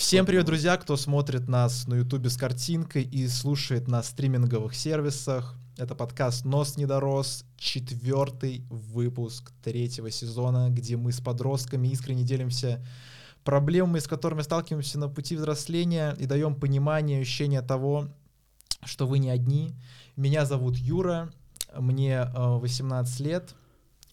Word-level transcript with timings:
Всем 0.00 0.24
привет, 0.24 0.46
друзья, 0.46 0.78
кто 0.78 0.96
смотрит 0.96 1.46
нас 1.46 1.86
на 1.86 1.96
ютубе 1.96 2.30
с 2.30 2.36
картинкой 2.38 3.02
и 3.02 3.28
слушает 3.28 3.86
на 3.86 4.02
стриминговых 4.02 4.74
сервисах. 4.74 5.54
Это 5.76 5.94
подкаст 5.94 6.46
«Нос 6.46 6.78
не 6.78 6.86
дорос», 6.86 7.44
четвертый 7.58 8.64
выпуск 8.70 9.52
третьего 9.62 10.10
сезона, 10.10 10.70
где 10.70 10.96
мы 10.96 11.12
с 11.12 11.20
подростками 11.20 11.88
искренне 11.88 12.22
делимся 12.22 12.82
проблемами, 13.44 13.98
с 13.98 14.08
которыми 14.08 14.40
сталкиваемся 14.40 14.98
на 14.98 15.10
пути 15.10 15.36
взросления 15.36 16.16
и 16.18 16.24
даем 16.24 16.54
понимание, 16.54 17.20
ощущение 17.20 17.60
того, 17.60 18.08
что 18.82 19.06
вы 19.06 19.18
не 19.18 19.28
одни. 19.28 19.74
Меня 20.16 20.46
зовут 20.46 20.78
Юра, 20.78 21.30
мне 21.78 22.24
18 22.34 23.20
лет, 23.20 23.54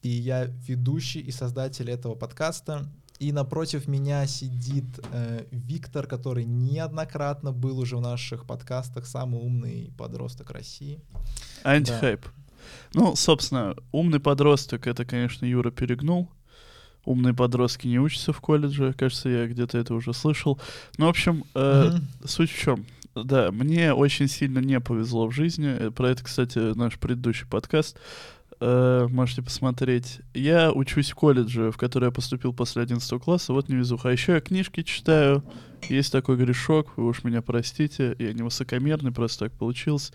и 0.02 0.10
я 0.10 0.44
ведущий 0.44 1.22
и 1.22 1.32
создатель 1.32 1.90
этого 1.90 2.14
подкаста. 2.14 2.86
И 3.20 3.32
напротив 3.32 3.88
меня 3.88 4.28
сидит 4.28 4.86
э, 5.12 5.46
Виктор, 5.52 6.06
который 6.06 6.46
неоднократно 6.46 7.52
был 7.52 7.80
уже 7.80 7.98
в 7.98 8.02
наших 8.02 8.46
подкастах, 8.46 9.08
самый 9.08 9.40
умный 9.40 9.92
подросток 9.98 10.52
России. 10.52 11.02
Антихайп. 11.64 12.22
Да. 12.24 12.30
Ну, 12.94 13.16
собственно, 13.16 13.76
умный 13.92 14.20
подросток, 14.20 14.88
это, 14.88 15.04
конечно, 15.06 15.46
Юра 15.46 15.72
перегнул. 15.72 16.30
Умные 17.06 17.34
подростки 17.34 17.88
не 17.88 18.00
учатся 18.00 18.34
в 18.34 18.42
колледже, 18.42 18.94
кажется, 18.94 19.30
я 19.30 19.48
где-то 19.48 19.78
это 19.78 19.94
уже 19.94 20.14
слышал. 20.14 20.60
Ну, 20.98 21.06
в 21.06 21.10
общем, 21.10 21.46
э, 21.56 21.90
угу. 21.90 22.28
суть 22.28 22.52
в 22.52 22.60
чем? 22.60 22.86
Да, 23.16 23.52
мне 23.52 23.94
очень 23.94 24.28
сильно 24.28 24.60
не 24.60 24.80
повезло 24.80 25.28
в 25.28 25.32
жизни. 25.32 25.70
Э, 25.70 25.92
про 25.92 26.10
это, 26.10 26.24
кстати, 26.24 26.60
наш 26.76 27.00
предыдущий 27.00 27.48
подкаст 27.48 27.98
э, 28.60 29.08
можете 29.10 29.42
посмотреть. 29.42 30.20
Я 30.34 30.72
учусь 30.72 31.12
в 31.12 31.16
колледже, 31.16 31.72
в 31.72 31.78
который 31.78 32.06
я 32.06 32.12
поступил 32.12 32.54
после 32.54 32.82
11 32.82 33.22
класса, 33.22 33.54
вот 33.54 33.70
невезуха. 33.70 34.10
А 34.10 34.12
еще 34.12 34.34
я 34.34 34.40
книжки 34.40 34.84
читаю, 34.84 35.44
есть 35.90 36.12
такой 36.12 36.38
грешок, 36.38 36.90
вы 36.98 37.08
уж 37.08 37.24
меня 37.24 37.42
простите, 37.42 38.16
я 38.20 38.34
не 38.34 38.42
высокомерный, 38.42 39.12
просто 39.12 39.46
так 39.46 39.54
получилось. 39.54 40.12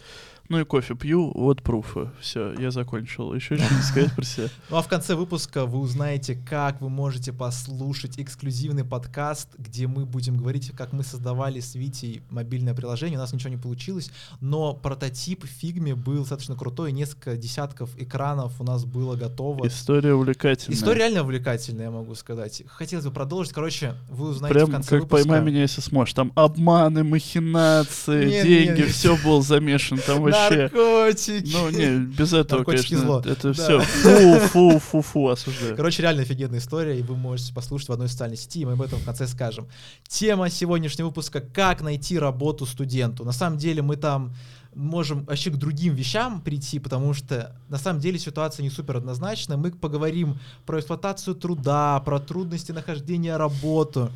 Ну 0.48 0.60
и 0.60 0.64
кофе 0.64 0.94
пью, 0.94 1.32
вот 1.34 1.62
пруфы. 1.62 2.10
Все, 2.20 2.52
я 2.58 2.70
закончил. 2.70 3.32
Еще 3.32 3.56
что-нибудь 3.56 3.84
сказать 3.84 4.14
про 4.14 4.24
себя? 4.24 4.48
Ну 4.68 4.76
а 4.76 4.82
в 4.82 4.88
конце 4.88 5.14
выпуска 5.14 5.64
вы 5.64 5.78
узнаете, 5.78 6.34
как 6.34 6.80
вы 6.80 6.90
можете 6.90 7.32
послушать 7.32 8.18
эксклюзивный 8.18 8.84
подкаст, 8.84 9.48
где 9.56 9.86
мы 9.86 10.04
будем 10.04 10.36
говорить, 10.36 10.72
как 10.76 10.92
мы 10.92 11.04
создавали 11.04 11.60
с 11.60 11.74
Витей 11.74 12.22
мобильное 12.28 12.74
приложение. 12.74 13.18
У 13.18 13.20
нас 13.22 13.32
ничего 13.32 13.50
не 13.50 13.56
получилось, 13.56 14.10
но 14.40 14.74
прототип 14.74 15.44
в 15.44 15.46
фигме 15.46 15.94
был 15.94 16.18
достаточно 16.18 16.56
крутой, 16.56 16.92
несколько 16.92 17.36
десятков 17.36 17.96
экранов 17.96 18.60
у 18.60 18.64
нас 18.64 18.84
было 18.84 19.16
готово. 19.16 19.66
История 19.66 20.12
увлекательная. 20.12 20.76
История 20.76 20.98
реально 21.02 21.22
увлекательная, 21.22 21.86
я 21.86 21.90
могу 21.90 22.14
сказать. 22.14 22.62
Хотелось 22.66 23.04
бы 23.06 23.12
продолжить. 23.12 23.52
Короче, 23.52 23.94
вы 24.10 24.28
узнаете 24.28 24.54
Прям 24.54 24.68
в 24.68 24.72
конце 24.72 24.90
как 24.90 25.02
выпуска. 25.04 25.28
поймай 25.28 25.40
меня, 25.52 25.62
если 25.62 25.80
сможешь. 25.80 26.14
Там 26.14 26.32
обманы, 26.34 27.04
махинации, 27.04 28.26
Нет, 28.28 28.46
деньги, 28.46 28.80
нет. 28.80 28.90
все 28.90 29.16
был 29.24 29.42
замешан. 29.42 29.98
Там 29.98 30.22
вообще... 30.22 30.70
Наркотики. 30.72 31.52
Ну, 31.52 31.70
не, 31.70 31.98
без 32.06 32.32
этого, 32.32 32.58
Наркотики 32.58 32.90
конечно. 32.90 33.06
зло. 33.06 33.20
Это 33.24 33.48
Да. 33.48 33.52
все. 33.52 33.80
Фу, 33.80 34.38
фу, 34.48 34.78
фу, 34.78 35.02
фу, 35.02 35.28
осуждаю. 35.28 35.76
Короче, 35.76 36.02
реально 36.02 36.22
офигенная 36.22 36.58
история, 36.58 36.98
и 36.98 37.02
вы 37.02 37.16
можете 37.16 37.52
послушать 37.54 37.88
в 37.88 37.92
одной 37.92 38.08
социальной 38.08 38.36
сети, 38.36 38.60
и 38.60 38.64
мы 38.64 38.72
об 38.72 38.82
этом 38.82 38.98
в 38.98 39.04
конце 39.04 39.26
скажем. 39.26 39.66
Тема 40.08 40.50
сегодняшнего 40.50 41.08
выпуска— 41.08 41.40
как 41.54 41.82
найти 41.82 42.18
работу 42.18 42.66
студенту. 42.66 43.24
На 43.24 43.32
самом 43.32 43.58
деле 43.58 43.82
мы 43.82 43.96
там 43.96 44.34
можем 44.74 45.24
вообще 45.24 45.50
к 45.50 45.56
другим 45.56 45.94
вещам 45.94 46.40
прийти, 46.40 46.78
потому 46.78 47.12
что 47.12 47.54
на 47.68 47.76
самом 47.78 48.00
деле 48.00 48.18
ситуация 48.18 48.62
не 48.62 48.70
супер 48.70 48.96
однозначная. 48.96 49.56
Мы 49.58 49.70
поговорим 49.70 50.38
про 50.64 50.78
эксплуатацию 50.78 51.34
труда, 51.34 52.00
про 52.00 52.18
трудности 52.18 52.72
нахождения 52.72 53.36
работы, 53.36 54.08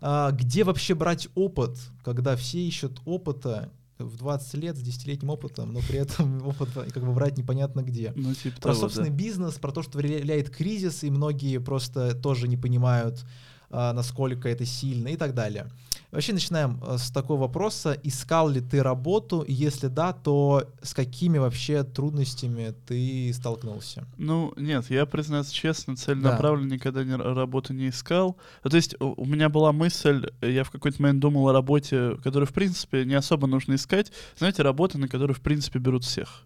а, 0.00 0.30
где 0.32 0.64
вообще 0.64 0.94
брать 0.94 1.28
опыт, 1.34 1.76
когда 2.02 2.36
все 2.36 2.60
ищут 2.60 3.00
опыта 3.04 3.70
в 3.98 4.16
20 4.16 4.54
лет 4.54 4.76
с 4.76 4.82
10-летним 4.82 5.30
опытом, 5.30 5.72
но 5.72 5.80
при 5.80 5.98
этом 5.98 6.46
опыт 6.46 6.70
как 6.72 7.04
бы 7.04 7.12
брать 7.12 7.36
непонятно 7.36 7.82
где. 7.82 8.12
Ну, 8.16 8.34
типа 8.34 8.56
Про 8.56 8.72
того, 8.72 8.80
собственный 8.80 9.10
да. 9.10 9.16
бизнес, 9.16 9.54
про 9.54 9.72
то, 9.72 9.82
что 9.82 9.98
влияет 9.98 10.50
кризис, 10.50 11.04
и 11.04 11.10
многие 11.10 11.58
просто 11.58 12.14
тоже 12.14 12.48
не 12.48 12.56
понимают, 12.56 13.24
а, 13.70 13.92
насколько 13.92 14.48
это 14.48 14.64
сильно 14.64 15.08
и 15.08 15.16
так 15.16 15.34
далее. 15.34 15.70
Вообще 16.10 16.32
начинаем 16.32 16.80
а, 16.82 16.98
с 16.98 17.10
такого 17.10 17.40
вопроса. 17.42 17.96
Искал 18.02 18.48
ли 18.48 18.60
ты 18.60 18.82
работу? 18.82 19.44
Если 19.46 19.86
да, 19.86 20.12
то 20.12 20.64
с 20.82 20.92
какими 20.92 21.38
вообще 21.38 21.84
трудностями 21.84 22.74
ты 22.86 23.32
столкнулся? 23.32 24.04
Ну, 24.16 24.52
нет, 24.56 24.90
я, 24.90 25.06
признаться 25.06 25.54
честно, 25.54 25.94
целенаправленно 25.96 26.74
никогда 26.74 27.04
не, 27.04 27.12
р- 27.12 27.34
работу 27.34 27.72
не 27.72 27.88
искал. 27.90 28.36
Ну, 28.64 28.70
То 28.70 28.76
есть 28.76 29.00
у, 29.00 29.14
у 29.22 29.24
меня 29.24 29.48
была 29.48 29.72
мысль, 29.72 30.26
э, 30.40 30.50
я 30.50 30.64
в 30.64 30.70
какой-то 30.70 31.00
момент 31.00 31.20
думал 31.20 31.48
о 31.48 31.52
работе, 31.52 32.16
которую, 32.24 32.46
в 32.48 32.52
принципе, 32.52 33.04
не 33.04 33.14
особо 33.14 33.46
нужно 33.46 33.74
искать. 33.74 34.12
Знаете, 34.36 34.62
работа, 34.62 34.98
на 34.98 35.06
которую, 35.08 35.36
в 35.36 35.40
принципе, 35.40 35.78
берут 35.78 36.04
всех. 36.04 36.44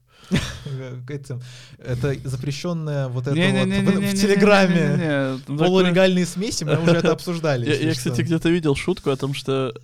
Это 1.78 2.16
запрещенное 2.24 3.08
вот 3.08 3.26
это 3.26 3.36
вот 3.36 3.94
в 3.94 4.14
Телеграме. 4.14 5.38
Полулегальные 5.46 6.26
смеси, 6.26 6.64
мы 6.64 6.80
уже 6.82 6.96
это 6.96 7.12
обсуждали. 7.12 7.68
Я, 7.84 7.92
кстати, 7.92 8.22
где-то 8.22 8.48
видел 8.48 8.74
шутку 8.74 9.10
о 9.10 9.16
том, 9.16 9.34
что... 9.34 9.74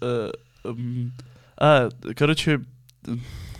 А, 1.62 1.90
короче, 2.16 2.62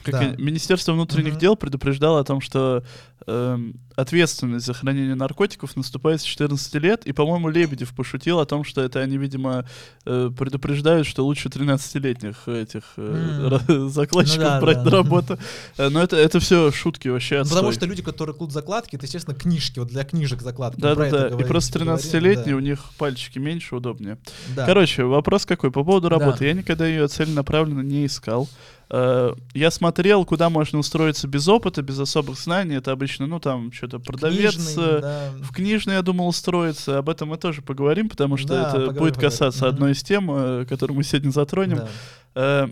как 0.02 0.12
Да. 0.14 0.34
Министерство 0.42 0.92
внутренних 0.92 1.32
Мгм. 1.32 1.38
дел 1.40 1.56
предупреждало 1.56 2.20
о 2.20 2.24
том, 2.24 2.40
что 2.40 2.82
эм, 3.26 3.74
ответственность 3.96 4.64
за 4.64 4.72
хранение 4.72 5.14
наркотиков 5.14 5.76
наступает 5.76 6.22
с 6.22 6.24
14 6.24 6.74
лет, 6.78 7.06
и, 7.06 7.12
по-моему, 7.12 7.50
Лебедев 7.50 7.94
пошутил 7.94 8.40
о 8.40 8.46
том, 8.46 8.64
что 8.64 8.80
это 8.80 9.00
они, 9.00 9.18
видимо, 9.18 9.66
э, 10.06 10.30
предупреждают, 10.36 11.06
что 11.06 11.24
лучше 11.26 11.50
13-летних 11.50 12.48
этих 12.48 12.82
э, 12.96 13.48
ра- 13.68 13.88
закладчиков 13.90 14.38
Ну 14.38 14.48
да, 14.48 14.60
брать 14.60 14.76
да, 14.78 14.84
на 14.84 14.90
да. 14.90 14.96
работу. 14.96 15.38
Э, 15.76 15.90
Но 15.90 16.02
это, 16.02 16.16
это 16.16 16.40
все 16.40 16.72
шутки 16.72 17.08
вообще 17.08 17.40
Ну, 17.42 17.50
Потому 17.50 17.68
отстой. 17.68 17.74
что 17.74 17.86
люди, 17.86 18.02
которые 18.02 18.34
клут 18.34 18.52
закладки, 18.52 18.96
это, 18.96 19.04
естественно, 19.04 19.36
книжки, 19.36 19.78
вот 19.78 19.88
для 19.88 20.04
книжек 20.04 20.40
закладки. 20.40 20.80
Про 20.80 20.92
это 20.92 21.10
Да-да-да, 21.10 21.44
и 21.44 21.46
просто 21.46 21.78
говорили, 21.78 22.02
13-летние, 22.02 22.54
да. 22.54 22.56
у 22.56 22.60
них 22.60 22.80
пальчики 22.96 23.38
меньше, 23.38 23.76
удобнее. 23.76 24.16
Да. 24.56 24.64
Короче, 24.64 25.04
вопрос 25.04 25.44
какой? 25.44 25.70
По 25.70 25.84
поводу 25.84 26.08
Да. 26.08 26.16
работы. 26.18 26.46
Я 26.46 26.54
никогда 26.54 26.86
ее 26.86 27.06
целенаправленно 27.06 27.82
не 27.82 28.06
искал. 28.06 28.48
Э, 28.90 29.34
Я 29.54 29.70
смотрел, 29.70 30.24
куда 30.24 30.50
можно 30.50 30.78
устроиться 30.78 31.28
без 31.28 31.46
опыта, 31.48 31.80
без 31.82 31.98
особых 32.00 32.38
знаний. 32.38 32.74
Это 32.76 32.92
обычно, 32.92 33.26
ну, 33.26 33.38
там, 33.38 33.70
что-то 33.72 33.98
продавец. 34.00 34.54
Книжный, 34.56 34.74
э, 34.84 35.00
да. 35.00 35.30
В 35.42 35.52
книжный, 35.52 35.94
я 35.94 36.02
думал, 36.02 36.28
устроиться. 36.28 36.98
Об 36.98 37.08
этом 37.08 37.28
мы 37.28 37.36
тоже 37.36 37.62
поговорим, 37.62 38.08
потому 38.08 38.36
что 38.36 38.48
Да, 38.48 38.60
это 38.62 38.70
поговорим, 38.72 38.86
будет 38.98 39.14
поговорим. 39.14 39.30
касаться 39.30 39.64
Мгм. 39.66 39.74
одной 39.74 39.92
из 39.92 40.02
тем, 40.02 40.30
э, 40.30 40.66
которую 40.68 40.96
мы 40.96 41.04
сегодня 41.04 41.30
затронем. 41.30 41.76
Да. 41.78 41.88
Э, 42.34 42.68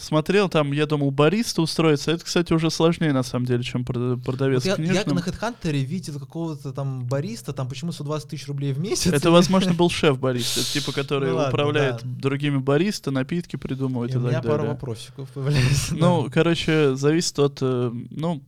Смотрел, 0.00 0.48
там, 0.48 0.72
я 0.72 0.86
думал, 0.86 1.10
бариста 1.10 1.62
устроиться. 1.62 2.10
Это, 2.10 2.24
кстати, 2.24 2.52
уже 2.52 2.70
сложнее, 2.70 3.12
на 3.12 3.22
самом 3.22 3.46
деле, 3.46 3.62
чем 3.62 3.82
прода- 3.84 4.16
продавец 4.20 4.64
Вот 4.64 4.78
я, 4.78 4.84
я 4.84 5.04
на 5.04 5.18
HeadHunter 5.20 5.72
видел 5.72 6.18
какого-то 6.18 6.72
там 6.72 7.04
бариста, 7.06 7.52
там 7.52 7.68
почему 7.68 7.92
120 7.92 8.28
тысяч 8.30 8.48
рублей 8.48 8.72
в 8.72 8.78
месяц. 8.80 9.12
Это, 9.12 9.30
возможно, 9.30 9.74
был 9.74 9.90
шеф 9.90 10.18
бариста, 10.18 10.62
типа, 10.64 10.92
который 10.92 11.30
Ну 11.30 11.36
ладно, 11.36 11.50
управляет 11.50 11.96
да. 11.96 12.00
другими 12.04 12.58
бариста, 12.58 13.10
напитки 13.10 13.56
придумывает 13.56 14.10
И 14.12 14.14
и, 14.14 14.16
у 14.18 14.22
так 14.22 14.30
меня 14.30 14.40
далее. 14.40 14.58
пару 14.58 14.68
вопросиков 14.70 15.28
появляется. 15.30 15.94
Ну, 15.94 16.28
короче, 16.32 16.96
зависит 16.96 17.38
от, 17.38 17.58
э, 17.60 17.92
ну, 18.10 18.42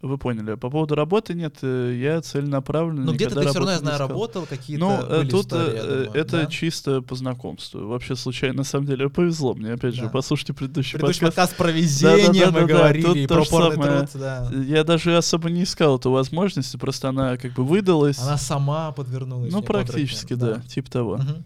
вы 0.00 0.16
поняли. 0.18 0.54
По 0.54 0.70
поводу 0.70 0.94
работы 0.94 1.34
нет, 1.34 1.56
э, 1.62 1.98
я 2.00 2.20
целенаправленно 2.20 3.06
Но 3.06 3.12
где-то 3.12 3.32
никогда 3.32 3.42
ты 3.42 3.48
все 3.50 3.58
равно, 3.58 3.72
я 3.72 3.78
знаю, 3.78 3.98
работал, 3.98 4.46
какие-то 4.46 4.84
Ну, 4.84 5.06
были 5.18 5.28
тут 5.28 5.46
истории, 5.46 5.74
я 5.74 5.82
э, 5.82 5.86
думаю, 6.04 6.10
это 6.14 6.30
да? 6.42 6.46
чисто 6.46 7.02
по 7.02 7.14
знакомству. 7.16 7.86
Вообще 7.86 8.14
случайно, 8.14 8.58
на 8.58 8.64
самом 8.64 8.86
деле, 8.86 9.08
повезло 9.08 9.54
мне. 9.54 9.72
Опять 9.72 9.94
же, 9.94 10.02
Да. 10.02 10.08
послушайте 10.08 10.52
предыдущий, 10.52 10.92
Предыдущий 10.98 11.22
подкаст. 11.26 11.56
подкаст 11.56 11.56
про 11.56 11.70
везение 11.72 12.46
мы 12.46 12.52
Да-да-да-да-да, 12.52 12.66
говорили, 12.66 13.02
тут 13.04 13.16
и 13.16 13.26
то 13.26 13.34
про 13.34 13.42
же 13.44 13.50
самое. 13.50 13.98
труд, 14.06 14.08
да. 14.14 14.50
Я 14.66 14.84
даже 14.84 15.16
особо 15.16 15.50
не 15.50 15.64
искал 15.64 15.96
эту 15.98 16.10
возможность, 16.12 16.78
просто 16.78 17.08
она 17.08 17.36
как 17.36 17.54
бы 17.54 17.64
выдалась. 17.64 18.18
Она 18.20 18.36
сама 18.36 18.92
подвернулась. 18.92 19.52
ну, 19.52 19.62
практически, 19.62 20.34
да, 20.34 20.60
типа 20.60 20.90
того. 20.90 21.16
Мгм. 21.16 21.44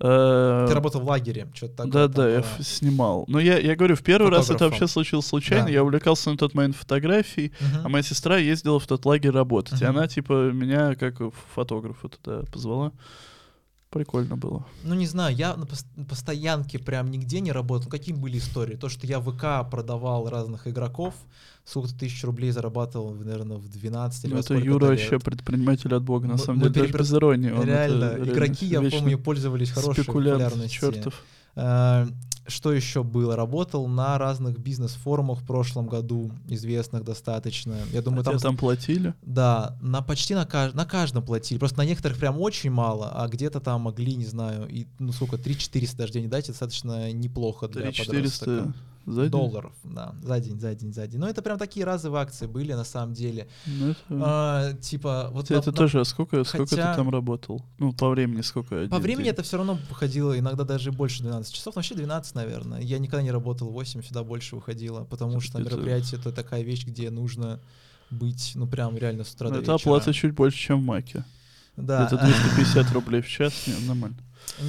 Э, 0.00 0.66
Ты 0.68 0.74
работал 0.74 1.00
в 1.00 1.04
лагере, 1.08 1.46
что-то 1.54 1.76
такое. 1.76 1.92
Да, 1.92 2.08
да, 2.08 2.28
я 2.28 2.42
снимал. 2.60 3.24
Но 3.28 3.38
я, 3.38 3.58
я 3.58 3.76
говорю, 3.76 3.94
в 3.96 4.02
первый 4.02 4.30
раз 4.30 4.50
это 4.50 4.64
вообще 4.64 4.86
случилось 4.88 5.26
случайно. 5.26 5.66
Да. 5.66 5.70
Я 5.70 5.82
увлекался 5.84 6.30
на 6.30 6.36
тот 6.36 6.54
момент 6.54 6.74
фотографией, 6.76 7.52
Мгм. 7.60 7.86
а 7.86 7.88
моя 7.88 8.02
сестра 8.02 8.38
ездила 8.38 8.80
в 8.80 8.86
тот 8.86 9.04
лагерь 9.06 9.30
работать. 9.30 9.80
И 9.80 9.84
Мгм. 9.84 9.96
она, 9.96 10.08
типа, 10.08 10.50
меня 10.50 10.94
как 10.96 11.18
фотографа 11.54 12.08
туда 12.08 12.42
позвала. 12.52 12.92
Прикольно 13.94 14.36
было. 14.36 14.66
Ну, 14.82 14.94
не 14.94 15.06
знаю, 15.06 15.36
я 15.36 15.54
на 15.56 15.62
пос- 15.64 15.86
на 15.94 16.04
постоянке 16.04 16.80
прям 16.80 17.10
нигде 17.12 17.40
не 17.40 17.52
работал. 17.52 17.84
Ну, 17.84 17.90
какие 17.90 18.12
были 18.12 18.38
истории? 18.38 18.74
То, 18.74 18.88
что 18.88 19.06
я 19.06 19.20
в 19.20 19.30
ВК 19.32 19.70
продавал 19.70 20.28
разных 20.28 20.66
игроков, 20.66 21.14
сколько 21.64 21.94
тысяч 21.94 22.24
рублей 22.24 22.50
зарабатывал, 22.50 23.14
наверное, 23.14 23.56
в 23.56 23.68
12 23.68 24.24
или 24.24 24.32
Ну, 24.32 24.38
это 24.38 24.44
сколько-то 24.46 24.66
Юра 24.68 24.90
лет. 24.90 25.00
вообще 25.00 25.18
предприниматель 25.20 25.94
от 25.94 26.02
бога, 26.02 26.26
на 26.26 26.32
Мы- 26.32 26.38
самом 26.40 26.58
мы 26.58 26.70
деле, 26.70 26.74
даже 26.74 26.92
перепро- 26.92 26.98
без 26.98 27.12
иронии. 27.14 27.50
он 27.52 27.58
это 27.58 27.66
Реально, 27.68 28.10
реально 28.16 28.32
игроки, 28.32 28.66
я 28.66 28.82
помню, 28.82 29.16
пользовались 29.18 29.70
хорошей 29.70 30.04
популярностью. 30.04 30.70
чертов. 30.92 31.14
Что 32.46 32.72
еще 32.72 33.02
было? 33.02 33.36
Работал 33.36 33.86
на 33.88 34.18
разных 34.18 34.58
бизнес-форумах 34.58 35.40
в 35.40 35.46
прошлом 35.46 35.86
году, 35.86 36.30
известных 36.48 37.04
достаточно. 37.04 37.76
Я 37.92 38.02
думаю, 38.02 38.20
А 38.20 38.24
там... 38.24 38.38
там 38.38 38.56
платили? 38.56 39.14
Да, 39.22 39.78
на 39.80 40.02
почти 40.02 40.34
на, 40.34 40.44
кажд... 40.44 40.74
на 40.74 40.84
каждом 40.84 41.24
платили. 41.24 41.58
Просто 41.58 41.78
на 41.78 41.86
некоторых 41.86 42.18
прям 42.18 42.38
очень 42.38 42.70
мало, 42.70 43.10
а 43.14 43.28
где-то 43.28 43.60
там 43.60 43.82
могли, 43.82 44.14
не 44.14 44.26
знаю, 44.26 44.68
и, 44.68 44.86
ну 44.98 45.12
сколько, 45.12 45.36
3-400 45.36 45.96
даже 45.96 46.12
день 46.12 46.28
дать, 46.28 46.48
достаточно 46.48 47.12
неплохо 47.12 47.68
для 47.68 47.82
3400 47.82 48.44
подростка. 48.44 48.74
За 49.06 49.22
день? 49.22 49.30
Долларов, 49.30 49.72
да, 49.84 50.14
за 50.22 50.40
день, 50.40 50.58
за 50.60 50.74
день, 50.74 50.92
за 50.92 51.06
день. 51.06 51.20
Но 51.20 51.28
это 51.28 51.42
прям 51.42 51.58
такие 51.58 51.84
разовые 51.84 52.22
акции 52.22 52.46
были 52.46 52.72
на 52.72 52.84
самом 52.84 53.12
деле. 53.14 53.48
Ну, 53.66 53.90
это... 53.90 53.98
А, 54.10 54.72
типа, 54.74 55.28
вот 55.32 55.50
это 55.50 55.70
на- 55.70 55.76
тоже, 55.76 56.00
а 56.00 56.04
сколько, 56.04 56.42
сколько 56.44 56.66
хотя- 56.70 56.90
ты 56.92 56.96
там 56.96 57.10
работал? 57.10 57.62
Ну, 57.78 57.92
по 57.92 58.08
времени 58.08 58.40
сколько? 58.42 58.86
По 58.88 58.98
времени 58.98 59.24
день? 59.24 59.32
это 59.32 59.42
все 59.42 59.56
равно 59.56 59.78
выходило 59.88 60.38
иногда 60.38 60.64
даже 60.64 60.90
больше 60.92 61.22
12 61.22 61.52
часов, 61.54 61.74
но 61.74 61.80
вообще 61.80 61.94
12, 61.94 62.34
наверное. 62.34 62.80
Я 62.80 62.98
никогда 62.98 63.22
не 63.22 63.30
работал 63.30 63.68
8, 63.70 64.02
всегда 64.02 64.24
больше 64.24 64.56
выходило, 64.56 65.04
потому 65.04 65.40
что 65.40 65.58
Это- 65.60 65.70
мероприятие 65.70 66.20
это 66.20 66.32
такая 66.32 66.62
вещь, 66.62 66.84
где 66.86 67.10
нужно 67.10 67.60
быть, 68.10 68.52
ну 68.54 68.66
прям 68.66 68.96
реально 68.96 69.24
с 69.24 69.32
утра 69.34 69.48
Ну, 69.48 69.54
до 69.56 69.60
это 69.62 69.72
вечера. 69.72 69.90
оплата 69.90 70.12
чуть 70.12 70.34
больше, 70.34 70.58
чем 70.58 70.80
в 70.80 70.84
Маке. 70.84 71.24
Да. 71.76 72.06
Это 72.06 72.16
250 72.18 72.92
рублей 72.92 73.20
в 73.20 73.28
час, 73.28 73.52
не, 73.66 73.86
нормально. 73.88 74.16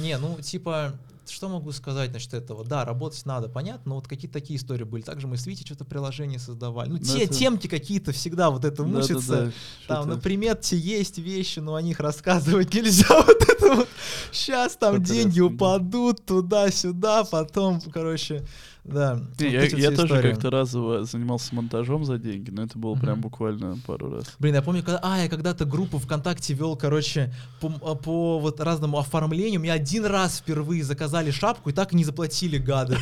Не, 0.02 0.18
ну 0.18 0.36
типа, 0.40 0.94
что 1.30 1.48
могу 1.48 1.72
сказать 1.72 2.12
насчет 2.12 2.34
этого? 2.34 2.64
Да, 2.64 2.84
работать 2.84 3.24
надо, 3.26 3.48
понятно, 3.48 3.90
но 3.90 3.94
вот 3.96 4.08
какие-то 4.08 4.34
такие 4.40 4.58
истории 4.58 4.84
были. 4.84 5.02
Также 5.02 5.26
мы 5.26 5.36
с 5.36 5.46
Витей 5.46 5.64
что-то 5.66 5.84
приложение 5.84 6.38
создавали. 6.38 6.88
Ну, 6.90 6.96
Ну, 6.98 7.02
те 7.04 7.24
это- 7.24 7.34
темки 7.34 7.66
какие-то 7.66 8.12
всегда 8.12 8.50
вот 8.50 8.64
это 8.64 8.82
мучатся. 8.84 9.14
Да-да-да, 9.32 9.52
Там 9.88 10.02
что-то- 10.02 10.16
на 10.16 10.20
примете 10.20 10.76
есть 10.78 11.18
вещи, 11.18 11.58
но 11.60 11.74
о 11.74 11.82
них 11.82 12.00
рассказывать 12.00 12.72
нельзя. 12.74 13.06
Вот 13.26 13.42
это 13.48 13.74
вот. 13.74 13.88
Сейчас 14.32 14.76
там 14.76 14.96
Интересно, 14.96 15.14
деньги 15.24 15.38
да. 15.40 15.44
упадут 15.46 16.24
туда-сюда, 16.26 17.24
потом, 17.24 17.80
короче, 17.92 18.44
да. 18.86 19.20
Я, 19.38 19.64
я 19.64 19.90
тоже 19.90 20.22
как-то 20.22 20.50
разово 20.50 21.04
занимался 21.04 21.54
монтажом 21.54 22.04
за 22.04 22.18
деньги, 22.18 22.50
но 22.50 22.62
это 22.62 22.78
было 22.78 22.94
прям 22.94 23.20
буквально 23.20 23.78
пару 23.86 24.10
раз. 24.12 24.24
Блин, 24.38 24.54
я 24.54 24.62
помню, 24.62 24.82
когда, 24.82 25.00
а, 25.02 25.18
я 25.18 25.28
когда-то 25.28 25.64
группу 25.64 25.98
ВКонтакте 25.98 26.54
вел, 26.54 26.76
короче, 26.76 27.34
по, 27.60 27.72
а, 27.82 27.94
по 27.94 28.38
вот 28.38 28.60
разному 28.60 28.98
оформлению. 28.98 29.60
Мне 29.60 29.72
один 29.72 30.06
раз 30.06 30.38
впервые 30.38 30.84
заказали 30.84 31.30
шапку 31.30 31.70
и 31.70 31.72
так 31.72 31.92
и 31.92 31.96
не 31.96 32.04
заплатили, 32.04 32.58
гады. 32.58 32.96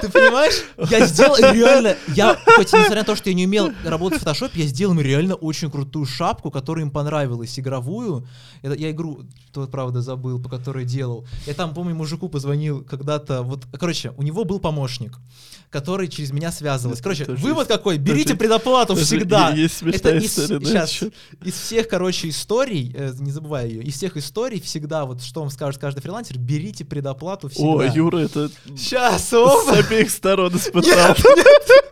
Ты 0.00 0.08
понимаешь? 0.08 0.62
Я 0.90 1.06
сделал 1.06 1.36
реально, 1.36 1.96
я, 2.14 2.38
хоть 2.56 2.72
несмотря 2.72 3.00
на 3.00 3.04
то, 3.04 3.16
что 3.16 3.30
я 3.30 3.34
не 3.34 3.46
умел 3.46 3.70
работать 3.84 4.18
в 4.18 4.22
фотошопе, 4.22 4.62
я 4.62 4.66
сделал 4.66 4.94
им 4.94 5.00
реально 5.00 5.34
очень 5.34 5.70
крутую 5.70 6.06
шапку, 6.06 6.50
которая 6.50 6.84
им 6.84 6.90
понравилась, 6.90 7.58
игровую. 7.58 8.26
Это, 8.62 8.74
я 8.74 8.90
игру, 8.90 9.20
тут, 9.52 9.70
правда, 9.70 10.00
забыл, 10.02 10.40
по 10.40 10.48
которой 10.48 10.84
делал. 10.84 11.26
Я 11.46 11.54
там, 11.54 11.74
помню, 11.74 11.94
мужику 11.94 12.28
позвонил 12.28 12.82
когда-то, 12.84 13.42
вот, 13.42 13.64
короче, 13.78 14.12
у 14.16 14.22
него 14.22 14.44
был 14.44 14.58
помощник, 14.60 15.18
который 15.70 16.08
через 16.08 16.30
меня 16.32 16.50
связывался. 16.52 17.02
Короче, 17.02 17.24
Тоже 17.24 17.42
вывод 17.42 17.68
есть- 17.68 17.70
какой, 17.70 17.98
берите 17.98 18.28
тоже- 18.28 18.36
предоплату 18.38 18.94
Даже 18.94 19.04
всегда. 19.06 19.50
Есть 19.50 19.82
Это 19.82 20.16
из, 20.16 20.38
история 20.38 20.86
счет. 20.86 21.12
из 21.44 21.54
всех, 21.54 21.88
короче, 21.88 22.28
историй, 22.28 22.94
э, 22.96 23.12
не 23.18 23.30
забывай 23.30 23.68
ее, 23.68 23.82
из 23.82 23.94
всех 23.94 24.16
историй 24.16 24.60
всегда, 24.60 25.04
вот 25.04 25.22
что 25.22 25.40
вам 25.40 25.50
скажет 25.50 25.80
каждый 25.80 26.00
фрилансер, 26.00 26.38
берите 26.38 26.84
предоплату 26.84 27.48
всегда. 27.48 27.68
О, 27.68 27.82
Юра, 27.84 28.18
это 28.18 28.50
Сейчас, 28.76 29.32
оба! 29.32 29.82
Обеих 29.88 30.10
сторон 30.10 30.54
испытал. 30.56 31.16
Нет, 31.36 31.87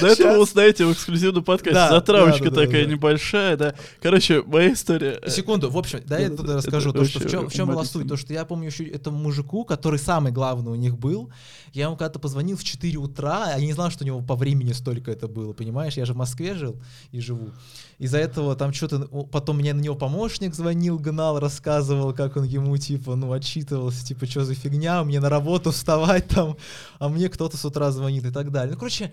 До 0.00 0.06
этого 0.06 0.38
узнаете 0.38 0.84
в 0.86 0.92
эксклюзивном 0.92 1.44
подкасте. 1.44 1.94
Затравочка 1.94 2.50
такая 2.50 2.86
небольшая, 2.86 3.56
да. 3.56 3.74
Короче, 4.00 4.42
моя 4.42 4.72
история... 4.72 5.18
э, 5.22 5.30
Секунду, 5.30 5.70
в 5.70 5.78
общем, 5.78 6.00
да, 6.06 6.18
я 6.18 6.30
расскажу, 6.30 6.92
то, 6.92 7.04
что 7.04 7.20
в 7.20 7.52
чем, 7.52 7.68
была 7.68 7.84
суть, 7.84 8.08
то, 8.08 8.16
что 8.16 8.32
я 8.32 8.44
помню 8.44 8.66
еще 8.66 8.84
этому 8.84 9.18
мужику, 9.18 9.64
который 9.64 9.98
самый 9.98 10.32
главный 10.32 10.72
у 10.72 10.74
них 10.76 10.98
был, 10.98 11.30
я 11.72 11.84
ему 11.84 11.96
когда-то 11.96 12.18
позвонил 12.18 12.56
в 12.56 12.64
4 12.64 12.98
утра, 12.98 13.44
а 13.54 13.58
я 13.58 13.64
не 13.66 13.72
знал, 13.72 13.90
что 13.90 14.04
у 14.04 14.06
него 14.06 14.20
по 14.20 14.36
времени 14.36 14.72
столько 14.72 15.10
это 15.10 15.28
было, 15.28 15.52
понимаешь, 15.52 15.94
я 15.94 16.04
же 16.04 16.12
в 16.12 16.16
Москве 16.16 16.54
жил 16.54 16.76
и 17.10 17.20
живу. 17.20 17.50
Из-за 17.98 18.18
этого 18.18 18.56
там 18.56 18.72
что-то, 18.72 19.08
о, 19.10 19.24
потом 19.24 19.56
мне 19.58 19.72
на 19.72 19.80
него 19.80 19.94
помощник 19.94 20.54
звонил, 20.54 20.98
гнал, 20.98 21.38
рассказывал, 21.38 22.12
как 22.12 22.36
он 22.36 22.44
ему, 22.44 22.76
типа, 22.76 23.14
ну, 23.14 23.32
отчитывался, 23.32 24.04
типа, 24.04 24.26
что 24.26 24.44
за 24.44 24.54
фигня, 24.54 25.02
мне 25.04 25.20
на 25.20 25.28
работу 25.28 25.70
вставать 25.70 26.28
там, 26.28 26.56
а 26.98 27.08
мне 27.08 27.28
кто-то 27.28 27.56
с 27.56 27.64
утра 27.64 27.90
звонит 27.90 28.24
и 28.24 28.30
так 28.30 28.50
далее. 28.50 28.72
Ну, 28.74 28.78
короче, 28.78 29.12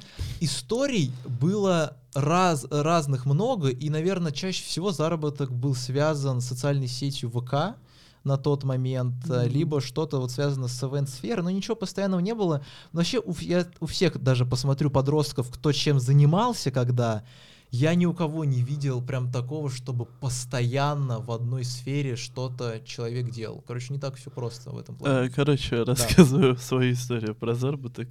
историй 0.69 1.11
было 1.25 1.97
раз, 2.13 2.67
разных 2.69 3.25
много, 3.25 3.69
и, 3.69 3.89
наверное, 3.89 4.31
чаще 4.31 4.63
всего 4.63 4.91
заработок 4.91 5.51
был 5.51 5.73
связан 5.73 6.41
с 6.41 6.45
социальной 6.45 6.87
сетью 6.87 7.31
ВК 7.31 7.75
на 8.23 8.37
тот 8.37 8.63
момент, 8.63 9.15
Мгм. 9.25 9.47
либо 9.47 9.81
что-то 9.81 10.19
вот 10.19 10.29
связано 10.29 10.67
с 10.67 10.83
ивент-сферой, 10.83 11.43
но 11.43 11.49
ничего 11.49 11.75
постоянного 11.75 12.19
не 12.19 12.35
было. 12.35 12.61
Но 12.91 12.99
вообще 12.99 13.19
у, 13.19 13.33
я 13.39 13.65
у 13.79 13.87
всех 13.87 14.21
даже 14.21 14.45
посмотрю 14.45 14.91
подростков, 14.91 15.49
кто 15.49 15.71
чем 15.71 15.99
занимался 15.99 16.69
когда, 16.69 17.23
я 17.71 17.93
ни 17.95 18.05
у 18.05 18.13
кого 18.13 18.45
не 18.45 18.63
видел 18.63 19.01
прям 19.01 19.31
такого, 19.31 19.69
чтобы 19.69 20.05
постоянно 20.05 21.19
в 21.19 21.31
одной 21.31 21.63
сфере 21.63 22.15
что-то 22.15 22.81
человек 22.85 23.29
делал. 23.29 23.63
Короче, 23.67 23.93
не 23.93 23.99
так 23.99 24.15
все 24.15 24.31
просто 24.31 24.71
в 24.71 24.77
этом 24.79 24.95
плане. 24.95 25.27
э, 25.27 25.29
Короче, 25.29 25.83
рассказываю 25.83 26.57
свою 26.59 26.93
историю 26.93 27.35
про 27.35 27.53
заработок. 27.53 28.07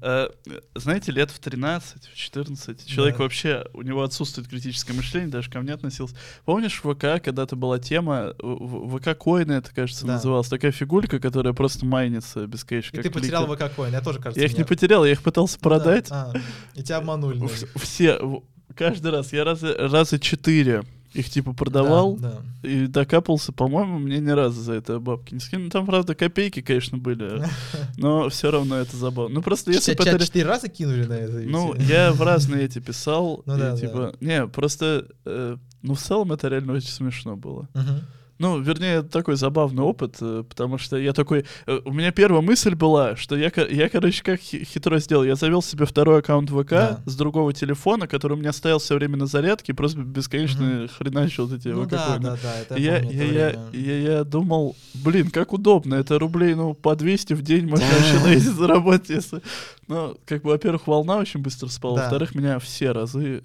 Э, 0.00 0.28
Знаете, 0.74 1.12
лет 1.12 1.30
в 1.30 1.38
13, 1.38 2.06
в 2.08 2.14
14 2.14 2.86
человек 2.86 3.18
Да. 3.18 3.24
вообще, 3.24 3.64
у 3.74 3.82
него 3.82 4.02
отсутствует 4.02 4.48
критическое 4.48 4.94
мышление, 4.94 5.28
даже 5.30 5.50
ко 5.50 5.60
мне 5.60 5.74
относился. 5.74 6.16
Помнишь, 6.46 6.80
в 6.82 6.94
ВК 6.94 7.22
когда-то 7.22 7.56
была 7.56 7.78
тема, 7.78 8.34
в- 8.38 8.86
в- 8.86 8.98
ВК-коины 8.98 9.52
это, 9.52 9.74
кажется, 9.74 10.06
Да. 10.06 10.14
называлось, 10.14 10.48
такая 10.48 10.72
фигулька, 10.72 11.18
которая 11.20 11.52
просто 11.52 11.84
майнится 11.84 12.46
без 12.46 12.64
кэша. 12.64 12.96
И 12.96 13.02
ты 13.02 13.10
потерял. 13.10 13.46
ВК 13.46 13.74
коин, 13.76 13.92
я 13.92 14.00
тоже, 14.00 14.20
кажется, 14.20 14.40
Я 14.40 14.46
их 14.46 14.56
не 14.56 14.64
потерял, 14.64 15.04
я 15.04 15.12
их 15.12 15.22
пытался 15.22 15.56
да. 15.58 15.60
продать. 15.62 16.08
А, 16.10 16.32
и 16.74 16.82
тебя 16.82 16.96
обманули. 16.98 17.46
Все, 17.76 18.42
каждый 18.74 19.10
раз, 19.10 19.32
я 19.32 19.44
раза, 19.44 19.74
раза 19.76 20.18
четыре 20.18 20.84
их 21.12 21.28
типа 21.28 21.52
продавал 21.52 22.16
Да, 22.16 22.40
да. 22.62 22.68
и 22.68 22.86
докапался, 22.86 23.52
по-моему, 23.52 23.98
мне 23.98 24.20
ни 24.20 24.30
разу 24.30 24.60
за 24.60 24.74
это 24.74 25.00
бабки 25.00 25.34
не 25.34 25.40
скинули. 25.40 25.64
Ну, 25.64 25.70
Там, 25.70 25.86
правда, 25.86 26.14
копейки, 26.14 26.62
конечно, 26.62 26.98
были, 26.98 27.44
но 27.96 28.28
все 28.28 28.50
равно 28.50 28.76
это 28.76 28.96
забавно. 28.96 29.34
Ну, 29.36 29.42
просто 29.42 29.72
если 29.72 29.94
бы 29.94 30.04
это... 30.04 30.24
четыре 30.24 30.46
раза 30.46 30.68
кинули 30.68 31.04
на 31.04 31.14
это? 31.14 31.38
Ну, 31.40 31.74
я 31.74 32.12
в 32.12 32.22
разные 32.22 32.64
эти 32.64 32.78
писал, 32.78 33.42
Ну 33.46 33.56
и 33.56 33.58
да, 33.58 33.76
типа... 33.76 34.14
Не, 34.20 34.46
просто... 34.46 35.06
э, 35.24 35.56
ну, 35.82 35.94
в 35.94 36.00
целом 36.00 36.32
это 36.32 36.48
реально 36.48 36.74
очень 36.74 36.90
смешно 36.90 37.36
было. 37.36 37.68
Мгм. 37.74 38.02
Ну, 38.40 38.58
вернее, 38.58 38.94
это 39.00 39.08
такой 39.10 39.36
забавный 39.36 39.82
опыт, 39.82 40.16
э, 40.20 40.42
потому 40.48 40.78
что 40.78 40.96
я 40.96 41.12
такой... 41.12 41.44
э, 41.66 41.80
У 41.84 41.92
меня 41.92 42.10
первая 42.10 42.40
мысль 42.40 42.74
была, 42.74 43.14
что 43.14 43.36
я, 43.36 43.52
я 43.70 43.88
короче, 43.90 44.22
как 44.24 44.40
хи- 44.40 44.64
хитро 44.64 44.98
сделал. 44.98 45.24
Я 45.24 45.34
завел 45.34 45.60
себе 45.62 45.84
второй 45.84 46.20
аккаунт 46.20 46.48
ВК 46.50 46.70
Да. 46.70 47.00
с 47.04 47.14
другого 47.16 47.52
телефона, 47.52 48.08
который 48.08 48.32
у 48.32 48.36
меня 48.40 48.52
стоял 48.54 48.78
все 48.78 48.94
время 48.96 49.18
на 49.18 49.26
зарядке, 49.26 49.74
просто 49.74 50.00
бесконечно 50.00 50.88
хреначил 50.96 51.46
вот 51.46 51.58
эти 51.58 51.68
Ну 51.68 51.84
ВК 51.84 51.90
да, 51.90 52.18
да, 52.18 52.38
да, 52.42 52.56
это 52.60 52.76
Я, 52.76 52.98
я 53.00 53.24
я, 53.24 53.70
я, 53.74 53.98
я, 53.98 54.24
думал, 54.24 54.74
блин, 54.94 55.30
как 55.30 55.52
удобно, 55.52 55.96
это 55.96 56.18
рублей, 56.18 56.54
ну, 56.54 56.72
по 56.72 56.96
200 56.96 57.34
в 57.34 57.42
день 57.42 57.66
можно 57.68 57.86
вообще 57.86 58.18
на 58.24 58.32
эти 58.32 58.40
заработать, 58.48 59.10
если... 59.10 59.42
Ну, 59.86 60.16
как 60.24 60.42
бы, 60.42 60.50
во-первых, 60.50 60.86
волна 60.86 61.16
очень 61.16 61.40
быстро 61.40 61.66
спала, 61.66 61.96
Да. 61.96 62.02
во-вторых, 62.04 62.36
меня 62.36 62.60
все 62.60 62.92
разы 62.92 63.42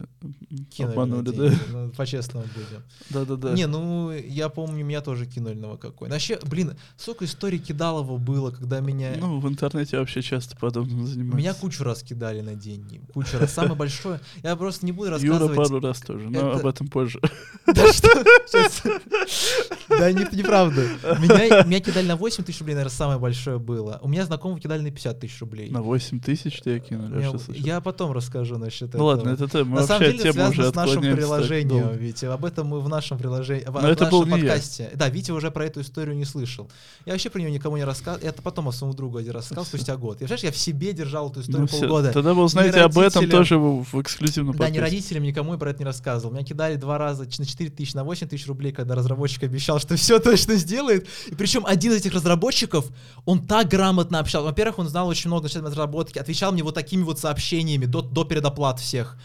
Кинули 0.69 0.91
обманули, 0.93 1.29
да. 1.31 1.51
ну, 1.73 1.89
по-честному 1.89 2.45
будем. 2.53 2.83
Да-да-да. 3.09 3.53
Не, 3.53 3.65
ну, 3.65 4.11
я 4.11 4.49
помню, 4.49 4.84
меня 4.85 5.01
тоже 5.01 5.25
кинули 5.25 5.55
на 5.55 5.77
какой. 5.77 6.09
Вообще, 6.09 6.39
блин, 6.43 6.75
сколько 6.97 7.25
историй 7.25 7.59
кидалово 7.59 8.17
было, 8.17 8.51
когда 8.51 8.79
меня... 8.79 9.15
Ну, 9.17 9.39
в 9.39 9.47
интернете 9.47 9.99
вообще 9.99 10.21
часто 10.21 10.55
подобным 10.55 11.05
занимаются. 11.05 11.37
Меня 11.37 11.53
кучу 11.53 11.83
раз 11.83 12.03
кидали 12.03 12.41
на 12.41 12.55
деньги. 12.55 13.01
Кучу 13.13 13.37
раз. 13.37 13.53
Самое 13.53 13.75
большое. 13.75 14.19
Я 14.43 14.55
просто 14.55 14.85
не 14.85 14.91
буду 14.91 15.17
Юра 15.19 15.39
рассказывать. 15.39 15.55
пару 15.55 15.79
раз 15.79 15.99
тоже, 16.01 16.29
но 16.29 16.51
об 16.53 16.65
этом 16.65 16.87
позже. 16.87 17.19
Да 17.65 17.91
что? 17.91 18.09
Да 19.89 20.11
не- 20.11 20.35
неправда. 20.35 20.81
Меня 21.19 21.79
кидали 21.79 22.07
на 22.07 22.15
8 22.15 22.43
тысяч 22.43 22.59
рублей, 22.59 22.75
наверное, 22.75 22.95
самое 22.95 23.19
большое 23.19 23.59
было. 23.59 23.99
У 24.01 24.07
меня 24.07 24.25
знакомого 24.25 24.59
кидали 24.59 24.81
на 24.81 24.91
50 24.91 25.19
тысяч 25.19 25.39
рублей. 25.39 25.69
На 25.69 25.81
8 25.81 26.19
тысяч 26.19 26.61
тебя 26.61 26.79
кинули, 26.79 27.21
Я-? 27.21 27.75
Я 27.75 27.81
потом 27.81 28.11
расскажу 28.11 28.57
насчет 28.57 28.89
этого. 28.89 29.01
Ну 29.01 29.05
ладно, 29.07 29.29
это 29.29 29.47
ты, 29.47 29.63
мы 29.63 29.81
На 29.81 29.87
самом 29.87 30.11
деле 30.11 30.31
связано 30.31 30.71
с 30.71 30.75
нашим 30.75 31.01
приложением, 31.01 31.97
ведь 31.97 32.23
об 32.23 32.45
этом 32.45 32.67
мы 32.67 32.81
в 32.81 32.89
нашем 32.89 33.17
приложении, 33.17 33.65
в, 33.65 33.73
Но 33.73 33.89
это 33.89 34.05
был 34.05 34.25
нашем 34.25 34.43
не 34.43 34.47
я. 34.79 34.85
подкасте. 34.85 34.97
Да, 34.97 35.09
Витя 35.09 35.31
уже 35.31 35.51
про 35.51 35.65
эту 35.65 35.81
историю 35.81 36.15
не 36.15 36.25
слышал. 36.25 36.69
Я 37.05 37.13
вообще 37.13 37.29
про 37.29 37.39
нее 37.39 37.51
никому 37.51 37.77
не 37.77 37.83
рассказывал. 37.83 38.27
Это 38.27 38.41
потом 38.41 38.67
о 38.67 38.71
своему 38.71 38.95
другу 38.95 39.17
один 39.17 39.33
рассказал 39.33 39.65
спустя 39.65 39.95
год. 39.97 40.21
Я, 40.21 40.27
знаешь, 40.27 40.43
я 40.43 40.51
в 40.51 40.57
себе 40.57 40.93
держал 40.93 41.29
эту 41.29 41.41
историю 41.41 41.67
Ну 41.71 41.79
полгода. 41.79 42.11
Тогда 42.11 42.33
вы 42.33 42.43
узнаете 42.43 42.81
об 42.81 42.97
этом 42.97 43.29
тоже 43.29 43.57
в, 43.57 44.01
эксклюзивном 44.01 44.55
Да, 44.55 44.69
не 44.69 44.77
подкасте. 44.77 44.81
родителям, 44.81 45.23
никому 45.23 45.53
я 45.53 45.57
про 45.57 45.71
это 45.71 45.79
не 45.79 45.85
рассказывал. 45.85 46.33
Меня 46.33 46.45
кидали 46.45 46.75
два 46.75 46.97
раза 46.97 47.23
на 47.37 47.45
4 47.45 47.69
тысяч, 47.69 47.93
на 47.93 48.03
8 48.03 48.27
тысяч 48.27 48.47
рублей, 48.47 48.71
когда 48.71 48.95
разработчик 48.95 49.43
обещал, 49.43 49.79
что 49.79 49.95
все 49.97 50.19
точно 50.19 50.55
сделает. 50.55 51.07
И 51.27 51.35
причем 51.35 51.65
один 51.65 51.93
из 51.93 51.97
этих 51.97 52.13
разработчиков, 52.13 52.85
он 53.25 53.45
так 53.45 53.67
грамотно 53.67 54.19
общался. 54.19 54.45
Во-первых, 54.45 54.79
он 54.79 54.89
знал 54.89 55.07
очень 55.07 55.29
много 55.29 55.43
насчет 55.43 55.63
разработки, 55.63 56.19
отвечал 56.19 56.51
мне 56.51 56.63
вот 56.63 56.75
такими 56.75 57.03
вот 57.03 57.19
сообщениями 57.19 57.85
до, 57.85 58.01
до 58.01 58.25
предоплат 58.25 58.79
всех. 58.79 59.17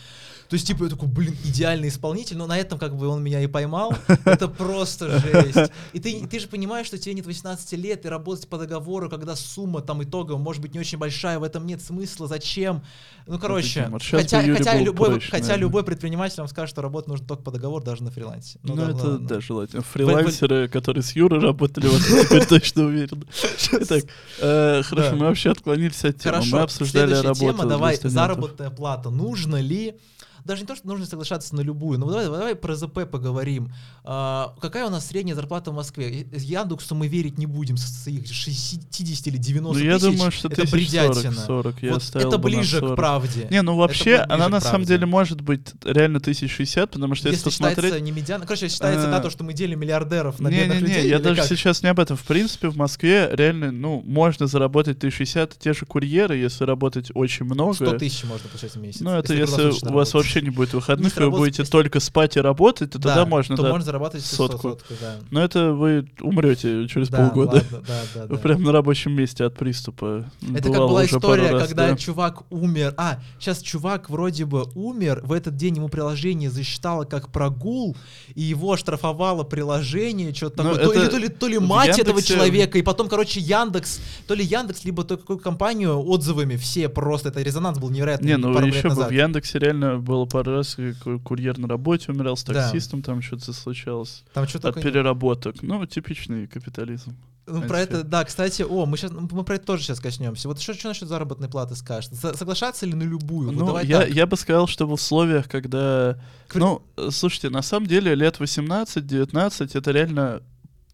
То 0.51 0.55
есть, 0.55 0.67
типа, 0.67 0.83
я 0.83 0.91
такой, 0.91 1.07
блин, 1.07 1.37
идеальный 1.45 1.87
исполнитель, 1.87 2.37
но 2.37 2.49
на 2.49 2.59
этом 2.59 2.77
как 2.77 2.97
бы 2.97 3.07
он 3.07 3.23
меня 3.23 3.41
и 3.41 3.47
поймал. 3.47 3.95
Это 4.25 4.49
просто 4.49 5.21
жесть. 5.21 5.71
И 5.93 6.01
ты, 6.01 6.27
ты 6.27 6.41
же 6.41 6.49
понимаешь, 6.49 6.89
что 6.89 6.99
тебе 6.99 7.15
нет 7.15 7.25
18 7.25 7.73
лет, 7.75 8.05
и 8.05 8.09
работать 8.09 8.49
по 8.49 8.59
договору, 8.59 9.09
когда 9.09 9.37
сумма 9.37 9.81
там 9.81 10.03
итоговая 10.03 10.43
может 10.43 10.61
быть 10.61 10.75
не 10.75 10.81
очень 10.81 10.99
большая, 10.99 11.39
в 11.39 11.45
этом 11.45 11.69
нет 11.69 11.81
смысла, 11.81 12.27
зачем? 12.27 12.83
Ну, 13.29 13.39
короче, 13.39 13.87
Вот 13.93 14.03
хотя, 14.03 14.43
хотя, 14.43 14.77
любой, 14.81 15.11
проще, 15.11 15.31
хотя 15.31 15.43
наверное. 15.43 15.61
любой 15.61 15.85
предприниматель 15.85 16.39
вам 16.39 16.49
скажет, 16.49 16.71
что 16.71 16.83
работать 16.83 17.09
нужно 17.09 17.29
только 17.29 17.45
по 17.45 17.53
договору, 17.53 17.85
даже 17.85 18.03
на 18.03 18.11
фрилансе. 18.11 18.59
Ну, 18.65 18.75
да 18.75 18.91
это, 18.91 19.07
ладно. 19.07 19.29
да, 19.29 19.41
желательно. 19.41 19.83
Фрилансеры, 19.83 20.67
которые 20.67 21.05
с 21.05 21.13
Юрой 21.13 21.39
работали, 21.39 21.87
вот 21.87 22.01
теперь 22.01 22.45
точно 22.45 22.87
уверен. 22.87 23.25
Так, 23.89 24.05
э, 24.41 24.83
хорошо, 24.83 25.15
мы 25.15 25.27
вообще 25.27 25.51
отклонились 25.53 26.05
от 26.05 26.19
темы. 26.19 26.43
Мы 26.51 26.59
обсуждали 26.59 27.15
работу 27.15 27.39
тема, 27.39 27.67
давай, 27.67 27.97
заработная 28.03 28.71
плата. 28.71 29.11
Нужно 29.11 29.61
ли 29.61 29.95
даже 30.45 30.63
не 30.63 30.67
то, 30.67 30.77
что 30.77 30.87
нужно 30.87 31.07
соглашаться 31.07 31.55
на 31.55 31.61
любую, 31.61 31.99
но 31.99 32.07
давай, 32.11 32.25
давай 32.27 32.55
про 32.55 32.75
ЗП 32.77 33.01
поговорим. 33.11 33.73
А, 34.05 34.55
какая 34.61 34.87
у 34.87 34.91
нас 34.91 35.07
средняя 35.07 35.35
зарплата 35.37 35.71
в 35.71 35.75
Москве? 35.75 36.23
Э, 36.23 36.37
Яндексу 36.39 36.95
мы 36.95 37.09
верить 37.09 37.39
не 37.39 37.47
будем 37.47 37.77
с 37.77 38.07
их 38.07 38.27
60 38.33 39.27
или 39.27 39.37
90 39.37 39.79
Ну, 39.79 39.85
я 39.85 39.99
тысяч. 39.99 40.11
думаю, 40.13 40.31
что 40.31 40.49
это 40.49 40.63
бредятина. 40.71 41.33
40, 41.33 41.47
40 41.47 41.83
я 41.83 41.93
Вот 41.95 42.03
это 42.15 42.29
на 42.31 42.39
ближе 42.39 42.77
к 42.79 42.81
40. 42.81 42.97
правде. 42.97 43.49
Не, 43.51 43.63
ну 43.63 43.77
вообще, 43.77 44.17
она 44.17 44.49
на 44.49 44.61
самом 44.61 44.85
деле 44.85 45.07
может 45.07 45.41
быть 45.41 45.73
реально 45.85 46.19
1060, 46.19 46.91
потому 46.91 47.15
что 47.15 47.29
если, 47.29 47.39
Если 47.39 47.51
считается 47.51 47.83
посмотреть... 47.83 48.05
не 48.05 48.13
медиана, 48.13 48.47
короче, 48.47 48.69
считается, 48.69 49.09
э, 49.09 49.11
да, 49.11 49.21
то, 49.21 49.31
что 49.31 49.45
мы 49.45 49.53
делим 49.53 49.81
миллиардеров 49.81 50.41
на 50.41 50.49
бедных 50.49 50.81
Не-не-не, 50.81 50.95
людей. 50.97 51.09
я 51.11 51.17
или 51.17 51.23
даже 51.23 51.41
как? 51.43 51.49
сейчас 51.49 51.83
не 51.83 51.89
об 51.91 52.01
этом. 52.01 52.17
В 52.17 52.25
принципе, 52.25 52.69
в 52.69 52.77
Москве 52.77 53.29
реально, 53.33 53.71
ну, 53.73 54.03
можно 54.05 54.47
заработать 54.47 54.99
1060, 54.99 55.59
те 55.59 55.73
же 55.73 55.87
курьеры, 55.87 56.37
если 56.37 56.65
работать 56.65 57.11
очень 57.15 57.45
много. 57.47 57.75
100 57.75 57.99
тысяч 57.99 58.25
можно 58.25 58.49
получать 58.49 58.73
в 58.75 58.81
месяц. 58.81 59.01
Ну, 59.01 59.11
это 59.11 59.35
если 59.35 59.55
круглосуточно 59.55 59.91
у 59.91 59.95
вас 59.95 60.15
работать. 60.15 60.30
Вообще 60.31 60.43
не 60.43 60.51
будет 60.51 60.73
выходных, 60.73 61.17
и 61.17 61.21
вы 61.21 61.31
будете 61.31 61.65
только 61.65 62.01
спать 62.01 62.37
и 62.37 62.41
работать, 62.41 62.93
то 62.93 62.99
Да, 62.99 63.09
тогда 63.09 63.27
можно, 63.27 63.57
то 63.57 63.63
да. 63.63 63.71
можно 63.71 63.85
зарабатывать 63.85 64.25
сотку. 64.25 64.69
сотку. 64.69 64.69
сотку 64.71 64.95
да. 65.01 65.17
Но 65.31 65.43
это 65.43 65.73
вы 65.73 66.09
умрете 66.21 66.87
через 66.89 67.09
Да, 67.09 67.29
полгода. 67.29 67.57
ладно, 67.57 67.83
да, 67.87 68.03
да, 68.15 68.27
Вы 68.27 68.37
да. 68.37 68.43
прям 68.43 68.63
на 68.63 68.73
рабочем 68.73 69.13
месте 69.13 69.45
от 69.45 69.57
приступа. 69.57 70.31
Это 70.55 70.69
как 70.71 70.79
была 70.79 71.05
история, 71.05 71.51
раз, 71.51 71.69
когда 71.69 71.89
да. 71.89 71.97
чувак 71.97 72.43
умер. 72.51 72.95
А, 72.97 73.19
сейчас 73.39 73.61
чувак 73.61 74.09
вроде 74.11 74.45
бы 74.45 74.65
умер, 74.75 75.23
в 75.25 75.33
этот 75.33 75.57
день 75.57 75.77
ему 75.77 75.89
приложение 75.89 76.51
засчитало 76.51 77.05
как 77.05 77.31
прогул, 77.31 77.97
и 78.35 78.43
его 78.43 78.73
оштрафовало 78.73 79.45
приложение, 79.45 80.33
что-то 80.35 80.63
Ну, 80.63 80.75
такое. 80.75 80.95
То, 80.95 81.03
или 81.03 81.11
то 81.11 81.17
ли, 81.19 81.29
то 81.29 81.49
ли 81.49 81.59
мать 81.59 81.99
этого 81.99 82.23
человека, 82.23 82.79
и 82.79 82.83
потом, 82.83 83.09
короче, 83.09 83.41
Яндекс, 83.41 84.01
то 84.27 84.35
ли 84.35 84.45
Яндекс, 84.45 84.85
либо 84.85 85.05
то 85.05 85.17
какую 85.17 85.39
компанию 85.39 85.99
отзывами 86.09 86.57
все 86.57 86.89
просто, 86.89 87.31
это 87.31 87.43
резонанс 87.43 87.79
был 87.79 87.91
невероятный 87.91 88.29
Не, 88.29 88.37
ну 88.37 88.53
еще 88.67 88.89
бы 88.89 89.05
в 89.05 89.11
Яндексе 89.11 89.59
реально 89.59 89.97
было 90.21 90.27
пару 90.27 90.53
раз, 90.53 90.77
курьер 91.25 91.59
на 91.59 91.69
работе 91.69 92.13
умирал 92.13 92.37
с 92.37 92.45
Да. 92.45 92.55
таксистом, 92.55 93.03
там 93.03 93.23
что-то 93.23 93.53
случалось. 93.53 94.25
Там 94.35 94.47
что 94.47 94.59
От 94.59 94.63
такое... 94.63 94.83
переработок. 94.83 95.63
Ну, 95.63 95.85
типичный 95.87 96.47
капитализм. 96.47 97.17
Ну, 97.47 97.63
про 97.63 97.69
Вообще. 97.69 97.83
это, 97.83 98.05
да, 98.05 98.25
кстати, 98.25 98.63
о, 98.63 98.87
мы 98.87 98.97
сейчас, 98.97 99.11
мы 99.11 99.43
про 99.45 99.57
это 99.57 99.65
тоже 99.67 99.83
сейчас 99.83 99.99
коснемся. 99.99 100.47
Вот 100.47 100.61
что, 100.61 100.73
что 100.73 100.89
насчет 100.89 101.09
заработной 101.09 101.49
платы 101.49 101.75
скажешь? 101.75 102.11
Со- 102.13 102.37
соглашаться 102.37 102.87
ли 102.87 102.95
на 102.95 103.03
любую? 103.03 103.51
Ну, 103.51 103.67
давай 103.67 103.87
я, 103.87 104.01
так. 104.01 104.11
я 104.11 104.27
бы 104.27 104.37
сказал, 104.37 104.69
что 104.69 104.87
в 104.87 104.93
условиях, 104.93 105.49
когда... 105.49 106.17
К 106.47 106.57
Ну, 106.57 106.83
э, 106.97 107.09
слушайте, 107.11 107.51
на 107.51 107.63
самом 107.63 107.89
деле 107.89 108.15
лет 108.15 108.39
18-19 108.39 109.71
это 109.75 109.91
реально 109.91 110.43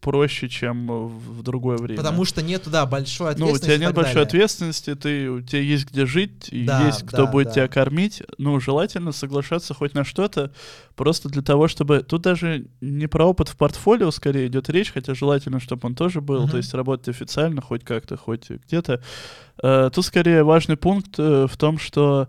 проще, 0.07 0.49
чем 0.49 0.87
в 1.09 1.43
другое 1.43 1.79
время. 1.79 1.97
Потому 1.97 2.25
что 2.25 2.41
нету, 2.43 2.71
да, 2.71 2.87
большой 2.87 3.35
Ну, 3.37 3.47
у 3.47 3.49
ответственности. 3.49 3.65
тебя 3.67 3.87
нет 3.87 3.95
большой 3.95 4.15
далее. 4.15 4.27
ответственности, 4.29 4.95
ты, 4.95 5.29
у 5.31 5.41
тебя 5.43 5.61
есть 5.61 5.91
где 5.91 6.07
жить, 6.07 6.49
Да, 6.53 6.87
есть 6.87 7.03
кто 7.03 7.25
да, 7.25 7.27
будет 7.27 7.49
да. 7.49 7.53
тебя 7.55 7.69
кормить. 7.69 8.23
Ну, 8.39 8.61
желательно 8.61 9.11
соглашаться 9.11 9.75
хоть 9.75 9.95
на 9.95 10.05
что-то, 10.05 10.53
просто 10.95 11.29
для 11.29 11.43
того, 11.43 11.67
чтобы... 11.67 12.05
Тут 12.05 12.23
даже 12.23 12.67
не 12.81 13.09
про 13.09 13.25
опыт 13.27 13.49
в 13.49 13.57
портфолио 13.57 14.13
скорее 14.13 14.47
идет 14.47 14.71
речь, 14.71 14.93
хотя 14.93 15.13
желательно, 15.15 15.59
чтобы 15.59 15.87
он 15.89 15.97
тоже 15.97 16.21
был, 16.21 16.43
Мгм. 16.43 16.51
то 16.53 16.57
есть 16.59 16.73
работать 16.73 17.09
официально 17.09 17.61
хоть 17.61 17.83
как-то, 17.85 18.17
хоть 18.17 18.49
где-то. 18.49 19.03
Э, 19.63 19.91
тут 19.93 20.05
скорее 20.05 20.45
важный 20.45 20.77
пункт 20.77 21.19
э, 21.19 21.47
в 21.51 21.57
том, 21.57 21.79
что 21.79 22.29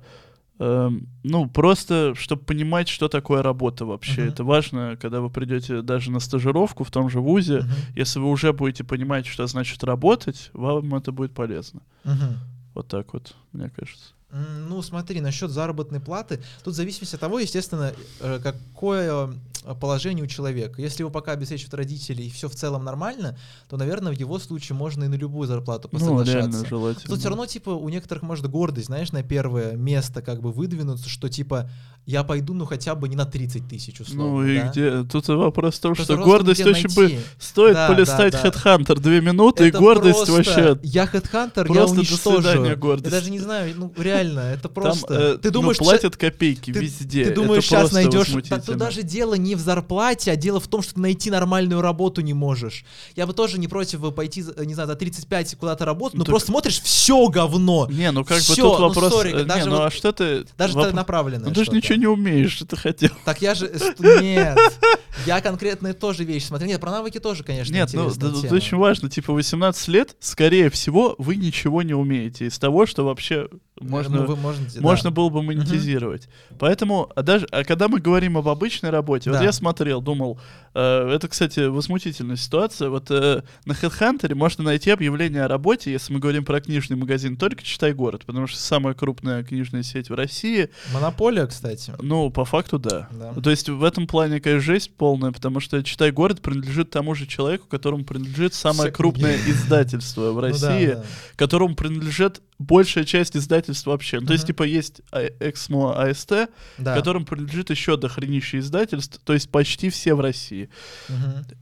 ну, 0.60 1.50
просто, 1.50 2.14
чтобы 2.16 2.42
понимать, 2.44 2.88
что 2.88 3.08
такое 3.08 3.44
работа 3.44 3.86
вообще. 3.86 4.22
Мгм. 4.22 4.30
Это 4.34 4.44
важно, 4.44 4.98
когда 5.00 5.22
вы 5.22 5.30
придете 5.30 5.82
даже 5.82 6.12
на 6.12 6.20
стажировку 6.20 6.84
в 6.84 6.92
том 6.92 7.10
же 7.10 7.20
ВУЗе. 7.20 7.60
Мгм, 7.60 7.72
Если 7.96 8.20
вы 8.20 8.30
уже 8.30 8.54
будете 8.54 8.84
понимать, 8.84 9.26
что 9.28 9.46
значит 9.48 9.84
работать, 9.84 10.50
вам 10.54 10.96
это 10.96 11.12
будет 11.12 11.34
полезно. 11.34 11.82
мгм. 12.04 12.40
Вот 12.74 12.88
так 12.88 13.14
вот, 13.14 13.36
мне 13.54 13.70
кажется. 13.70 14.14
Ну, 14.30 14.82
смотри, 14.82 15.22
насчет 15.22 15.52
заработной 15.52 16.02
платы, 16.02 16.42
тут 16.64 16.74
в 16.74 16.78
зависимости 16.78 17.16
от 17.16 17.22
того, 17.22 17.40
естественно, 17.40 17.94
э, 18.20 18.40
какое 18.44 19.30
э, 19.64 19.74
положение 19.80 20.26
у 20.26 20.28
человека. 20.28 20.82
Если 20.82 21.02
его 21.02 21.10
пока 21.10 21.32
обеспечивают 21.32 21.74
родители 21.76 22.24
и 22.24 22.30
все 22.30 22.50
в 22.50 22.56
целом 22.56 22.84
нормально, 22.84 23.38
то, 23.70 23.78
наверное, 23.78 24.12
в 24.14 24.20
его 24.20 24.38
случае 24.38 24.76
можно 24.76 25.06
и 25.06 25.08
на 25.08 25.16
любую 25.16 25.48
зарплату 25.48 25.88
Ну, 25.94 25.98
посоглашаться. 26.00 26.34
реально 26.40 26.66
желательно. 26.68 27.06
Тут 27.08 27.20
все 27.20 27.30
равно, 27.30 27.46
типа, 27.46 27.70
у 27.70 27.88
некоторых 27.88 28.22
может 28.24 28.48
гордость, 28.50 28.88
знаешь, 28.88 29.14
на 29.14 29.24
первое 29.24 29.78
место 29.78 30.22
как 30.22 30.42
бы 30.42 30.52
выдвинуться, 30.52 31.08
что, 31.08 31.30
типа, 31.30 31.70
я 32.06 32.24
пойду, 32.24 32.54
ну, 32.54 32.66
хотя 32.66 32.96
бы 32.96 33.08
не 33.10 33.16
на 33.16 33.26
30 33.26 33.68
тысяч, 33.68 34.00
условно, 34.02 34.24
Ну 34.42 34.44
и 34.46 34.58
да? 34.58 34.68
где? 34.70 35.04
Тут 35.04 35.28
вопрос 35.30 35.76
в 35.76 35.80
том, 35.82 35.96
что 35.96 36.18
гордость 36.18 36.66
очень 36.66 36.94
бы 36.94 37.18
стоит 37.40 37.74
Да, 37.76 37.88
полистать 37.90 38.34
да, 38.34 38.44
да. 38.44 38.50
Headhunter 38.50 39.00
две 39.00 39.22
минуты, 39.22 39.68
Это 39.68 39.78
и 39.78 39.80
гордость 39.80 40.26
просто- 40.26 40.34
вообще... 40.34 40.80
Я 40.84 41.06
Headhunter, 41.06 41.60
я 41.60 41.64
Просто 41.66 41.96
до 41.96 42.02
уничтожу. 42.02 42.42
свидания, 42.42 42.70
Я 42.70 42.76
гордость. 42.76 43.12
даже 43.12 43.30
не 43.32 43.40
знаю, 43.40 43.74
ну, 43.78 43.94
реально, 43.98 44.17
это 44.22 44.64
Там, 44.64 44.72
просто... 44.74 45.14
э, 45.14 45.38
ты 45.38 45.52
думаешь, 45.52 45.78
ну, 45.80 45.86
платят 45.86 46.18
копейки 46.18 46.72
ты, 46.74 46.80
везде. 46.80 47.26
Ты 47.26 47.34
думаешь, 47.34 47.66
это 47.66 47.68
сейчас 47.82 47.92
найдешь. 47.92 48.28
возмутительно. 48.28 48.62
Тут 48.62 48.78
даже 48.78 49.04
дело 49.04 49.34
не 49.36 49.56
в 49.56 49.60
зарплате, 49.60 50.32
а 50.32 50.36
дело 50.36 50.60
в 50.60 50.68
том, 50.68 50.82
что 50.82 50.96
ты 50.96 51.00
найти 51.02 51.30
нормальную 51.32 51.82
работу 51.82 52.22
не 52.22 52.34
можешь. 52.34 52.86
Я 53.16 53.28
бы 53.28 53.34
тоже 53.34 53.60
не 53.60 53.68
против 53.68 54.00
бы 54.02 54.12
пойти, 54.12 54.42
за- 54.42 54.66
не 54.66 54.74
знаю, 54.74 54.88
за 54.88 54.96
35 54.96 55.56
куда-то 55.56 55.86
работать, 55.86 56.16
Ну 56.16 56.20
но 56.20 56.26
так- 56.26 56.32
просто 56.32 56.48
смотришь, 56.52 56.82
все 56.82 57.28
говно. 57.28 57.88
Не, 57.90 58.12
ну 58.12 58.24
как 58.24 58.38
бы 58.38 58.44
Всё, 58.44 58.56
тут 58.56 58.80
ну, 58.80 58.88
вопрос... 58.88 59.14
сори, 59.14 59.34
э, 59.34 59.44
даже 59.44 59.66
не, 59.66 59.70
ну 59.70 59.78
вот- 59.78 59.86
а 59.86 59.92
что 59.92 60.12
ты... 60.12 60.46
Даже 60.58 60.74
воп- 60.78 60.84
целенаправленное 60.86 61.50
Ну 61.50 61.54
ты 61.54 61.64
же 61.66 61.72
ничего 61.72 61.96
не 61.96 62.08
умеешь, 62.08 62.54
что 62.54 62.66
ты 62.66 62.76
хотел. 62.76 63.10
Так 63.26 63.42
я 63.42 63.54
же... 63.56 63.68
э, 63.68 64.22
Нет. 64.22 64.58
Я 65.26 65.42
конкретные 65.42 65.94
тоже 65.94 66.24
вещи 66.24 66.46
смотрю. 66.46 66.68
Нет, 66.68 66.80
про 66.80 66.92
навыки 66.92 67.20
тоже, 67.20 67.44
конечно, 67.44 67.74
Нет, 67.74 67.90
ну 67.94 68.10
тема. 68.12 68.54
очень 68.54 68.78
важно, 68.78 69.10
типа 69.10 69.34
18 69.34 69.88
лет, 69.90 70.16
скорее 70.20 70.70
всего, 70.70 71.16
вы 71.18 71.36
ничего 71.36 71.82
не 71.82 71.94
умеете 71.94 72.48
из 72.48 72.58
того, 72.60 72.86
что 72.86 73.06
вообще 73.06 73.48
можно, 73.80 74.22
Ну, 74.22 74.26
вы 74.26 74.36
можете, 74.36 74.80
можно 74.82 75.10
да. 75.10 75.16
было 75.16 75.30
бы 75.30 75.44
монетизировать. 75.44 76.28
Поэтому, 76.60 77.12
а 77.16 77.22
даже, 77.24 77.46
а 77.52 77.64
когда 77.64 77.88
мы 77.88 78.00
говорим 78.00 78.38
об 78.38 78.48
обычной 78.48 78.90
работе, 78.90 79.30
вот 79.30 79.38
Да. 79.40 79.44
я 79.46 79.52
смотрел, 79.52 80.02
думал, 80.02 80.40
э, 80.74 81.12
это, 81.14 81.28
кстати, 81.28 81.60
возмутительная 81.68 82.38
ситуация. 82.38 82.90
Вот 82.90 83.12
э, 83.12 83.44
на 83.66 83.74
HeadHunter 83.74 84.34
можно 84.36 84.64
найти 84.64 84.90
объявление 84.92 85.44
о 85.44 85.48
работе, 85.48 85.92
если 85.92 86.14
мы 86.14 86.20
говорим 86.20 86.44
про 86.46 86.60
книжный 86.60 86.98
магазин, 86.98 87.38
только 87.38 87.64
читай 87.64 87.94
город, 87.94 88.24
потому 88.26 88.48
что 88.48 88.60
самая 88.60 88.94
крупная 88.94 89.44
книжная 89.44 89.84
сеть 89.84 90.10
в 90.10 90.16
России. 90.16 90.70
Монополия, 90.94 91.46
кстати. 91.46 91.94
Ну, 92.00 92.30
по 92.32 92.46
факту, 92.46 92.80
да. 92.80 93.08
Да. 93.12 93.34
То 93.42 93.50
есть 93.52 93.70
в 93.70 93.84
этом 93.84 94.08
плане, 94.08 94.40
конечно, 94.40 94.62
жесть 94.74 94.92
полная, 95.08 95.32
потому 95.32 95.62
что 95.62 95.82
читай 95.84 96.12
город 96.12 96.42
принадлежит 96.42 96.90
тому 96.90 97.16
же 97.16 97.26
человеку, 97.28 97.66
которому 97.70 98.04
принадлежит 98.04 98.54
самое 98.54 98.92
крупное 98.92 99.38
издательство 99.48 100.34
в 100.34 100.36
Ну 100.36 100.42
России 100.42 100.98
которому 101.38 101.76
принадлежит 101.76 102.42
большая 102.60 103.06
часть 103.06 103.38
издательств 103.38 103.86
вообще. 103.88 104.20
Ну, 104.20 104.28
То 104.28 104.34
есть, 104.34 104.48
типа, 104.48 104.64
есть 104.64 105.02
А- 105.14 105.30
Эксмо 105.40 105.98
АСТ, 106.04 106.50
которым 106.96 107.24
принадлежит 107.24 107.70
еще 107.70 107.96
дохренища 107.96 108.60
издательств, 108.60 109.22
то 109.24 109.32
есть 109.32 109.50
почти 109.50 109.90
все 109.90 110.14
в 110.14 110.20
России. 110.20 110.70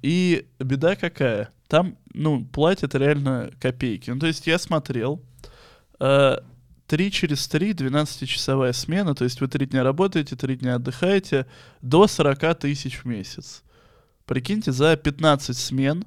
И 0.01 0.47
беда 0.57 0.95
какая? 0.95 1.49
Там, 1.67 1.97
ну, 2.15 2.43
платят 2.45 2.95
реально 2.95 3.51
копейки. 3.61 4.09
Ну, 4.09 4.19
то 4.19 4.25
есть 4.25 4.47
я 4.47 4.57
смотрел, 4.57 5.21
э, 5.99 6.37
3 6.87 7.11
через 7.11 7.47
3, 7.47 7.71
12-часовая 7.71 8.73
смена, 8.73 9.15
то 9.15 9.23
есть 9.23 9.41
вы 9.41 9.47
3 9.47 9.65
дня 9.65 9.83
работаете, 9.83 10.35
3 10.35 10.57
дня 10.57 10.75
отдыхаете, 10.75 11.47
до 11.81 12.07
40 12.07 12.59
тысяч 12.59 12.99
в 12.99 13.05
месяц. 13.05 13.63
Прикиньте, 14.25 14.71
за 14.71 14.95
15 14.95 15.57
смен 15.57 16.05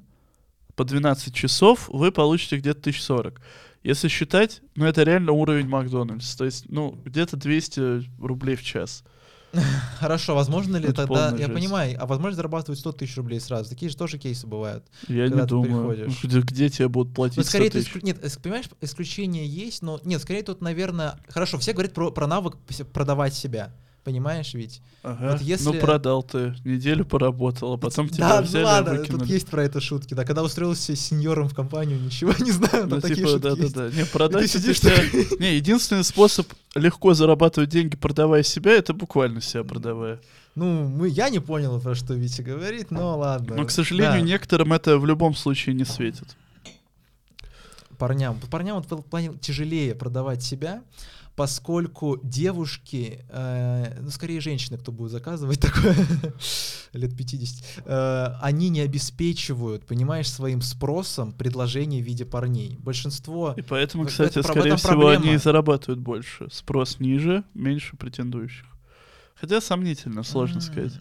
по 0.75 0.85
12 0.85 1.33
часов 1.33 1.89
вы 1.89 2.11
получите 2.11 2.57
где-то 2.57 2.79
1040. 2.79 3.41
Если 3.83 4.07
считать, 4.07 4.61
ну 4.75 4.85
это 4.85 5.03
реально 5.03 5.31
уровень 5.31 5.67
Макдональдс. 5.67 6.35
То 6.35 6.45
есть, 6.45 6.69
ну, 6.69 6.99
где-то 7.05 7.37
200 7.37 8.21
рублей 8.21 8.55
в 8.55 8.63
час. 8.63 9.03
Хорошо, 9.99 10.35
возможно 10.35 10.77
ли 10.77 10.85
Это 10.85 11.05
тогда, 11.07 11.29
я 11.31 11.47
жесть. 11.47 11.53
понимаю, 11.53 11.97
а 11.99 12.05
возможно 12.05 12.35
зарабатывать 12.35 12.79
100 12.79 12.91
тысяч 12.93 13.17
рублей 13.17 13.39
сразу? 13.39 13.69
Такие 13.69 13.89
же 13.89 13.97
тоже 13.97 14.17
кейсы 14.17 14.45
бывают. 14.47 14.85
Я 15.07 15.27
не 15.27 15.35
ты 15.41 15.45
думаю, 15.45 16.09
где, 16.23 16.39
где 16.41 16.69
тебе 16.69 16.87
будут 16.87 17.13
платить 17.13 17.37
Ну, 17.37 17.43
100 17.43 17.49
скорее, 17.49 17.69
тут, 17.69 17.81
тысяч. 17.81 17.95
исклю- 17.95 18.05
нет, 18.05 18.37
понимаешь, 18.41 18.65
исключения 18.81 19.45
есть, 19.45 19.81
но 19.81 19.99
нет, 20.03 20.21
скорее 20.21 20.43
тут, 20.43 20.61
наверное, 20.61 21.19
хорошо, 21.29 21.57
все 21.57 21.73
говорят 21.73 21.93
про, 21.93 22.11
про 22.11 22.27
навык 22.27 22.57
продавать 22.93 23.33
себя. 23.33 23.73
Понимаешь 24.03 24.53
ведь? 24.53 24.81
Ага. 25.03 25.33
Вот 25.33 25.41
если- 25.41 25.65
Ну, 25.65 25.73
продал 25.73 26.23
ты, 26.23 26.55
неделю 26.63 27.05
поработал, 27.05 27.73
а 27.73 27.77
потом 27.77 28.07
тебя 28.09 28.29
да, 28.29 28.41
взяли 28.41 28.63
ну 28.63 28.67
ладно, 28.69 28.91
выкинули. 28.95 29.19
тут 29.21 29.29
есть 29.29 29.47
про 29.47 29.63
это 29.63 29.81
шутки. 29.81 30.13
Да, 30.13 30.23
когда 30.25 30.41
устроился 30.41 30.95
сеньором 30.95 31.47
в 31.49 31.53
компанию, 31.53 31.99
ничего 32.01 32.33
не 32.39 32.51
знаю, 32.51 32.85
Ну, 32.85 32.89
там 32.91 33.01
такие 33.01 33.15
типа, 33.17 33.27
шутки 33.29 33.43
да, 33.43 33.55
да, 33.55 33.61
есть. 33.63 33.75
да. 33.75 33.89
Не, 33.89 34.05
продать 34.05 34.41
ты 34.51 34.59
сидишь 34.59 34.79
себя- 34.79 35.37
Не, 35.39 35.55
единственный 35.57 36.03
способ 36.03 36.47
легко 36.75 37.13
зарабатывать 37.13 37.69
деньги, 37.69 37.95
продавая 37.97 38.43
себя, 38.43 38.71
это 38.71 38.93
буквально 38.93 39.41
себя 39.41 39.63
продавая. 39.63 40.19
Ну, 40.55 40.87
мы, 40.87 41.07
я 41.09 41.29
не 41.29 41.39
понял, 41.39 41.79
про 41.79 41.93
что 41.93 42.13
Витя 42.15 42.41
говорит, 42.41 42.89
но 42.91 43.17
ладно. 43.17 43.55
Но, 43.55 43.65
к 43.65 43.71
сожалению, 43.71 44.21
Да. 44.21 44.27
некоторым 44.27 44.73
это 44.73 44.97
в 44.97 45.05
любом 45.05 45.35
случае 45.35 45.75
не 45.75 45.85
светит. 45.85 46.35
парням. 47.97 48.39
Парням 48.49 48.81
вот 48.81 48.89
в 48.99 49.03
плане 49.03 49.33
тяжелее 49.41 49.93
продавать 49.93 50.41
себя, 50.41 50.81
поскольку 51.39 52.19
девушки, 52.21 53.23
э, 53.29 53.97
ну, 54.01 54.09
скорее 54.09 54.41
женщины, 54.41 54.77
кто 54.77 54.91
будет 54.91 55.11
заказывать 55.11 55.61
такое, 55.61 55.95
лет 56.91 57.15
50, 57.15 57.85
э, 57.85 58.25
они 58.41 58.67
не 58.67 58.81
обеспечивают, 58.81 59.85
понимаешь, 59.85 60.29
своим 60.29 60.61
спросом 60.61 61.31
предложение 61.31 62.03
в 62.03 62.05
виде 62.05 62.25
парней. 62.25 62.75
Большинство... 62.81 63.53
И 63.55 63.61
поэтому, 63.61 64.05
кстати, 64.05 64.39
это 64.39 64.43
скорее 64.43 64.75
всего, 64.75 65.07
они 65.07 65.13
и 65.13 65.17
проблема. 65.19 65.39
зарабатывают 65.39 65.99
больше. 66.01 66.49
Спрос 66.51 66.99
ниже, 66.99 67.45
меньше 67.53 67.95
претендующих. 67.95 68.65
Хотя 69.39 69.61
сомнительно, 69.61 70.23
сложно 70.23 70.55
М. 70.55 70.61
сказать. 70.61 70.93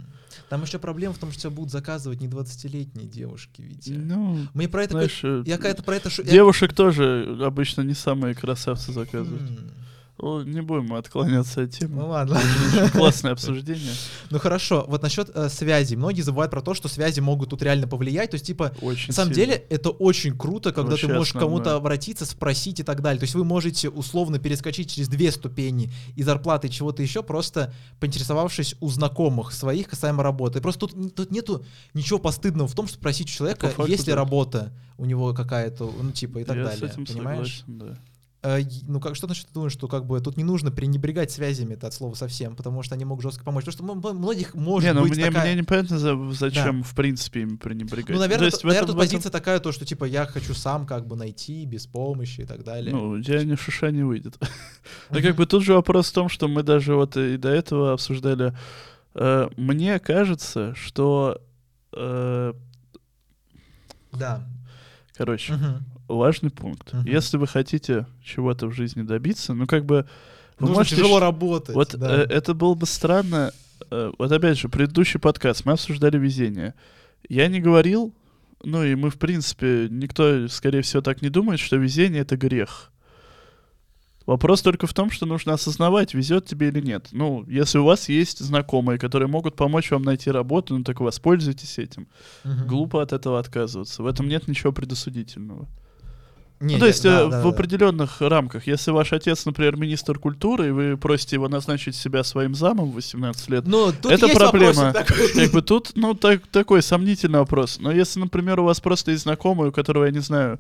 Там 0.51 0.63
еще 0.63 0.79
проблема 0.79 1.15
в 1.15 1.19
том, 1.19 1.33
что 1.33 1.41
тебя 1.41 1.51
будут 1.51 1.73
заказывать 1.73 2.21
не 2.21 2.29
20-летние 2.29 3.09
девушки, 3.09 3.61
Витя. 3.61 3.91
Ну, 3.91 4.47
Мне 4.55 4.69
про 4.69 4.85
это... 4.85 4.93
знаешь, 4.93 5.19
э, 5.25 5.43
я 5.47 5.59
про 5.59 5.97
это... 5.97 6.11
шу- 6.11 6.23
я- 6.23 6.31
девушек 6.31 6.75
тоже 6.75 7.37
обычно 7.45 7.81
не 7.81 7.95
самые 7.95 8.37
красавцы 8.37 8.93
заказывают. 8.93 9.43
М, 9.43 9.73
О, 10.19 10.43
Не 10.43 10.63
будем 10.63 10.93
отклоняться 10.95 11.63
от 11.63 11.71
темы. 11.71 12.03
Ну 12.03 12.09
ладно. 12.09 12.41
Классное 12.93 13.33
обсуждение. 13.33 13.93
Ну 14.31 14.39
хорошо, 14.41 14.85
вот 14.89 15.03
насчет 15.03 15.31
э, 15.33 15.49
связи. 15.49 15.95
Многие 15.95 16.23
забывают 16.23 16.51
про 16.51 16.61
то, 16.61 16.75
что 16.75 16.89
связи 16.89 17.21
могут 17.21 17.51
тут 17.51 17.63
реально 17.63 17.87
повлиять. 17.87 18.31
То 18.31 18.35
есть, 18.35 18.47
типа, 18.47 18.73
Очень 18.83 19.09
на 19.09 19.15
самом 19.15 19.33
сильно. 19.33 19.53
деле, 19.53 19.65
это 19.71 19.91
очень 19.91 20.37
круто, 20.37 20.73
когда 20.73 20.91
Вообще 20.91 21.07
ты 21.07 21.15
можешь 21.15 21.33
к 21.33 21.39
кому-то 21.39 21.77
обратиться, 21.77 22.27
спросить 22.27 22.81
и 22.81 22.83
так 22.83 23.01
далее. 23.01 23.21
То 23.21 23.25
есть 23.25 23.37
вы 23.37 23.45
можете 23.45 23.89
условно 23.91 24.41
перескочить 24.41 24.91
через 24.91 25.09
две 25.09 25.31
ступени 25.31 25.93
и 26.17 26.25
зарплаты 26.25 26.67
и 26.67 26.71
чего-то 26.71 27.01
еще, 27.01 27.23
просто 27.23 27.73
поинтересовавшись 28.01 28.75
у 28.81 28.89
знакомых 28.89 29.53
своих 29.53 29.89
касаемо 29.89 30.25
работы. 30.25 30.61
Просто 30.61 30.89
тут, 30.89 31.31
нету 31.31 31.65
ничего 31.95 32.19
постыдного 32.19 32.67
в 32.67 32.75
том, 32.75 32.89
что 32.89 32.97
спросить 32.97 33.29
у 33.29 33.31
человека, 33.31 33.69
факту, 33.69 33.87
есть 33.87 34.07
ли 34.09 34.13
да. 34.13 34.17
работа 34.17 34.73
у 34.97 35.05
него 35.05 35.33
какая-то, 35.33 35.93
ну 36.03 36.11
типа 36.11 36.39
и 36.39 36.45
так 36.45 36.57
Я 36.57 36.65
далее. 36.65 36.89
понимаешь? 37.07 37.65
согласен, 37.65 37.79
да. 37.79 37.99
Э, 38.41 38.61
ну, 38.87 39.01
как, 39.01 39.17
что 39.17 39.27
значит 39.27 39.49
думаешь, 39.53 39.73
что 39.73 39.89
как 39.89 40.07
бы 40.07 40.21
тут 40.21 40.37
не 40.37 40.45
нужно 40.45 40.71
пренебрегать 40.71 41.33
связями 41.33 41.75
это 41.75 41.89
от 41.89 41.95
слова 41.95 42.15
совсем, 42.15 42.55
потому 42.55 42.85
что 42.85 42.95
они 42.95 43.05
могут 43.05 43.25
жестко 43.25 43.43
помочь. 43.43 43.65
Потому 43.65 44.01
что 44.01 44.13
многих 44.15 44.55
может 44.55 44.89
не, 44.89 44.95
ну 44.95 45.03
быть 45.03 45.17
мне, 45.17 45.27
такая... 45.27 45.45
мне 45.53 45.61
непонятно, 45.63 45.99
за- 45.99 46.33
зачем 46.33 46.85
в 46.85 46.95
принципе 46.95 47.41
им 47.43 47.59
пренебрегать. 47.59 48.11
Ну, 48.15 48.19
наверное, 48.21 48.39
То 48.39 48.45
есть 48.55 48.61
в 48.63 48.65
наверное, 48.65 48.85
этом- 48.85 48.87
тут 48.87 48.97
в 48.97 49.01
этом- 49.01 49.11
позиция 49.19 49.31
такая, 49.33 49.59
то, 49.59 49.73
что 49.73 49.85
типа 49.85 50.05
я 50.05 50.25
хочу 50.27 50.55
сам 50.55 50.87
как 50.87 51.07
бы 51.09 51.17
найти 51.17 51.65
без 51.67 51.87
помощи 51.89 52.43
и 52.43 52.45
так 52.47 52.63
далее. 52.63 52.95
Ну, 52.95 53.09
у 53.11 53.21
тебя 53.23 53.43
ни 53.43 53.57
шиша 53.57 53.91
не 53.91 54.05
выйдет. 54.05 54.39
Да 55.11 55.19
Мгм. 55.19 55.27
как 55.27 55.37
бы 55.37 55.47
тут 55.47 55.65
же 55.65 55.75
вопрос 55.75 56.09
в 56.11 56.13
том, 56.15 56.29
что 56.29 56.47
мы 56.49 56.63
даже 56.63 56.95
вот 56.95 57.17
и 57.17 57.37
до 57.39 57.49
этого 57.49 57.93
обсуждали. 57.93 58.57
Э, 59.15 59.49
Мне 59.57 59.99
кажется, 59.99 60.75
что, 60.77 61.41
э, 61.93 62.53
Да. 64.13 64.47
короче. 65.17 65.55
Важный 66.09 66.51
пункт. 66.51 66.93
Мгм. 66.93 67.07
Если 67.07 67.37
вы 67.37 67.47
хотите 67.47 68.07
чего-то 68.25 68.67
в 68.67 68.73
жизни 68.73 69.03
добиться, 69.03 69.55
ну 69.55 69.67
как 69.67 69.85
бы 69.85 70.07
вы 70.59 70.69
Нужно 70.69 70.81
можете 70.81 70.97
тяжело 70.97 71.21
работать. 71.21 71.75
Вот 71.75 71.95
да. 71.95 72.23
э, 72.23 72.27
это 72.29 72.55
было 72.55 72.75
бы 72.75 72.87
странно. 72.87 73.53
э, 73.91 74.13
вот 74.19 74.33
опять 74.33 74.59
же, 74.59 74.69
предыдущий 74.69 75.21
подкаст 75.21 75.65
мы 75.65 75.73
обсуждали 75.73 76.19
везение. 76.19 76.75
Я 77.29 77.47
не 77.47 77.61
говорил, 77.61 78.13
ну 78.65 78.83
и 78.83 78.95
мы, 78.95 79.11
в 79.11 79.19
принципе, 79.19 79.89
никто, 79.91 80.49
скорее 80.49 80.83
всего, 80.83 81.03
так 81.03 81.23
не 81.23 81.29
думает, 81.29 81.61
что 81.61 81.77
везение 81.77 82.23
это 82.23 82.37
грех. 82.37 82.91
Вопрос 84.27 84.61
только 84.61 84.87
в 84.87 84.93
том, 84.93 85.11
что 85.11 85.25
нужно 85.25 85.55
осознавать, 85.55 86.13
везет 86.13 86.45
тебе 86.45 86.69
или 86.69 86.83
нет. 86.83 87.09
Ну, 87.13 87.47
если 87.49 87.79
у 87.79 87.85
вас 87.85 88.11
есть 88.11 88.41
знакомые, 88.41 88.99
которые 88.99 89.27
могут 89.27 89.57
помочь 89.57 89.91
вам 89.91 90.03
найти 90.03 90.31
работу, 90.31 90.77
ну 90.77 90.85
так 90.85 91.01
воспользуйтесь 91.01 91.79
этим. 91.79 92.09
Мгм. 92.45 92.67
Глупо 92.67 93.01
от 93.01 93.15
этого 93.15 93.39
отказываться. 93.39 94.03
В 94.03 94.07
этом 94.07 94.29
нет 94.29 94.47
ничего 94.47 94.71
предосудительного. 94.71 95.67
Не, 96.61 96.75
ну, 96.75 96.81
то 96.81 96.87
есть 96.87 97.05
да, 97.05 97.21
э, 97.21 97.31
да, 97.31 97.41
в 97.41 97.43
да. 97.45 97.49
определенных 97.49 98.21
рамках. 98.21 98.67
Если 98.67 98.91
ваш 98.91 99.13
отец, 99.13 99.47
например, 99.47 99.77
министр 99.77 100.19
культуры, 100.19 100.69
и 100.69 100.71
вы 100.71 100.97
просите 100.97 101.37
его 101.37 101.49
назначить 101.49 101.95
себя 101.95 102.25
своим 102.25 102.55
замом 102.55 102.91
в 102.91 102.95
18 102.95 103.49
лет, 103.49 103.65
Ну, 103.67 103.93
тут 103.93 104.11
это 104.11 104.27
есть 104.27 104.39
проблема. 104.39 104.93
как 105.37 105.53
бы 105.53 105.63
тут, 105.63 105.93
ну, 105.95 106.15
так, 106.15 106.47
такой 106.49 106.83
сомнительный 106.83 107.39
вопрос. 107.39 107.79
Но 107.79 107.93
если, 107.93 108.19
например, 108.19 108.59
у 108.59 108.65
вас 108.65 108.81
просто 108.81 109.13
есть 109.13 109.23
знакомый, 109.23 109.69
у 109.69 109.73
которого, 109.73 110.07
я 110.07 110.11
не 110.11 110.19
знаю, 110.19 110.59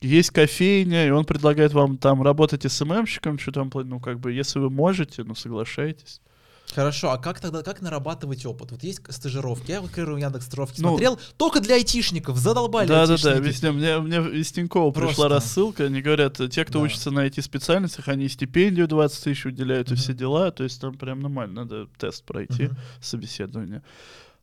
есть 0.00 0.30
кофейня, 0.30 1.06
и 1.06 1.10
он 1.10 1.24
предлагает 1.24 1.72
вам 1.74 1.96
там 1.96 2.22
работать 2.22 2.70
СММщиком, 2.70 3.38
что 3.38 3.52
там, 3.52 3.70
ну, 3.72 4.00
как 4.00 4.18
бы, 4.18 4.32
если 4.32 4.58
вы 4.58 4.68
можете, 4.68 5.22
ну, 5.22 5.36
соглашайтесь. 5.36 6.20
Хорошо, 6.74 7.10
а 7.10 7.18
как 7.18 7.40
тогда, 7.40 7.62
как 7.62 7.80
нарабатывать 7.80 8.46
опыт? 8.46 8.70
Вот 8.70 8.82
есть 8.84 9.00
стажировки, 9.12 9.70
я 9.72 9.80
вот, 9.80 9.90
к 9.90 9.94
примеру, 9.94 10.16
Яндекс 10.16 10.46
стажировки 10.46 10.80
Ну, 10.80 10.90
смотрел, 10.90 11.18
только 11.36 11.60
для 11.60 11.74
айтишников, 11.74 12.36
задолбали 12.38 12.86
Да-да-да, 12.86 13.32
айтишники. 13.32 13.48
везде. 13.48 13.70
Мне, 13.72 13.98
мне 13.98 14.38
из 14.40 14.52
Тинькова 14.52 14.90
пришла 14.92 15.06
Просто. 15.06 15.28
рассылка, 15.28 15.84
они 15.86 16.00
говорят, 16.00 16.40
те, 16.50 16.64
кто 16.64 16.78
Да. 16.78 16.84
учится 16.84 17.10
на 17.10 17.26
IT-специальностях, 17.26 18.08
они 18.08 18.28
стипендию 18.28 18.86
20 18.86 19.24
тысяч 19.24 19.46
уделяют 19.46 19.88
и 19.90 19.94
Мгм. 19.94 20.00
все 20.00 20.14
дела, 20.14 20.50
то 20.52 20.62
есть 20.64 20.80
там 20.80 20.94
прям 20.94 21.20
нормально, 21.20 21.62
надо 21.64 21.86
тест 21.98 22.24
пройти. 22.24 22.64
Мгм. 22.64 22.76
собеседование. 23.00 23.82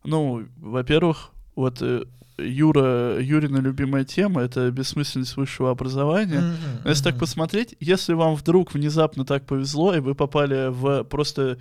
Ну, 0.04 0.46
во-первых, 0.58 1.30
вот 1.56 1.82
э, 1.82 2.04
Юра, 2.38 3.20
Юрина 3.20 3.58
любимая 3.58 4.04
тема— 4.04 4.42
это 4.44 4.70
бессмысленность 4.70 5.36
высшего 5.38 5.72
образования. 5.72 6.54
Но 6.84 6.90
если 6.90 7.04
так 7.06 7.14
мгм. 7.14 7.20
посмотреть, 7.22 7.76
если 7.80 8.14
вам 8.14 8.36
вдруг 8.36 8.74
внезапно 8.74 9.26
так 9.26 9.46
повезло, 9.46 9.96
и 9.96 10.00
вы 10.00 10.14
попали 10.14 10.70
в 10.70 11.04
просто 11.06 11.58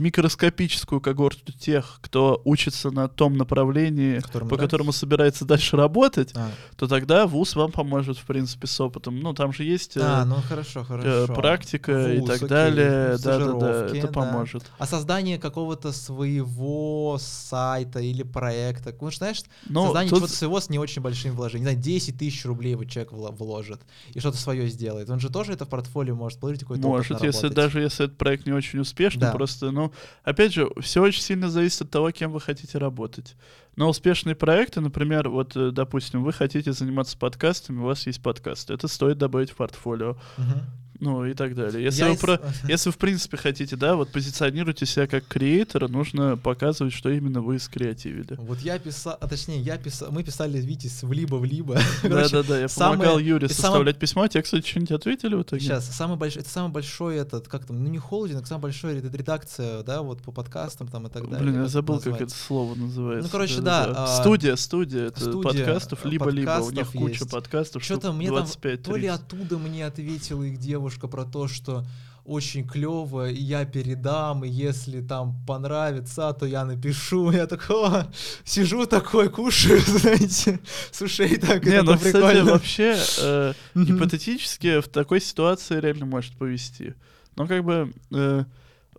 микроскопическую 0.00 1.00
когорту 1.00 1.52
тех, 1.52 1.98
кто 2.00 2.40
учится 2.44 2.90
на 2.90 3.06
том 3.08 3.36
направлении, 3.36 4.18
Которым 4.20 4.48
по 4.48 4.54
нравится. 4.56 4.66
которому 4.66 4.92
собирается 4.92 5.44
дальше 5.44 5.76
работать, 5.76 6.32
А, 6.34 6.50
то 6.76 6.88
тогда 6.88 7.26
ВУЗ 7.26 7.56
вам 7.56 7.70
поможет, 7.72 8.16
в 8.18 8.24
принципе, 8.24 8.66
с 8.66 8.80
опытом. 8.80 9.20
Ну, 9.20 9.34
там 9.34 9.52
же 9.52 9.64
есть 9.64 9.96
э, 9.96 10.00
а, 10.02 10.24
ну 10.24 10.36
хорошо, 10.36 10.80
э, 10.80 10.84
хорошо. 10.84 11.34
практика 11.34 12.12
и 12.14 12.18
Вуз, 12.18 12.28
так 12.28 12.36
окей, 12.36 12.48
далее. 12.48 12.88
Да-да-да, 12.90 13.18
стажировки, 13.18 13.98
это 13.98 14.06
да. 14.06 14.12
поможет. 14.12 14.64
А 14.78 14.86
создание 14.86 15.38
какого-то 15.38 15.92
своего 15.92 17.18
сайта 17.20 18.00
или 18.00 18.22
проекта, 18.22 18.94
ну, 19.00 19.10
знаешь, 19.10 19.42
Но 19.68 19.84
создание 19.84 20.10
тут- 20.10 20.18
чего-то 20.20 20.32
своего 20.34 20.60
с 20.60 20.70
не 20.70 20.78
очень 20.78 21.02
большим 21.02 21.34
вложением, 21.34 21.66
не 21.66 21.72
знаю, 21.72 21.82
10 21.84 22.16
тысяч 22.18 22.44
рублей 22.46 22.74
вот 22.74 22.88
человек 22.88 23.12
вло- 23.12 23.34
вложит 23.36 23.80
и 24.14 24.20
что-то 24.20 24.38
свое 24.38 24.68
сделает. 24.68 25.10
Он 25.10 25.20
же 25.20 25.28
тоже 25.28 25.52
это 25.52 25.66
в 25.66 25.68
портфолио 25.68 26.14
может 26.14 26.38
положить 26.40 26.60
какой-то 26.60 26.86
опыт 26.88 27.10
Может, 27.10 27.22
если 27.22 27.48
даже 27.48 27.80
если 27.80 28.06
этот 28.06 28.16
проект 28.16 28.46
не 28.46 28.52
очень 28.52 28.78
успешный, 28.80 29.20
Да. 29.20 29.32
просто, 29.32 29.70
ну, 29.70 29.89
опять 30.24 30.52
же, 30.52 30.70
все 30.80 31.02
очень 31.02 31.22
сильно 31.22 31.48
зависит 31.48 31.82
от 31.82 31.90
того, 31.90 32.10
кем 32.10 32.32
вы 32.32 32.40
хотите 32.40 32.78
работать. 32.78 33.36
Но 33.76 33.88
успешные 33.88 34.34
проекты, 34.34 34.80
например, 34.80 35.28
вот, 35.28 35.56
э, 35.56 35.70
допустим, 35.70 36.22
вы 36.24 36.32
хотите 36.32 36.72
заниматься 36.72 37.16
подкастами, 37.16 37.78
у 37.80 37.84
вас 37.84 38.06
есть 38.06 38.22
подкаст, 38.22 38.70
это 38.70 38.88
стоит 38.88 39.18
добавить 39.18 39.50
в 39.50 39.56
портфолио, 39.56 40.16
Мгм. 40.36 40.62
Ну 41.00 41.24
и 41.24 41.34
так 41.34 41.54
далее. 41.54 41.82
Если 41.82 42.00
Я 42.02 42.08
вы 42.08 42.14
из- 42.14 42.20
про- 42.20 42.40
если 42.68 42.90
в 42.90 42.98
принципе 42.98 43.36
хотите, 43.36 43.76
да, 43.76 43.96
вот 43.96 44.10
позиционируете 44.10 44.86
себя 44.86 45.06
как 45.06 45.26
креатора, 45.26 45.88
нужно 45.88 46.36
показывать, 46.36 46.92
что 46.92 47.10
именно 47.10 47.40
вы 47.40 47.58
скреативили. 47.58 48.36
Вот 48.38 48.60
я 48.60 48.78
писал, 48.78 49.16
а 49.20 49.26
точнее, 49.28 49.60
я 49.60 49.78
писал, 49.78 50.10
мы 50.12 50.22
писали 50.22 50.58
Витис 50.58 51.02
в 51.02 51.12
либо 51.12 51.36
в 51.36 51.44
либо. 51.44 51.78
Да-да-да, 52.02 52.60
я 52.60 52.68
самое- 52.68 52.98
помогал 52.98 53.18
Юре 53.18 53.46
и 53.46 53.50
самое- 53.50 53.54
составлять 53.72 53.98
письмо, 53.98 54.22
а 54.22 54.28
тебе, 54.28 54.42
кстати, 54.42 54.66
что-нибудь 54.66 54.92
ответили 54.92 55.34
в 55.34 55.42
итоге? 55.42 55.62
Сейчас, 55.62 55.86
самый 55.94 56.16
большой, 56.16 56.42
это 56.42 56.50
самый 56.50 56.70
большой 56.72 57.16
этот, 57.16 57.48
как 57.48 57.64
там, 57.66 57.82
ну 57.82 57.88
не 57.90 57.98
холдинг, 57.98 58.46
самая 58.46 58.62
большая 58.62 59.00
ред- 59.00 59.14
редакция, 59.14 59.82
да, 59.82 60.02
вот 60.02 60.20
по 60.22 60.32
подкастам 60.32 60.88
там 60.88 61.06
и 61.06 61.10
так 61.10 61.28
далее. 61.30 61.38
Блин, 61.50 61.62
я 61.62 61.68
забыл, 61.68 61.98
как 62.00 62.20
это 62.20 62.32
слово 62.34 62.74
называется. 62.74 63.24
Ну, 63.26 63.30
короче, 63.32 63.60
да, 63.60 63.84
а, 63.96 64.06
Студия, 64.20 64.56
студия, 64.56 65.06
это 65.06 65.20
студия, 65.20 65.64
подкастов, 65.64 66.04
либо-либо. 66.04 66.60
У 66.62 66.70
них 66.70 66.90
куча 66.92 67.20
есть. 67.24 67.30
подкастов, 67.30 67.82
Что-то 67.84 68.12
мне 68.12 68.26
там, 68.26 68.36
25 68.36 68.82
то 68.82 68.96
ли 68.96 69.06
оттуда 69.06 69.58
мне 69.58 69.86
ответила 69.86 70.42
их 70.42 70.58
девушка 70.58 70.89
про 70.98 71.24
то, 71.24 71.48
что 71.48 71.84
очень 72.24 72.66
клево, 72.66 73.28
и 73.30 73.40
я 73.40 73.64
передам, 73.64 74.44
и 74.44 74.48
если 74.48 75.00
там 75.00 75.34
понравится, 75.46 76.32
то 76.32 76.46
я 76.46 76.64
напишу. 76.64 77.30
Я 77.32 77.46
такой, 77.46 77.76
«О, 77.76 78.06
сижу 78.44 78.86
такой, 78.86 79.28
кушаю, 79.30 79.80
знаете, 79.86 80.60
с 80.90 81.00
ушей 81.02 81.36
так, 81.38 81.64
Не, 81.64 81.82
ну, 81.82 81.96
кстати, 81.96 82.12
прикольно. 82.12 82.44
вообще, 82.52 82.96
э, 83.18 83.52
гипотетически 83.74 84.80
в 84.80 84.88
такой 84.88 85.20
ситуации 85.20 85.80
реально 85.80 86.06
может 86.06 86.34
повести. 86.36 86.94
Но 87.36 87.46
как 87.46 87.64
бы, 87.64 87.92
э, 88.12 88.44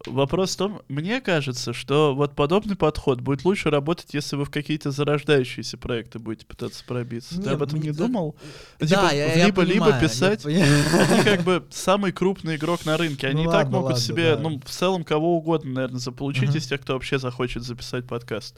Вопрос 0.08 0.56
в 0.56 0.58
том, 0.58 0.82
мне 0.88 1.22
кажется, 1.22 1.74
что 1.74 2.16
вот 2.16 2.36
подобный 2.36 2.76
подход 2.76 3.22
будет 3.22 3.46
лучше 3.46 3.70
работать, 3.70 4.14
если 4.14 4.36
вы 4.36 4.46
в 4.46 4.50
какие-то 4.50 4.92
зарождающиеся 4.92 5.78
проекты 5.78 6.20
будете 6.20 6.46
пытаться 6.46 6.84
пробиться. 6.86 7.36
Ты 7.36 7.42
Не, 7.42 7.50
об 7.50 7.62
этом 7.64 7.80
не 7.80 7.92
думал? 7.92 8.36
Да, 8.80 8.86
Типа, 8.88 9.14
я- 9.14 9.34
я 9.36 9.46
либо-либо 9.46 9.86
понимаю, 9.86 10.02
я 10.04 10.08
писать, 10.10 10.44
понимаю. 10.44 10.84
они 11.12 11.24
как 11.24 11.42
бы 11.44 11.66
самый 11.70 12.12
крупный 12.12 12.56
игрок 12.56 12.86
на 12.86 12.98
рынке. 12.98 13.28
Они 13.28 13.44
Ну 13.44 13.50
и 13.50 13.52
так 13.54 13.66
ладно, 13.66 13.72
могут 13.78 13.92
ладно, 13.92 14.04
себе, 14.06 14.36
да. 14.36 14.42
ну, 14.42 14.60
в 14.60 14.70
целом, 14.70 15.04
кого 15.04 15.38
угодно, 15.38 15.72
наверное, 15.72 16.00
заполучить 16.00 16.50
Мгм. 16.50 16.58
из 16.58 16.68
тех, 16.68 16.82
кто 16.82 16.94
вообще 16.94 17.20
захочет 17.20 17.64
записать 17.64 18.08
подкаст. 18.08 18.58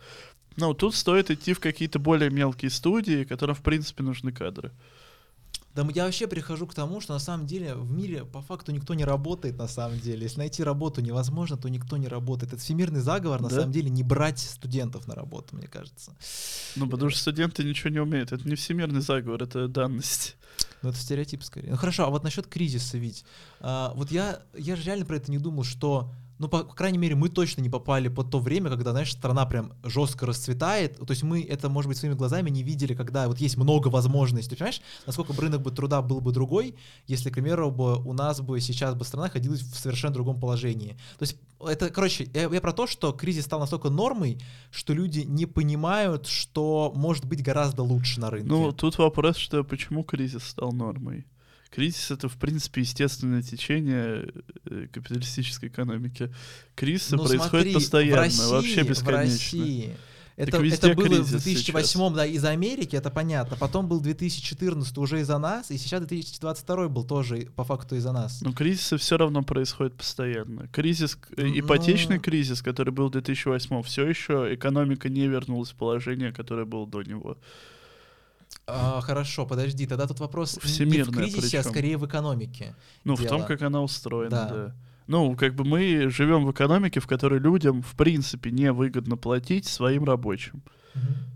Ну, 0.55 0.73
тут 0.73 0.95
стоит 0.95 1.31
идти 1.31 1.53
в 1.53 1.59
какие-то 1.59 1.99
более 1.99 2.29
мелкие 2.29 2.69
студии, 2.71 3.23
которым, 3.23 3.55
в 3.55 3.61
принципе, 3.61 4.03
нужны 4.03 4.31
кадры. 4.31 4.71
Да 5.75 5.87
я 5.95 6.05
вообще 6.05 6.27
прихожу 6.27 6.67
к 6.67 6.73
тому, 6.75 7.01
что 7.01 7.13
на 7.13 7.19
самом 7.19 7.47
деле 7.47 7.73
в 7.73 7.91
мире 7.91 8.25
по 8.25 8.41
факту 8.41 8.71
никто 8.71 8.93
не 8.93 9.05
работает 9.05 9.57
на 9.57 9.67
самом 9.67 9.99
деле. 9.99 10.23
Если 10.23 10.37
найти 10.37 10.63
работу 10.63 11.01
невозможно, 11.01 11.57
то 11.57 11.67
никто 11.69 11.97
не 11.97 12.07
работает. 12.07 12.53
Это 12.53 12.61
всемирный 12.61 12.99
заговор, 13.01 13.41
на 13.41 13.49
Да? 13.49 13.55
самом 13.55 13.71
деле, 13.71 13.89
не 13.89 14.03
брать 14.03 14.39
студентов 14.39 15.07
на 15.07 15.15
работу, 15.15 15.55
мне 15.55 15.67
кажется. 15.67 16.15
Ну, 16.75 16.87
потому 16.87 17.09
что 17.09 17.19
студенты 17.19 17.63
ничего 17.63 17.89
не 17.89 17.99
умеют. 17.99 18.31
Это 18.31 18.47
не 18.47 18.55
всемирный 18.55 19.01
заговор, 19.01 19.41
это 19.41 19.67
данность. 19.67 20.35
Ну, 20.83 20.89
это 20.89 20.97
стереотип 20.99 21.43
скорее. 21.43 21.71
Ну 21.71 21.77
хорошо, 21.77 22.05
а 22.05 22.09
вот 22.09 22.23
насчет 22.23 22.45
кризиса 22.45 22.97
ведь. 22.97 23.25
а, 23.59 23.93
вот 23.95 24.11
я, 24.11 24.41
я 24.55 24.75
же 24.75 24.83
реально 24.83 25.05
про 25.05 25.15
это 25.15 25.31
не 25.31 25.39
думал, 25.39 25.63
что, 25.63 26.11
ну, 26.39 26.47
по, 26.47 26.63
крайней 26.63 26.97
мере, 26.97 27.15
мы 27.15 27.29
точно 27.29 27.61
не 27.61 27.69
попали 27.69 28.07
под 28.07 28.31
то 28.31 28.39
время, 28.39 28.69
когда, 28.69 28.91
знаешь, 28.91 29.11
страна 29.11 29.45
прям 29.45 29.73
жестко 29.83 30.25
расцветает. 30.25 30.97
То 30.97 31.11
есть 31.11 31.23
мы 31.23 31.43
это, 31.43 31.69
может 31.69 31.87
быть, 31.87 31.97
своими 31.97 32.15
глазами 32.15 32.49
не 32.49 32.63
видели, 32.63 32.95
когда 32.95 33.27
вот 33.27 33.39
есть 33.39 33.57
много 33.57 33.89
возможностей. 33.89 34.55
Понимаешь, 34.55 34.81
насколько 35.05 35.33
бы 35.33 35.41
рынок 35.41 35.61
бы 35.61 35.71
труда 35.71 36.01
был 36.01 36.21
бы 36.21 36.31
другой, 36.31 36.75
если, 37.07 37.29
к 37.29 37.33
примеру, 37.33 37.71
бы 37.71 38.01
у 38.03 38.13
нас 38.13 38.41
бы 38.41 38.59
сейчас 38.61 38.95
бы 38.95 39.05
страна 39.05 39.27
находилась 39.27 39.61
в 39.61 39.75
совершенно 39.75 40.13
другом 40.13 40.39
положении. 40.39 40.97
То 41.17 41.23
есть 41.23 41.37
это, 41.59 41.89
короче, 41.89 42.29
я, 42.33 42.49
я 42.49 42.61
про 42.61 42.73
то, 42.73 42.87
что 42.87 43.11
кризис 43.13 43.45
стал 43.45 43.59
настолько 43.59 43.89
нормой, 43.89 44.39
что 44.71 44.93
люди 44.93 45.19
не 45.19 45.45
понимают, 45.45 46.27
что 46.27 46.91
может 46.95 47.25
быть 47.25 47.43
гораздо 47.43 47.83
лучше 47.83 48.19
на 48.19 48.29
рынке. 48.29 48.47
Ну, 48.49 48.71
тут 48.71 48.97
вопрос, 48.97 49.37
что 49.37 49.63
почему 49.63 50.03
кризис 50.03 50.43
стал 50.43 50.71
нормой. 50.71 51.25
Кризис 51.73 52.11
это, 52.11 52.29
в 52.29 52.37
принципе, 52.37 52.81
естественное 52.81 53.41
течение 53.41 54.31
э, 54.65 54.87
капиталистической 54.93 55.69
экономики. 55.69 56.31
Кризисы 56.75 57.15
Ну, 57.15 57.23
происходят 57.25 57.49
смотри, 57.51 57.73
постоянно, 57.73 58.15
в 58.15 58.21
России, 58.21 58.51
вообще 58.51 58.83
В 58.83 58.89
бесконечно. 58.89 59.17
России. 59.61 59.97
Так 60.35 60.47
Это, 60.49 60.63
это 60.65 60.93
было 60.93 61.05
в 61.05 61.07
кризис 61.07 61.29
2008 61.43 62.13
да, 62.15 62.25
из 62.25 62.43
Америки, 62.45 62.95
это 62.95 63.09
понятно. 63.11 63.55
Потом 63.55 63.87
был 63.87 63.99
2014 64.01 64.97
уже 64.97 65.21
из-за 65.21 65.37
нас, 65.39 65.71
и 65.71 65.77
сейчас 65.77 66.01
2022 66.01 66.89
был 66.89 67.03
тоже 67.03 67.47
по 67.55 67.63
факту 67.63 67.95
из-за 67.95 68.11
нас. 68.11 68.41
Но 68.41 68.51
кризисы 68.53 68.97
все 68.97 69.17
равно 69.17 69.41
происходят 69.43 69.95
постоянно. 69.95 70.67
Кризис, 70.69 71.17
э, 71.37 71.43
Ну, 71.45 71.59
ипотечный 71.59 72.17
но- 72.17 72.21
кризис, 72.21 72.61
который 72.61 72.91
был 72.91 73.07
в 73.09 73.11
2008, 73.11 73.81
все 73.83 74.07
еще 74.07 74.53
экономика 74.53 75.07
не 75.09 75.27
вернулась 75.27 75.69
в 75.71 75.75
положение, 75.75 76.31
которое 76.31 76.65
было 76.65 76.87
до 76.87 77.01
него. 77.03 77.37
А, 78.65 79.01
хорошо, 79.01 79.45
подожди, 79.45 79.85
тогда 79.85 80.07
тут 80.07 80.19
вопрос 80.19 80.55
не 80.55 80.61
в 80.61 80.63
Всемирная 80.63 81.13
кризисе, 81.13 81.59
а 81.59 81.61
причем. 81.61 81.71
скорее 81.71 81.97
в 81.97 82.05
экономике. 82.05 82.75
Ну, 83.03 83.15
в 83.15 83.19
том, 83.19 83.39
дело. 83.39 83.47
как 83.47 83.61
она 83.61 83.81
устроена, 83.81 84.29
Да. 84.29 84.49
да. 84.49 84.75
Ну, 85.07 85.35
как 85.35 85.53
бы 85.55 85.65
мы 85.65 86.09
живем 86.09 86.45
в 86.45 86.51
экономике, 86.51 87.01
в 87.01 87.07
которой 87.07 87.39
людям, 87.39 87.81
в 87.81 87.93
принципе, 87.95 88.51
невыгодно 88.51 89.17
платить 89.17 89.65
своим 89.65 90.05
рабочим. 90.05 90.63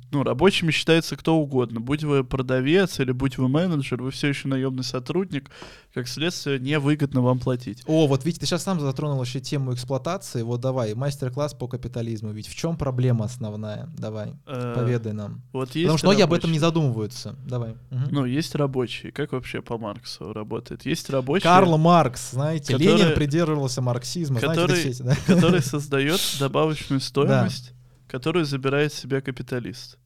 Ну, 0.09 0.23
рабочими 0.23 0.71
считается 0.71 1.17
кто 1.17 1.35
угодно. 1.35 1.81
Будь 1.81 2.05
вы 2.05 2.23
продавец 2.23 3.01
или 3.01 3.11
будь 3.11 3.37
вы 3.37 3.49
менеджер, 3.49 4.01
вы 4.01 4.11
все 4.11 4.27
еще 4.29 4.47
наемный 4.47 4.85
сотрудник, 4.85 5.51
как 5.93 6.07
следствие, 6.07 6.59
невыгодно 6.59 7.19
вам 7.21 7.39
платить. 7.39 7.83
О, 7.87 8.07
вот 8.07 8.23
видите, 8.23 8.39
ты 8.39 8.45
сейчас 8.45 8.63
сам 8.63 8.79
затронул 8.79 9.21
еще 9.21 9.41
тему 9.41 9.73
эксплуатации. 9.73 10.43
Вот 10.43 10.61
давай, 10.61 10.93
мастер-класс 10.93 11.55
по 11.55 11.67
капитализму. 11.67 12.31
Ведь 12.31 12.47
в 12.47 12.55
чем 12.55 12.77
проблема 12.77 13.25
основная? 13.25 13.89
Давай, 13.97 14.31
Э, 14.45 14.75
поведай 14.77 15.11
нам. 15.11 15.41
Вот 15.51 15.75
есть 15.75 15.87
Потому 15.87 15.97
что 15.97 16.07
многие 16.07 16.23
об 16.23 16.31
этом 16.33 16.51
не 16.53 16.57
рабочие. 16.59 16.69
задумываются. 16.81 17.35
Давай. 17.45 17.75
Мгм. 17.91 18.07
Ну, 18.11 18.23
есть 18.25 18.55
рабочие. 18.55 19.11
Как 19.11 19.33
вообще 19.33 19.61
по 19.61 19.77
Марксу 19.77 20.31
работает? 20.31 20.85
Есть 20.85 21.09
рабочие, 21.09 21.43
Карл 21.43 21.77
Маркс, 21.77 22.31
знаете, 22.31 22.71
которые- 22.71 22.97
Ленин 22.97 23.13
придерживался 23.13 23.81
марксизма. 23.81 24.39
знаете, 24.39 24.61
который- 24.61 24.79
все 24.79 24.89
эти, 24.91 25.01
да? 25.01 25.15
который 25.27 25.61
создает 25.61 26.21
добавочную 26.39 27.01
стоимость, 27.01 27.73
которую 28.07 28.45
забирает 28.45 28.93
себе 28.93 29.21
капиталист. 29.21 29.97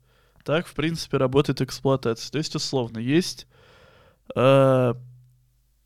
Так, 0.44 0.68
в 0.68 0.74
принципе, 0.74 1.18
работает 1.18 1.62
эксплуатация. 1.62 2.32
То 2.32 2.38
есть, 2.40 2.56
условно, 2.56 2.98
есть, 3.00 3.48
э, 4.36 4.94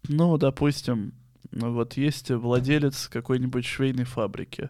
ну, 0.08 0.38
допустим, 0.38 1.14
вот 1.52 1.98
есть 1.98 2.32
владелец 2.32 3.08
какой-нибудь 3.08 3.66
швейной 3.66 4.06
фабрики. 4.06 4.70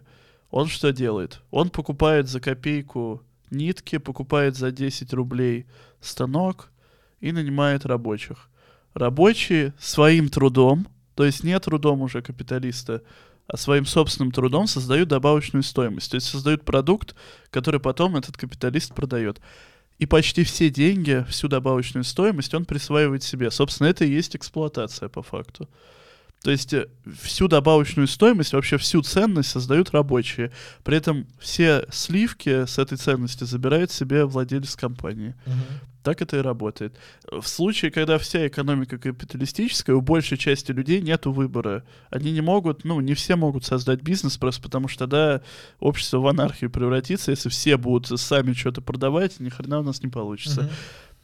Он 0.50 0.66
что 0.66 0.92
делает? 0.92 1.42
Он 1.50 1.70
покупает 1.70 2.28
за 2.28 2.40
копейку 2.40 3.22
нитки, 3.50 3.98
покупает 3.98 4.56
за 4.56 4.70
10 4.70 5.12
рублей 5.12 5.66
станок 6.00 6.70
и 7.20 7.32
нанимает 7.32 7.86
рабочих. 7.86 8.48
Рабочие 8.94 9.74
своим 9.78 10.28
трудом, 10.28 10.86
то 11.14 11.24
есть 11.24 11.44
не 11.44 11.58
трудом 11.60 12.02
уже 12.02 12.22
капиталиста, 12.22 13.02
своим 13.54 13.86
собственным 13.86 14.32
трудом 14.32 14.66
создают 14.66 15.08
добавочную 15.08 15.62
стоимость. 15.62 16.10
То 16.10 16.16
есть 16.16 16.26
создают 16.26 16.64
продукт, 16.64 17.14
который 17.50 17.80
потом 17.80 18.16
этот 18.16 18.36
капиталист 18.36 18.94
продает. 18.94 19.40
И 19.98 20.06
почти 20.06 20.44
все 20.44 20.68
деньги, 20.68 21.24
всю 21.28 21.48
добавочную 21.48 22.04
стоимость 22.04 22.52
он 22.54 22.64
присваивает 22.64 23.22
себе. 23.22 23.50
Собственно, 23.50 23.88
это 23.88 24.04
и 24.04 24.10
есть 24.10 24.36
эксплуатация 24.36 25.08
по 25.08 25.22
факту. 25.22 25.68
То 26.42 26.50
есть 26.50 26.72
э, 26.74 26.86
всю 27.22 27.48
добавочную 27.48 28.06
стоимость, 28.06 28.52
вообще 28.52 28.76
всю 28.76 29.02
ценность 29.02 29.50
создают 29.50 29.90
рабочие. 29.90 30.52
При 30.84 30.96
этом 30.96 31.26
все 31.40 31.86
сливки 31.90 32.66
с 32.66 32.78
этой 32.78 32.96
ценности 32.98 33.44
забирает 33.44 33.90
себе 33.90 34.24
владелец 34.24 34.76
компании. 34.76 35.34
Мгм. 35.46 35.64
Так 36.06 36.22
это 36.22 36.36
и 36.36 36.40
работает. 36.40 36.94
В 37.28 37.44
случае, 37.48 37.90
когда 37.90 38.18
вся 38.18 38.46
экономика 38.46 38.96
капиталистическая, 38.96 39.92
у 39.94 40.00
большей 40.00 40.38
части 40.38 40.70
людей 40.70 41.00
нет 41.00 41.26
выбора. 41.26 41.82
Они 42.10 42.30
не 42.30 42.42
могут, 42.42 42.84
ну, 42.84 43.00
не 43.00 43.14
все 43.14 43.34
могут 43.34 43.64
создать 43.64 44.02
бизнес, 44.02 44.36
просто 44.36 44.62
потому 44.62 44.86
что 44.86 45.00
тогда 45.00 45.42
общество 45.80 46.18
в 46.18 46.28
анархию 46.28 46.70
превратится, 46.70 47.32
если 47.32 47.48
все 47.48 47.76
будут 47.76 48.20
сами 48.20 48.52
что-то 48.52 48.82
продавать, 48.82 49.40
ни 49.40 49.48
хрена 49.48 49.80
у 49.80 49.82
нас 49.82 50.00
не 50.00 50.08
получится. 50.08 50.62
Мгм. 50.62 50.70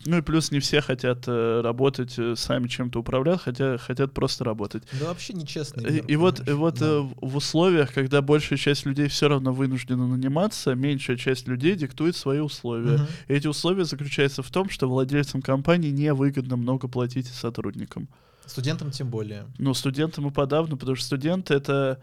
Ну 0.04 0.18
и 0.18 0.20
плюс 0.20 0.50
не 0.50 0.60
все 0.60 0.80
хотят 0.80 1.24
э, 1.26 1.60
работать, 1.62 2.18
э, 2.18 2.34
сами 2.36 2.68
чем-то 2.68 3.00
управлять, 3.00 3.40
хотя 3.40 3.78
хотят 3.78 4.12
просто 4.12 4.44
работать. 4.44 4.82
Да 4.98 5.06
вообще 5.06 5.32
нечестно. 5.32 5.86
И, 5.86 5.98
и 5.98 6.16
вот, 6.16 6.46
и 6.48 6.52
вот 6.52 6.80
э, 6.82 7.00
в 7.20 7.36
условиях, 7.36 7.92
когда 7.92 8.22
большая 8.22 8.58
часть 8.58 8.84
людей 8.84 9.08
все 9.08 9.28
равно 9.28 9.52
вынуждена 9.52 10.06
наниматься, 10.06 10.74
меньшая 10.74 11.16
часть 11.16 11.46
людей 11.46 11.76
диктует 11.76 12.16
свои 12.16 12.40
условия. 12.40 13.06
И 13.28 13.34
эти 13.34 13.46
условия 13.46 13.84
заключаются 13.84 14.42
в 14.42 14.50
том, 14.50 14.68
что 14.68 14.88
владельцам 14.88 15.42
компании 15.42 15.90
невыгодно 15.90 16.56
много 16.56 16.88
платить 16.88 17.26
сотрудникам. 17.28 18.08
Студентам 18.46 18.90
тем 18.90 19.08
более. 19.08 19.46
Ну, 19.58 19.72
студентам 19.72 20.26
и 20.26 20.30
подавно, 20.30 20.76
потому 20.76 20.96
что 20.96 21.06
студенты 21.06 21.54
это 21.54 22.00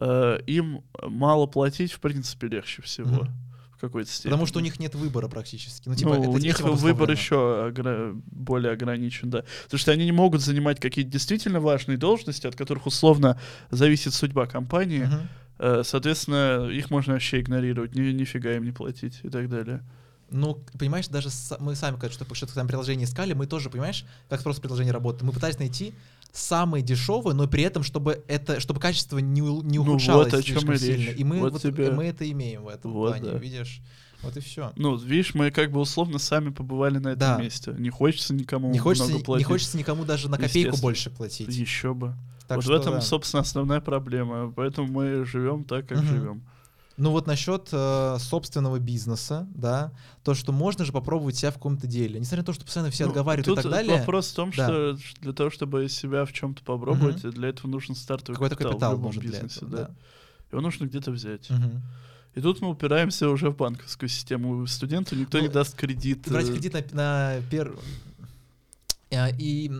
э, 0.00 0.38
им 0.46 0.82
мало 1.02 1.46
платить, 1.46 1.92
в 1.92 2.00
принципе, 2.00 2.48
легче 2.48 2.82
всего. 2.82 3.24
Мгм. 3.24 3.51
Какой-то 3.82 4.08
степени. 4.10 4.30
Потому 4.30 4.46
что 4.46 4.60
у 4.60 4.62
них 4.62 4.78
нет 4.78 4.94
выбора 4.94 5.26
практически. 5.28 5.88
Ну, 5.88 5.92
Ну, 5.92 5.98
типа, 5.98 6.08
это 6.14 6.28
у 6.30 6.38
них 6.38 6.60
выбор 6.60 7.10
еще 7.10 7.34
огра- 7.68 8.12
более 8.30 8.72
ограничен, 8.72 9.28
да. 9.28 9.42
Потому 9.64 9.78
что 9.80 9.90
они 9.90 10.04
не 10.04 10.12
могут 10.12 10.40
занимать 10.40 10.78
какие-то 10.80 11.10
действительно 11.10 11.58
важные 11.60 11.98
должности, 11.98 12.46
от 12.46 12.54
которых 12.54 12.86
условно 12.86 13.36
зависит 13.70 14.14
судьба 14.14 14.46
компании. 14.46 15.08
Э, 15.58 15.82
Соответственно, 15.84 16.68
их 16.70 16.90
можно 16.90 17.12
вообще 17.14 17.40
игнорировать, 17.40 17.94
ни, 17.96 18.12
нифига 18.12 18.52
им 18.54 18.64
не 18.64 18.72
платить 18.72 19.18
и 19.24 19.28
так 19.28 19.48
далее. 19.48 19.82
Ну, 20.30 20.58
понимаешь, 20.78 21.08
даже 21.08 21.28
с- 21.30 21.56
мы 21.60 21.74
сами, 21.74 21.96
когда 21.96 22.10
что-то, 22.14 22.34
что-то 22.34 22.54
там 22.54 22.66
приложение 22.66 23.04
искали, 23.04 23.34
мы 23.34 23.46
тоже, 23.46 23.68
понимаешь, 23.68 24.04
как 24.30 24.42
просто 24.42 24.62
приложение 24.62 24.92
работает. 24.92 25.22
Мы 25.24 25.32
пытались 25.32 25.58
найти 25.58 25.92
самые 26.32 26.82
дешевые, 26.82 27.34
но 27.34 27.46
при 27.46 27.62
этом, 27.62 27.82
чтобы 27.82 28.24
это, 28.26 28.58
чтобы 28.60 28.80
качество 28.80 29.18
не, 29.18 29.40
не 29.40 29.78
Ну 29.78 29.82
ухудшалось 29.82 30.32
вот 30.32 30.40
о 30.40 30.42
чем 30.42 30.56
слишком 30.60 30.74
и 30.74 30.78
сильно. 30.78 31.10
речь. 31.10 31.18
И 31.18 31.24
мы 31.24 31.40
Вот 31.40 31.52
вот, 31.52 31.62
тебе- 31.62 31.90
мы 31.90 32.04
это 32.06 32.30
имеем 32.30 32.64
в 32.64 32.68
этом 32.68 32.92
Вот, 32.92 33.10
плане, 33.10 33.32
да. 33.32 33.38
видишь? 33.38 33.80
Вот 34.22 34.36
и 34.36 34.40
все. 34.40 34.72
Ну, 34.76 34.96
видишь, 34.96 35.34
мы 35.34 35.50
как 35.50 35.72
бы 35.72 35.80
условно 35.80 36.18
сами 36.18 36.50
побывали 36.50 36.98
на 36.98 37.08
этом 37.08 37.18
Да. 37.18 37.38
месте. 37.38 37.74
Не 37.76 37.90
хочется 37.90 38.32
никому 38.34 38.70
Не 38.70 38.78
хочется, 38.78 39.04
много 39.08 39.18
не 39.18 39.24
платить. 39.24 39.46
хочется 39.46 39.76
никому 39.76 40.04
даже 40.04 40.30
на 40.30 40.38
копейку 40.38 40.76
больше 40.78 41.10
платить. 41.10 41.48
Еще 41.48 41.92
бы. 41.92 42.14
Так 42.46 42.56
вот 42.58 42.64
что 42.64 42.72
в 42.72 42.80
этом, 42.80 42.94
да. 42.94 43.00
собственно, 43.00 43.40
основная 43.42 43.80
проблема. 43.80 44.52
Поэтому 44.54 44.88
мы 44.88 45.24
живем 45.24 45.64
так, 45.64 45.88
как 45.88 45.98
Мгм. 45.98 46.06
живем. 46.06 46.42
Ну 46.96 47.10
вот 47.10 47.26
насчет 47.26 47.68
э, 47.72 48.16
собственного 48.20 48.78
бизнеса, 48.78 49.48
да, 49.54 49.92
то, 50.22 50.34
что 50.34 50.52
можно 50.52 50.84
же 50.84 50.92
попробовать 50.92 51.36
себя 51.36 51.50
в 51.50 51.54
каком-то 51.54 51.86
деле. 51.86 52.20
Несмотря 52.20 52.42
на 52.42 52.46
то, 52.46 52.52
что 52.52 52.64
постоянно 52.64 52.90
все 52.90 53.04
Ну, 53.04 53.10
отговаривают 53.10 53.58
и 53.58 53.62
так 53.62 53.70
далее. 53.70 53.98
Вопрос 53.98 54.30
в 54.30 54.34
том, 54.34 54.52
Да. 54.56 54.64
что 54.64 54.98
для 55.20 55.32
того, 55.32 55.50
чтобы 55.50 55.88
себя 55.88 56.24
в 56.24 56.32
чем-то 56.32 56.62
попробовать, 56.62 57.22
для 57.22 57.48
этого 57.48 57.70
нужен 57.70 57.94
стартовый 57.94 58.34
Какой-то 58.36 58.56
капитал, 58.56 58.72
капитал 58.72 58.92
в 58.92 58.98
любом 58.98 59.12
для 59.12 59.22
бизнесе. 59.22 59.56
этого, 59.56 59.70
да. 59.70 59.76
да. 59.84 59.90
Его 60.52 60.60
нужно 60.60 60.84
где-то 60.84 61.10
взять. 61.10 61.48
Мгм. 61.50 61.82
И 62.34 62.40
тут 62.40 62.60
мы 62.60 62.68
упираемся 62.70 63.28
уже 63.28 63.50
в 63.50 63.56
банковскую 63.56 64.08
систему. 64.08 64.66
Студенту 64.66 65.16
никто 65.16 65.38
Ну, 65.38 65.44
не 65.44 65.50
даст 65.50 65.74
кредит. 65.76 66.28
Брать 66.28 66.48
э, 66.48 66.52
кредит 66.52 66.92
на, 66.92 67.36
на 67.36 67.40
пер... 67.50 67.74
Э, 69.10 69.30
И... 69.38 69.70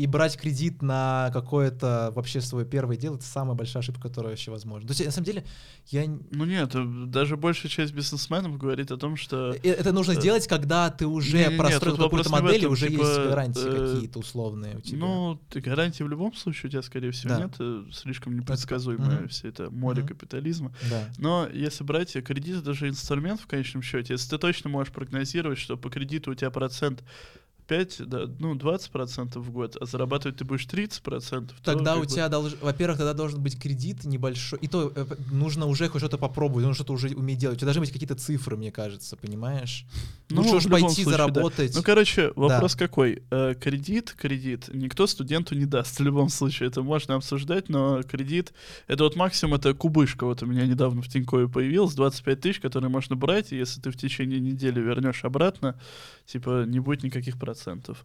и 0.00 0.06
брать 0.06 0.38
кредит 0.38 0.80
на 0.80 1.28
какое-то 1.34 2.10
вообще 2.14 2.40
свое 2.40 2.64
первое 2.64 2.96
дело, 2.96 3.16
это 3.16 3.24
самая 3.24 3.54
большая 3.54 3.82
ошибка, 3.82 4.08
которая 4.08 4.32
вообще 4.32 4.50
возможна. 4.50 4.88
То 4.88 4.92
есть, 4.92 5.04
на 5.04 5.10
самом 5.10 5.26
деле, 5.26 5.44
я... 5.88 6.06
Ну 6.06 6.46
нет, 6.46 6.74
э, 6.74 7.04
даже 7.06 7.36
большая 7.36 7.70
часть 7.70 7.92
бизнесменов 7.92 8.56
говорит 8.56 8.90
о 8.92 8.96
том, 8.96 9.16
что... 9.16 9.52
Э, 9.62 9.68
это 9.68 9.92
нужно 9.92 10.14
сделать, 10.14 10.48
когда 10.48 10.88
ты 10.88 11.06
уже 11.06 11.50
не, 11.50 11.56
простроил 11.56 11.98
какую-то 11.98 12.30
модель, 12.30 12.62
и 12.62 12.66
уже 12.66 12.88
типа, 12.88 13.02
есть 13.02 13.16
гарантии 13.16 13.68
э, 13.68 13.94
какие-то 13.94 14.18
условные 14.20 14.78
у 14.78 14.80
тебя. 14.80 14.98
Ну, 14.98 15.40
гарантии 15.52 16.02
в 16.02 16.08
любом 16.08 16.34
случае 16.34 16.68
у 16.68 16.70
тебя, 16.70 16.82
скорее 16.82 17.10
всего, 17.10 17.34
да. 17.34 17.40
нет. 17.40 17.54
Э, 17.58 17.84
слишком 17.92 18.38
непредсказуемое 18.38 19.20
mm-hmm. 19.20 19.28
все 19.28 19.48
это 19.48 19.70
море 19.70 20.02
mm-hmm. 20.02 20.08
капитализма. 20.08 20.74
Да. 20.88 21.04
Но 21.18 21.46
если 21.52 21.84
брать 21.84 22.12
кредит, 22.24 22.56
это 22.56 22.72
же 22.72 22.88
инструмент 22.88 23.38
в 23.38 23.46
конечном 23.46 23.82
счете. 23.82 24.14
Если 24.14 24.30
ты 24.30 24.38
точно 24.38 24.70
можешь 24.70 24.94
прогнозировать, 24.94 25.58
что 25.58 25.76
по 25.76 25.90
кредиту 25.90 26.30
у 26.30 26.34
тебя 26.34 26.50
процент 26.50 27.04
5, 27.70 28.08
да, 28.08 28.28
ну, 28.40 28.56
20% 28.56 29.38
в 29.38 29.50
год, 29.52 29.76
а 29.80 29.86
зарабатывать 29.86 30.38
ты 30.38 30.44
будешь 30.44 30.66
30%. 30.66 31.50
Тогда 31.62 31.98
у 31.98 32.04
тебя, 32.04 32.28
долж... 32.28 32.56
во-первых, 32.60 32.98
тогда 32.98 33.14
должен 33.14 33.40
быть 33.40 33.56
кредит 33.60 34.04
небольшой. 34.04 34.58
И 34.60 34.66
то 34.66 34.92
э, 34.92 35.06
нужно 35.30 35.66
уже 35.66 35.88
хоть 35.88 36.00
что-то 36.00 36.18
попробовать, 36.18 36.64
нужно 36.64 36.74
что-то 36.74 36.94
уже 36.94 37.10
уметь 37.10 37.38
делать. 37.38 37.58
У 37.58 37.60
тебя 37.60 37.66
должны 37.66 37.82
быть 37.82 37.92
какие-то 37.92 38.16
цифры, 38.16 38.56
мне 38.56 38.72
кажется, 38.72 39.16
понимаешь? 39.16 39.84
Ну, 40.30 40.42
Лучше 40.42 40.56
уж 40.56 40.64
пойти 40.64 40.86
случае, 40.88 41.04
заработать. 41.12 41.72
Да. 41.72 41.78
Ну, 41.78 41.84
короче, 41.84 42.32
вопрос 42.34 42.72
да. 42.72 42.78
какой? 42.78 43.22
Э, 43.30 43.54
кредит, 43.54 44.16
кредит, 44.18 44.68
никто 44.72 45.06
студенту 45.06 45.54
не 45.54 45.64
даст 45.64 46.00
в 46.00 46.02
любом 46.02 46.28
случае. 46.28 46.70
Это 46.70 46.82
можно 46.82 47.14
обсуждать, 47.14 47.68
но 47.68 48.02
кредит, 48.02 48.52
это 48.88 49.04
вот 49.04 49.14
максимум, 49.14 49.54
это 49.54 49.74
кубышка. 49.74 50.24
Вот 50.24 50.42
у 50.42 50.46
меня 50.46 50.66
недавно 50.66 51.02
в 51.02 51.08
Тинькове 51.08 51.46
появилась, 51.46 51.94
25 51.94 52.40
тысяч, 52.40 52.58
которые 52.58 52.90
можно 52.90 53.14
брать, 53.14 53.52
и 53.52 53.56
если 53.56 53.80
ты 53.80 53.92
в 53.92 53.96
течение 53.96 54.40
недели 54.40 54.80
вернешь 54.80 55.24
обратно, 55.24 55.78
типа, 56.26 56.64
не 56.66 56.80
будет 56.80 57.04
никаких 57.04 57.38
процентов 57.38 57.59
процентов. 57.60 58.04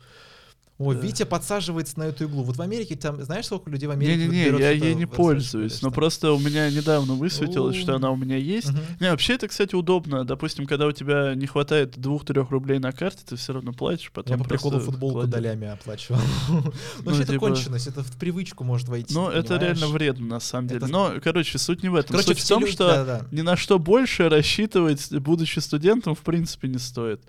О, 0.77 0.93
да. 0.93 0.99
Витя 0.99 1.23
подсаживается 1.23 1.97
на 1.97 2.03
эту 2.03 2.25
иглу. 2.25 2.43
Вот 2.43 2.57
в 2.57 2.61
Америке 2.61 2.97
там, 2.97 3.23
знаешь, 3.23 3.45
сколько 3.45 3.69
людей 3.69 3.87
в 3.87 3.91
Америке 3.91 4.27
Не-не-не, 4.27 4.59
я 4.59 4.71
ей 4.71 4.93
не 4.93 5.05
пользуюсь. 5.05 5.81
Но 5.81 5.89
просто 5.89 6.33
у 6.33 6.39
меня 6.39 6.69
недавно 6.69 7.13
высветилось, 7.13 7.77
что 7.77 7.95
она 7.95 8.11
у 8.11 8.17
меня 8.17 8.35
есть. 8.35 8.71
Не, 8.99 9.09
вообще 9.09 9.35
это, 9.35 9.47
кстати, 9.47 9.73
удобно. 9.73 10.25
Допустим, 10.25 10.67
когда 10.67 10.87
у 10.87 10.91
тебя 10.91 11.33
не 11.33 11.47
хватает 11.47 11.97
двух-трех 11.97 12.49
рублей 12.49 12.79
на 12.79 12.91
карте, 12.91 13.21
ты 13.25 13.37
все 13.37 13.53
равно 13.53 13.71
платишь, 13.71 14.11
потом 14.11 14.35
Я 14.35 14.43
по 14.43 14.49
приколу 14.49 14.79
футболку 14.79 15.25
долями 15.27 15.67
оплачивал. 15.67 16.19
Ну, 16.49 17.11
вообще 17.11 17.23
это 17.23 17.33
типа 17.33 17.47
конченость, 17.47 17.87
это 17.87 18.03
в 18.03 18.11
привычку 18.17 18.63
может 18.63 18.89
войти. 18.89 19.13
Ну, 19.13 19.29
это 19.29 19.57
реально 19.57 19.87
вредно, 19.87 20.25
на 20.25 20.39
самом 20.39 20.67
деле. 20.67 20.87
Но, 20.87 21.13
короче, 21.23 21.57
суть 21.57 21.83
не 21.83 21.89
в 21.89 21.95
этом. 21.95 22.19
Суть 22.19 22.39
в 22.39 22.47
том, 22.47 22.67
что 22.67 23.25
ни 23.31 23.41
на 23.41 23.55
что 23.55 23.79
больше 23.79 24.27
рассчитывать, 24.27 25.09
будучи 25.13 25.59
студентом, 25.59 26.15
в 26.15 26.21
принципе, 26.21 26.67
не 26.67 26.79
стоит. 26.79 27.21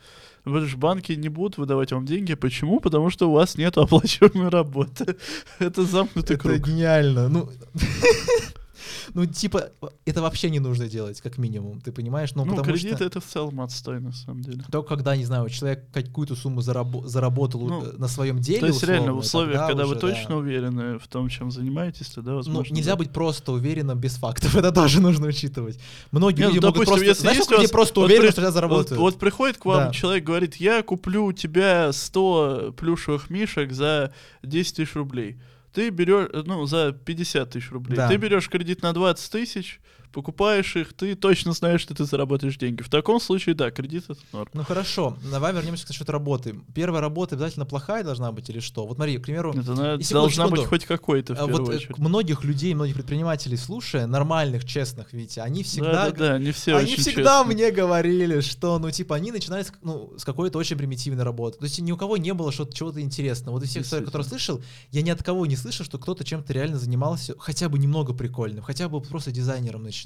Потому 0.47 0.69
что 0.69 0.79
банки 0.79 1.11
не 1.11 1.29
будут 1.29 1.59
выдавать 1.59 1.91
вам 1.91 2.07
деньги. 2.07 2.35
Почему? 2.35 2.79
Потому 2.79 3.11
что 3.11 3.29
у 3.29 3.33
вас 3.33 3.59
нет 3.59 3.77
оплачиваемой 3.77 4.49
работы. 4.49 5.17
Это 5.59 5.85
замкнутый 5.85 6.37
круг. 6.37 6.55
Это 6.55 6.71
гениально. 6.71 7.29
Ну, 7.29 7.51
ну, 9.15 9.27
типа, 9.27 9.71
это 10.05 10.23
вообще 10.23 10.51
не 10.51 10.61
нужно 10.61 10.89
делать, 10.89 11.21
как 11.21 11.39
минимум, 11.39 11.81
ты 11.81 11.93
понимаешь? 11.93 12.35
Ну, 12.35 12.45
ну 12.45 12.63
кредит 12.63 12.97
что... 12.97 13.05
это 13.05 13.21
в 13.21 13.25
целом 13.25 13.61
отстой, 13.61 14.01
на 14.01 14.13
самом 14.13 14.43
деле. 14.43 14.65
Только 14.71 14.89
когда, 14.89 15.17
не 15.17 15.25
знаю, 15.25 15.49
человек 15.49 15.85
какую-то 15.93 16.35
сумму 16.35 16.61
зараб- 16.61 17.07
заработал 17.07 17.61
ну, 17.61 17.93
на 17.99 18.09
своем 18.09 18.39
деле, 18.39 18.61
То 18.61 18.67
есть 18.67 18.79
условно, 18.79 18.97
реально 18.97 19.13
в 19.15 19.19
условиях, 19.19 19.67
когда 19.67 19.85
уже, 19.85 19.95
вы 19.95 20.01
точно 20.01 20.29
да. 20.29 20.37
уверены 20.37 20.99
в 20.99 21.09
том, 21.09 21.29
чем 21.29 21.51
занимаетесь, 21.51 22.09
тогда 22.09 22.33
ну, 22.33 22.37
возможно... 22.39 22.71
Ну, 22.71 22.77
нельзя 22.77 22.93
да. 22.93 22.97
быть 22.97 23.11
просто 23.11 23.53
уверенным 23.53 23.99
без 23.99 24.17
фактов, 24.17 24.55
это 24.57 24.73
тоже 24.73 25.01
нужно 25.01 25.27
учитывать. 25.27 25.79
Многие 26.11 26.41
Нет, 26.41 26.49
люди 26.49 26.57
ну, 26.59 26.73
допустим, 26.73 26.95
могут 26.95 27.05
просто... 27.07 27.23
Знаешь, 27.23 27.39
сколько 27.39 27.55
людей 27.55 27.73
просто 27.73 28.01
вот 28.01 28.07
уверены, 28.07 28.27
при... 28.27 28.33
что 28.33 28.43
я 28.43 28.51
заработаю? 28.51 29.01
Вот, 29.01 29.13
вот 29.13 29.21
приходит 29.21 29.59
к 29.59 29.65
вам 29.65 29.87
да. 29.87 29.93
человек, 29.93 30.25
говорит, 30.25 30.57
я 30.57 30.83
куплю 30.83 31.27
у 31.27 31.33
тебя 31.33 31.93
100 31.93 32.75
плюшевых 32.77 33.31
мишек 33.31 33.73
за 33.73 34.13
10 34.43 34.77
тысяч 34.77 34.95
рублей 34.95 35.39
ты 35.77 35.91
берешь, 35.91 36.31
ну, 36.33 36.65
за 36.65 36.93
50 36.93 37.51
тысяч 37.51 37.71
рублей, 37.71 37.97
да. 37.97 38.09
ты 38.09 38.17
берешь 38.17 38.49
кредит 38.49 38.81
на 38.81 38.95
20 38.95 39.31
тысяч, 39.31 39.79
покупаешь 40.17 40.75
их, 40.77 40.95
ты 40.95 41.15
точно 41.15 41.53
знаешь, 41.53 41.83
что 41.83 41.95
ты 41.95 42.07
заработаешь 42.07 42.57
деньги. 42.57 42.81
В 42.81 42.89
таком 42.89 43.21
случае, 43.21 43.55
да, 43.55 43.71
кредит 43.71 44.05
это 44.09 44.19
норм. 44.33 44.49
Ну 44.55 44.65
хорошо, 44.65 45.19
давай 45.31 45.53
вернемся 45.53 45.87
к 45.87 45.93
счету 45.93 46.11
работы. 46.11 46.59
Первая 46.75 47.03
работа 47.03 47.35
обязательно 47.35 47.67
плохая 47.67 48.03
должна 48.03 48.33
быть 48.33 48.49
или 48.49 48.61
что? 48.61 48.87
Вот 48.87 48.97
смотри, 48.97 49.19
к 49.19 49.23
примеру... 49.23 49.53
Это 49.53 49.73
она 49.73 49.99
должна 49.99 50.45
секунду, 50.45 50.63
быть 50.63 50.65
хоть 50.65 50.87
какой-то, 50.87 51.35
в 51.35 51.39
а 51.39 51.47
вот 51.47 51.69
э, 51.69 51.77
очередь. 51.77 51.99
многих 51.99 52.45
людей, 52.45 52.73
многих 52.73 52.95
предпринимателей, 52.95 53.59
слушая, 53.59 54.07
нормальных, 54.07 54.65
честных, 54.65 55.13
видите, 55.13 55.43
они 55.43 55.63
всегда... 55.63 55.93
Да, 55.93 56.11
да, 56.11 56.17
да, 56.17 56.35
они 56.37 56.53
все 56.53 56.77
Они 56.77 56.97
всегда 56.97 57.41
честные. 57.41 57.55
мне 57.55 57.71
говорили, 57.71 58.41
что, 58.41 58.79
ну, 58.79 58.91
типа, 58.91 59.17
они 59.17 59.33
начинали 59.33 59.65
с, 59.65 59.73
ну, 59.83 60.15
с 60.17 60.25
какой-то 60.25 60.57
очень 60.57 60.79
примитивной 60.79 61.25
работы. 61.25 61.59
То 61.59 61.65
есть 61.65 61.79
ни 61.79 61.93
у 61.93 61.99
кого 61.99 62.17
не 62.17 62.33
было 62.33 62.53
что-то, 62.53 62.75
чего-то 62.75 63.03
интересного. 63.03 63.57
Вот 63.57 63.65
из 63.65 63.69
всех 63.69 63.85
историй, 63.85 64.07
которые 64.07 64.27
слышал, 64.27 64.63
я 64.93 65.03
ни 65.03 65.11
от 65.11 65.23
кого 65.23 65.45
не 65.45 65.57
слышал, 65.57 65.85
что 65.85 65.99
кто-то 65.99 66.25
чем-то 66.25 66.55
реально 66.55 66.79
занимался 66.79 67.35
хотя 67.39 67.69
бы 67.69 67.79
немного 67.79 68.15
прикольным, 68.15 68.63
хотя 68.65 68.89
бы 68.89 69.03
просто 69.03 69.31
дизайнером 69.31 69.83
начинал. 69.83 70.06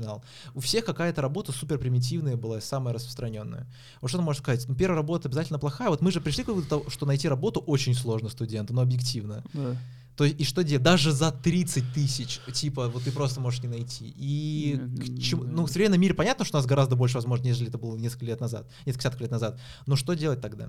У 0.54 0.60
всех 0.60 0.84
какая-то 0.84 1.22
работа 1.22 1.52
супер 1.52 1.78
примитивная 1.78 2.36
была, 2.36 2.60
самая 2.60 2.94
распространенная. 2.94 3.66
Вот 4.00 4.08
что 4.08 4.18
ты 4.18 4.24
можешь 4.24 4.42
сказать? 4.42 4.66
Ну, 4.68 4.74
первая 4.74 4.96
работа 4.96 5.28
обязательно 5.28 5.58
плохая. 5.58 5.88
Вот 5.90 6.00
мы 6.00 6.10
же 6.12 6.20
пришли 6.20 6.44
к 6.44 6.48
выводу, 6.48 6.84
что 6.88 7.06
найти 7.06 7.28
работу 7.28 7.60
очень 7.60 7.94
сложно 7.94 8.28
студенту, 8.28 8.74
но 8.74 8.82
объективно. 8.82 9.44
Да. 9.52 9.76
То 10.20 10.24
есть, 10.24 10.38
и 10.38 10.44
что 10.44 10.62
делать? 10.62 10.82
Даже 10.82 11.12
за 11.12 11.32
30 11.32 11.94
тысяч, 11.94 12.40
типа, 12.52 12.88
вот 12.88 13.04
ты 13.04 13.10
просто 13.10 13.40
можешь 13.40 13.62
не 13.62 13.68
найти. 13.68 14.12
И 14.18 14.78
к 14.78 15.18
чему, 15.18 15.44
ну, 15.44 15.64
в 15.64 15.70
современном 15.70 15.98
мире 15.98 16.12
понятно, 16.12 16.44
что 16.44 16.58
у 16.58 16.60
нас 16.60 16.66
гораздо 16.66 16.94
больше 16.94 17.14
возможностей, 17.14 17.48
нежели 17.48 17.68
это 17.70 17.78
было 17.78 17.96
несколько 17.96 18.26
лет 18.26 18.38
назад, 18.38 18.68
несколько 18.84 19.04
десятков 19.04 19.20
лет 19.22 19.30
назад. 19.30 19.58
Но 19.86 19.96
что 19.96 20.12
делать 20.12 20.42
тогда? 20.42 20.68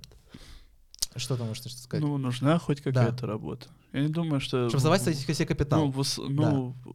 Что 1.17 1.35
ты 1.35 1.43
можешь 1.43 1.63
сказать? 1.63 2.01
Ну, 2.01 2.17
нужна 2.17 2.59
хоть 2.59 2.79
какая-то 2.79 3.21
да. 3.21 3.27
работа. 3.27 3.67
Я 3.91 4.03
не 4.03 4.07
думаю, 4.07 4.39
что... 4.39 4.69
Чтобы 4.69 4.81
создавать 4.81 5.01
себе 5.01 5.45
капитал. 5.45 5.85
Ну, 5.85 5.91
в, 5.91 6.17
ну 6.17 6.75
да 6.85 6.91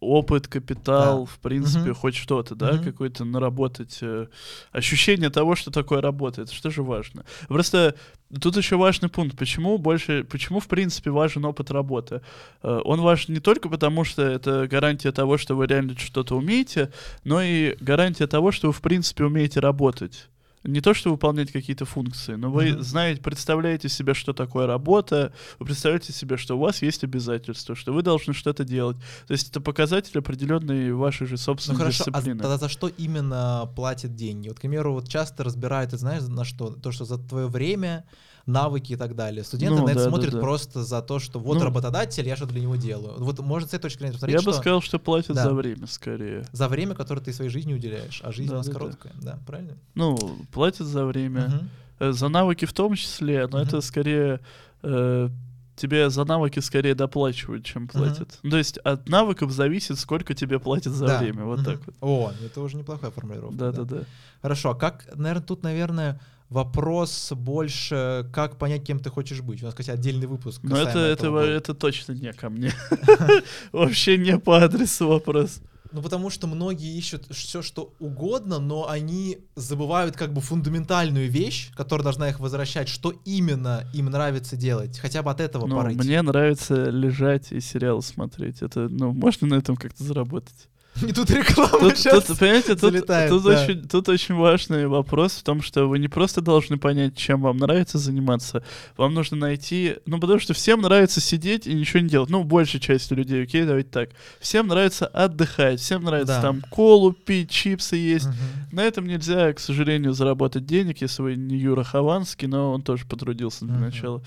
опыт, 0.00 0.48
капитал, 0.48 1.20
да. 1.20 1.32
в 1.32 1.38
принципе, 1.38 1.90
угу. 1.90 2.00
хоть 2.00 2.16
что-то, 2.16 2.54
да, 2.54 2.72
угу. 2.72 2.84
какое-то 2.84 3.24
наработать 3.24 3.98
э, 4.00 4.26
ощущение 4.72 5.30
того, 5.30 5.54
что 5.54 5.70
такое 5.70 6.00
работает, 6.00 6.50
что 6.50 6.70
же 6.70 6.82
важно. 6.82 7.24
Просто 7.48 7.94
тут 8.40 8.56
еще 8.56 8.76
важный 8.76 9.08
пункт, 9.08 9.38
почему 9.38 9.78
больше, 9.78 10.24
почему 10.24 10.60
в 10.60 10.66
принципе 10.66 11.10
важен 11.10 11.44
опыт 11.44 11.70
работы. 11.70 12.20
Э, 12.62 12.80
он 12.84 13.00
важен 13.00 13.34
не 13.34 13.40
только 13.40 13.68
потому, 13.68 14.04
что 14.04 14.22
это 14.22 14.66
гарантия 14.66 15.12
того, 15.12 15.38
что 15.38 15.54
вы 15.54 15.66
реально 15.66 15.96
что-то 15.96 16.36
умеете, 16.36 16.92
но 17.24 17.40
и 17.40 17.76
гарантия 17.80 18.26
того, 18.26 18.50
что 18.50 18.68
вы 18.68 18.72
в 18.72 18.80
принципе 18.80 19.24
умеете 19.24 19.60
работать 19.60 20.28
не 20.64 20.80
то, 20.80 20.94
что 20.94 21.10
выполнять 21.10 21.50
какие-то 21.50 21.84
функции, 21.84 22.34
но 22.34 22.50
вы 22.50 22.68
mm-hmm. 22.68 22.82
знаете, 22.82 23.22
представляете 23.22 23.88
себе, 23.88 24.14
что 24.14 24.32
такое 24.32 24.66
работа, 24.66 25.32
вы 25.58 25.66
представляете 25.66 26.12
себе, 26.12 26.36
что 26.36 26.56
у 26.56 26.60
вас 26.60 26.82
есть 26.82 27.04
обязательства, 27.04 27.74
что 27.74 27.92
вы 27.92 28.02
должны 28.02 28.32
что-то 28.32 28.64
делать. 28.64 28.96
То 29.26 29.32
есть 29.32 29.50
это 29.50 29.60
показатель 29.60 30.18
определенной 30.18 30.92
вашей 30.92 31.26
же 31.26 31.36
собственной 31.36 31.74
ну, 31.74 31.80
хорошо, 31.80 32.04
а 32.06 32.10
дисциплины. 32.10 32.40
А 32.40 32.42
тогда 32.42 32.58
за 32.58 32.68
что 32.68 32.88
именно 32.88 33.70
платят 33.74 34.14
деньги? 34.14 34.48
Вот, 34.48 34.58
к 34.58 34.60
примеру, 34.60 34.94
вот 34.94 35.08
часто 35.08 35.44
разбирают, 35.44 35.90
ты 35.90 35.98
знаешь, 35.98 36.22
на 36.22 36.44
что? 36.44 36.70
То, 36.70 36.92
что 36.92 37.04
за 37.04 37.18
твое 37.18 37.48
время, 37.48 38.04
навыки 38.46 38.92
и 38.92 38.96
так 38.96 39.14
далее. 39.14 39.44
Студенты 39.44 39.80
ну, 39.80 39.86
на 39.86 39.90
это 39.90 40.04
да, 40.04 40.08
смотрят 40.08 40.32
да, 40.32 40.40
просто 40.40 40.82
за 40.82 41.02
то, 41.02 41.18
что 41.18 41.38
вот 41.38 41.58
ну, 41.58 41.64
работодатель, 41.64 42.26
я 42.26 42.36
что 42.36 42.46
для 42.46 42.60
него 42.60 42.76
делаю. 42.76 43.14
Вот 43.18 43.40
может 43.40 43.70
с 43.70 43.74
этой 43.74 43.82
точки 43.82 43.98
зрения 43.98 44.14
посмотреть, 44.14 44.34
Я 44.34 44.40
что... 44.42 44.50
бы 44.50 44.56
сказал, 44.56 44.82
что 44.82 44.98
платят 44.98 45.36
да. 45.36 45.44
за 45.44 45.52
время 45.54 45.86
скорее. 45.86 46.44
За 46.52 46.68
время, 46.68 46.94
которое 46.94 47.20
ты 47.20 47.32
своей 47.32 47.50
жизни 47.50 47.74
уделяешь, 47.74 48.20
а 48.24 48.32
жизнь 48.32 48.50
да, 48.50 48.56
у 48.56 48.58
нас 48.58 48.66
да, 48.66 48.72
короткая, 48.72 49.12
да. 49.14 49.32
да, 49.32 49.38
правильно? 49.46 49.76
Ну, 49.94 50.18
платят 50.52 50.86
за 50.86 51.04
время, 51.04 51.68
угу. 52.00 52.12
за 52.12 52.28
навыки 52.28 52.64
в 52.64 52.72
том 52.72 52.94
числе, 52.94 53.46
но 53.46 53.58
угу. 53.58 53.66
это 53.66 53.80
скорее... 53.80 54.40
Э, 54.82 55.28
тебе 55.76 56.10
за 56.10 56.24
навыки 56.24 56.58
скорее 56.60 56.94
доплачивают, 56.94 57.64
чем 57.64 57.88
платят. 57.88 58.38
Uh-huh. 58.42 58.50
то 58.50 58.56
есть 58.58 58.78
от 58.78 59.08
навыков 59.08 59.50
зависит, 59.50 59.98
сколько 59.98 60.34
тебе 60.34 60.60
платят 60.60 60.92
за 60.92 61.06
да. 61.06 61.18
время. 61.18 61.44
Вот 61.44 61.60
uh-huh. 61.60 61.64
так 61.64 61.80
вот. 61.86 61.94
О, 62.00 62.32
это 62.44 62.60
уже 62.60 62.76
неплохая 62.76 63.10
формулировка. 63.10 63.56
Да, 63.56 63.72
да, 63.72 63.82
да. 63.84 63.96
да. 64.00 64.04
Хорошо, 64.42 64.70
а 64.70 64.74
как, 64.74 65.08
наверное, 65.14 65.42
тут, 65.42 65.62
наверное, 65.62 66.20
вопрос 66.52 67.32
больше, 67.32 68.28
как 68.32 68.58
понять, 68.58 68.84
кем 68.84 68.98
ты 68.98 69.10
хочешь 69.10 69.40
быть. 69.40 69.62
У 69.62 69.66
нас, 69.66 69.74
кстати, 69.74 69.90
отдельный 69.90 70.26
выпуск. 70.26 70.60
Ну, 70.62 70.76
это, 70.76 70.98
это, 70.98 71.36
это 71.38 71.74
точно 71.74 72.12
не 72.12 72.32
ко 72.32 72.50
мне. 72.50 72.72
Вообще 73.72 74.18
не 74.18 74.38
по 74.38 74.62
адресу 74.62 75.08
вопрос. 75.08 75.60
Ну, 75.92 76.00
потому 76.00 76.30
что 76.30 76.46
многие 76.46 76.96
ищут 76.96 77.26
все, 77.30 77.60
что 77.60 77.92
угодно, 77.98 78.58
но 78.58 78.88
они 78.88 79.38
забывают 79.56 80.16
как 80.16 80.32
бы 80.32 80.40
фундаментальную 80.40 81.30
вещь, 81.30 81.70
которая 81.74 82.02
должна 82.02 82.30
их 82.30 82.40
возвращать, 82.40 82.88
что 82.88 83.12
именно 83.26 83.84
им 83.92 84.06
нравится 84.06 84.56
делать. 84.56 84.98
Хотя 84.98 85.22
бы 85.22 85.30
от 85.30 85.40
этого 85.40 85.66
ну, 85.66 85.76
пора 85.76 85.90
Мне 85.90 86.22
нравится 86.22 86.88
лежать 86.88 87.52
и 87.52 87.60
сериал 87.60 88.00
смотреть. 88.00 88.62
Это, 88.62 88.88
ну, 88.88 89.12
можно 89.12 89.46
на 89.46 89.54
этом 89.56 89.76
как-то 89.76 90.02
заработать. 90.02 90.68
И 91.00 91.12
тут 91.12 91.30
реклама 91.30 91.78
тут, 91.78 91.96
сейчас 91.96 92.24
тут, 92.24 92.38
понимаете, 92.38 92.68
тут, 92.68 92.80
залетает, 92.80 93.30
тут, 93.30 93.42
да. 93.44 93.50
очень, 93.50 93.88
тут 93.88 94.08
очень 94.08 94.34
важный 94.34 94.86
вопрос 94.86 95.32
в 95.32 95.42
том, 95.42 95.62
что 95.62 95.86
вы 95.86 95.98
не 95.98 96.08
просто 96.08 96.40
должны 96.40 96.76
понять, 96.76 97.16
чем 97.16 97.40
вам 97.40 97.56
нравится 97.56 97.98
заниматься, 97.98 98.62
вам 98.96 99.14
нужно 99.14 99.36
найти... 99.36 99.96
Ну, 100.06 100.20
потому 100.20 100.38
что 100.38 100.52
всем 100.54 100.82
нравится 100.82 101.20
сидеть 101.20 101.66
и 101.66 101.72
ничего 101.72 102.00
не 102.00 102.08
делать. 102.08 102.30
Ну, 102.30 102.44
большей 102.44 102.78
части 102.78 103.14
людей, 103.14 103.42
окей, 103.42 103.64
давайте 103.64 103.88
так. 103.88 104.10
Всем 104.40 104.68
нравится 104.68 105.06
отдыхать, 105.06 105.80
всем 105.80 106.04
нравится 106.04 106.34
да. 106.34 106.42
там 106.42 106.60
колу 106.70 107.12
пить, 107.12 107.50
чипсы 107.50 107.96
есть. 107.96 108.26
Угу. 108.26 108.34
На 108.72 108.82
этом 108.82 109.06
нельзя, 109.06 109.52
к 109.54 109.60
сожалению, 109.60 110.12
заработать 110.12 110.66
денег, 110.66 111.00
если 111.00 111.22
вы 111.22 111.36
не 111.36 111.56
Юра 111.56 111.84
Хованский, 111.84 112.46
но 112.48 112.72
он 112.72 112.82
тоже 112.82 113.06
потрудился 113.06 113.64
для 113.64 113.74
угу. 113.74 113.84
начала. 113.84 114.22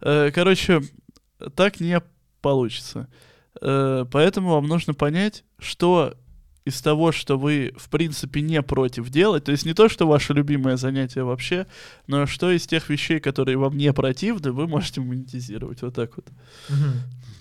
Э, 0.00 0.30
короче, 0.34 0.82
так 1.54 1.78
не 1.80 2.00
получится. 2.40 3.08
Э, 3.60 4.04
поэтому 4.10 4.50
вам 4.50 4.66
нужно 4.66 4.94
понять, 4.94 5.44
что 5.58 6.14
из 6.64 6.82
того, 6.82 7.12
что 7.12 7.38
вы, 7.38 7.72
в 7.76 7.88
принципе, 7.88 8.40
не 8.40 8.60
против 8.60 9.08
делать, 9.08 9.44
то 9.44 9.52
есть 9.52 9.64
не 9.64 9.72
то, 9.72 9.88
что 9.88 10.06
ваше 10.06 10.32
любимое 10.32 10.76
занятие 10.76 11.22
вообще, 11.22 11.66
но 12.08 12.26
что 12.26 12.50
из 12.50 12.66
тех 12.66 12.88
вещей, 12.90 13.20
которые 13.20 13.56
вам 13.56 13.76
не 13.76 13.92
противны, 13.92 14.50
вы 14.50 14.66
можете 14.66 15.00
монетизировать. 15.00 15.82
Вот 15.82 15.94
так 15.94 16.16
вот. 16.16 16.26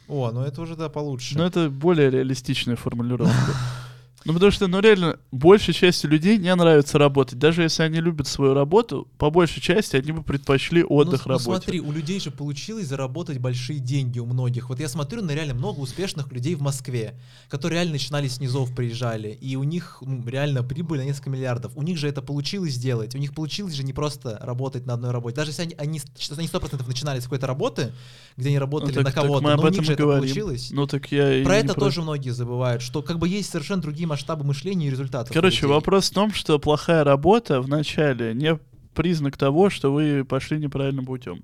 О, 0.08 0.32
ну 0.32 0.42
это 0.42 0.62
уже, 0.62 0.76
да, 0.76 0.90
получше. 0.90 1.36
Но 1.38 1.46
это 1.46 1.70
более 1.72 2.12
реалистичная 2.12 2.76
формулировка. 2.76 3.34
Ну, 4.26 4.34
потому 4.34 4.52
что, 4.52 4.66
ну, 4.68 4.80
реально, 4.80 5.20
большей 5.32 5.74
части 5.74 6.08
людей 6.08 6.40
не 6.40 6.54
нравится 6.54 6.98
работать. 6.98 7.38
Даже 7.38 7.62
если 7.62 7.84
они 7.84 8.00
любят 8.02 8.28
свою 8.28 8.56
работу, 8.56 9.08
по 9.20 9.30
большей 9.30 9.62
части 9.62 9.96
они 9.96 10.14
бы 10.14 10.24
предпочли 10.24 10.84
отдых 10.84 11.28
ну, 11.28 11.34
работе. 11.34 11.50
Ну, 11.50 11.56
смотри, 11.56 11.80
у 11.80 11.92
людей 11.92 12.20
же 12.20 12.32
получилось 12.32 12.88
заработать 12.88 13.38
большие 13.38 13.78
деньги 13.78 14.18
у 14.18 14.26
многих. 14.26 14.70
Вот 14.70 14.80
я 14.80 14.90
смотрю 14.90 15.22
на 15.22 15.32
реально 15.32 15.54
много 15.54 15.80
успешных 15.80 16.32
людей 16.32 16.56
в 16.56 16.62
Москве, 16.62 17.14
которые 17.50 17.78
реально 17.78 17.94
начинали 17.94 18.28
с 18.28 18.40
низов, 18.40 18.74
приезжали, 18.74 19.30
и 19.30 19.56
у 19.58 19.64
них 19.64 20.00
ну, 20.02 20.28
реально 20.28 20.64
прибыль 20.64 21.00
на 21.00 21.04
несколько 21.04 21.30
миллиардов. 21.30 21.74
У 21.76 21.84
них 21.84 22.00
же 22.00 22.08
это 22.08 22.24
получилось 22.24 22.74
сделать. 22.74 23.14
У 23.14 23.20
них 23.20 23.36
получилось 23.36 23.76
же 23.76 23.84
не 23.84 23.94
просто 23.94 24.40
работать 24.42 24.88
на 24.88 24.96
одной 24.96 25.12
работе. 25.12 25.36
Даже 25.36 25.52
если 25.52 25.62
они, 25.62 25.76
они, 25.78 26.02
они 26.36 26.48
100% 26.48 26.88
начинали 26.88 27.20
с 27.20 27.26
какой-то 27.26 27.46
работы, 27.46 27.94
где 28.38 28.50
они 28.50 28.58
работали 28.58 28.90
ну, 28.90 29.04
так, 29.04 29.16
на 29.16 29.22
кого-то, 29.22 29.56
но 29.56 29.64
у 29.64 29.70
них 29.70 29.84
же 29.84 29.94
говорим. 29.94 30.24
это 30.24 30.34
получилось. 30.34 30.70
Ну, 30.72 30.88
так 30.88 31.12
я 31.12 31.44
Про 31.44 31.58
это 31.58 31.76
тоже 31.76 32.02
многие 32.02 32.32
забывают, 32.32 32.82
что 32.82 33.04
как 33.04 33.20
бы 33.20 33.30
есть 33.30 33.52
совершенно 33.52 33.84
другие 33.84 34.08
масштабы 34.16 34.46
мышления 34.46 34.88
и 34.88 34.90
результатов. 34.90 35.34
Короче, 35.34 35.68
вопрос 35.68 36.10
в 36.10 36.14
том, 36.14 36.34
что 36.34 36.58
плохая 36.58 37.04
работа 37.04 37.60
в 37.62 37.68
начале 37.68 38.34
не 38.34 38.58
признак 38.94 39.38
того, 39.38 39.70
что 39.70 39.92
вы 39.92 40.24
пошли 40.24 40.58
неправильным 40.58 41.06
путем. 41.06 41.44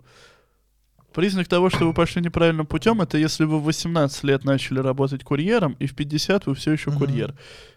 Признак 1.14 1.48
того, 1.48 1.70
что 1.70 1.86
вы 1.86 1.94
пошли 1.94 2.22
неправильным 2.22 2.66
путем, 2.66 3.02
это 3.02 3.18
если 3.18 3.44
вы 3.44 3.60
в 3.60 3.64
18 3.64 4.24
лет 4.24 4.46
начали 4.46 4.80
работать 4.80 5.24
курьером, 5.24 5.76
и 5.80 5.86
в 5.86 5.96
50 5.96 6.46
вы 6.46 6.56
все 6.56 6.72
еще 6.72 6.92
курьер. 6.92 7.36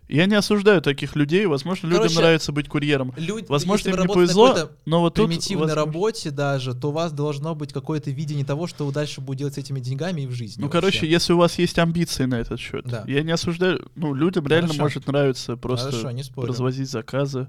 Я 0.09 0.27
не 0.27 0.35
осуждаю 0.35 0.83
таких 0.83 1.17
людей. 1.17 1.47
Возможно, 1.47 1.89
Короче, 1.89 2.09
людям 2.09 2.23
нравится 2.23 2.53
быть 2.53 2.69
курьером. 2.69 3.15
Люд... 3.17 3.49
Возможно, 3.49 3.89
им 3.89 4.01
не 4.01 4.07
повезло, 4.07 4.71
но 4.85 5.01
вот 5.01 5.15
тут... 5.15 5.29
примитивной 5.29 5.67
возможно... 5.67 5.87
работе 5.87 6.31
даже, 6.31 6.75
то 6.75 6.91
у 6.91 6.93
вас 6.93 7.13
должно 7.13 7.55
быть 7.55 7.73
какое-то 7.73 8.11
видение 8.11 8.45
того, 8.45 8.67
что 8.67 8.85
вы 8.85 8.93
дальше 8.93 9.21
будете 9.21 9.41
делать 9.41 9.55
с 9.55 9.59
этими 9.59 9.81
деньгами 9.81 10.23
и 10.23 10.27
в 10.27 10.33
жизни. 10.33 10.61
Ну, 10.61 10.67
вообще. 10.67 10.81
короче, 10.81 11.09
если 11.09 11.33
у 11.33 11.39
вас 11.39 11.59
есть 11.59 11.79
амбиции 11.79 12.27
на 12.27 12.37
этот 12.37 12.61
счет, 12.61 12.85
да. 12.85 13.05
я 13.07 13.23
не 13.23 13.33
осуждаю. 13.33 13.91
Ну, 13.95 14.15
людям 14.15 14.45
Хорошо. 14.45 14.61
реально 14.61 14.83
может 14.83 15.07
нравиться 15.07 15.57
просто 15.57 15.91
Хорошо, 15.91 16.43
развозить 16.43 16.91
заказы. 16.91 17.49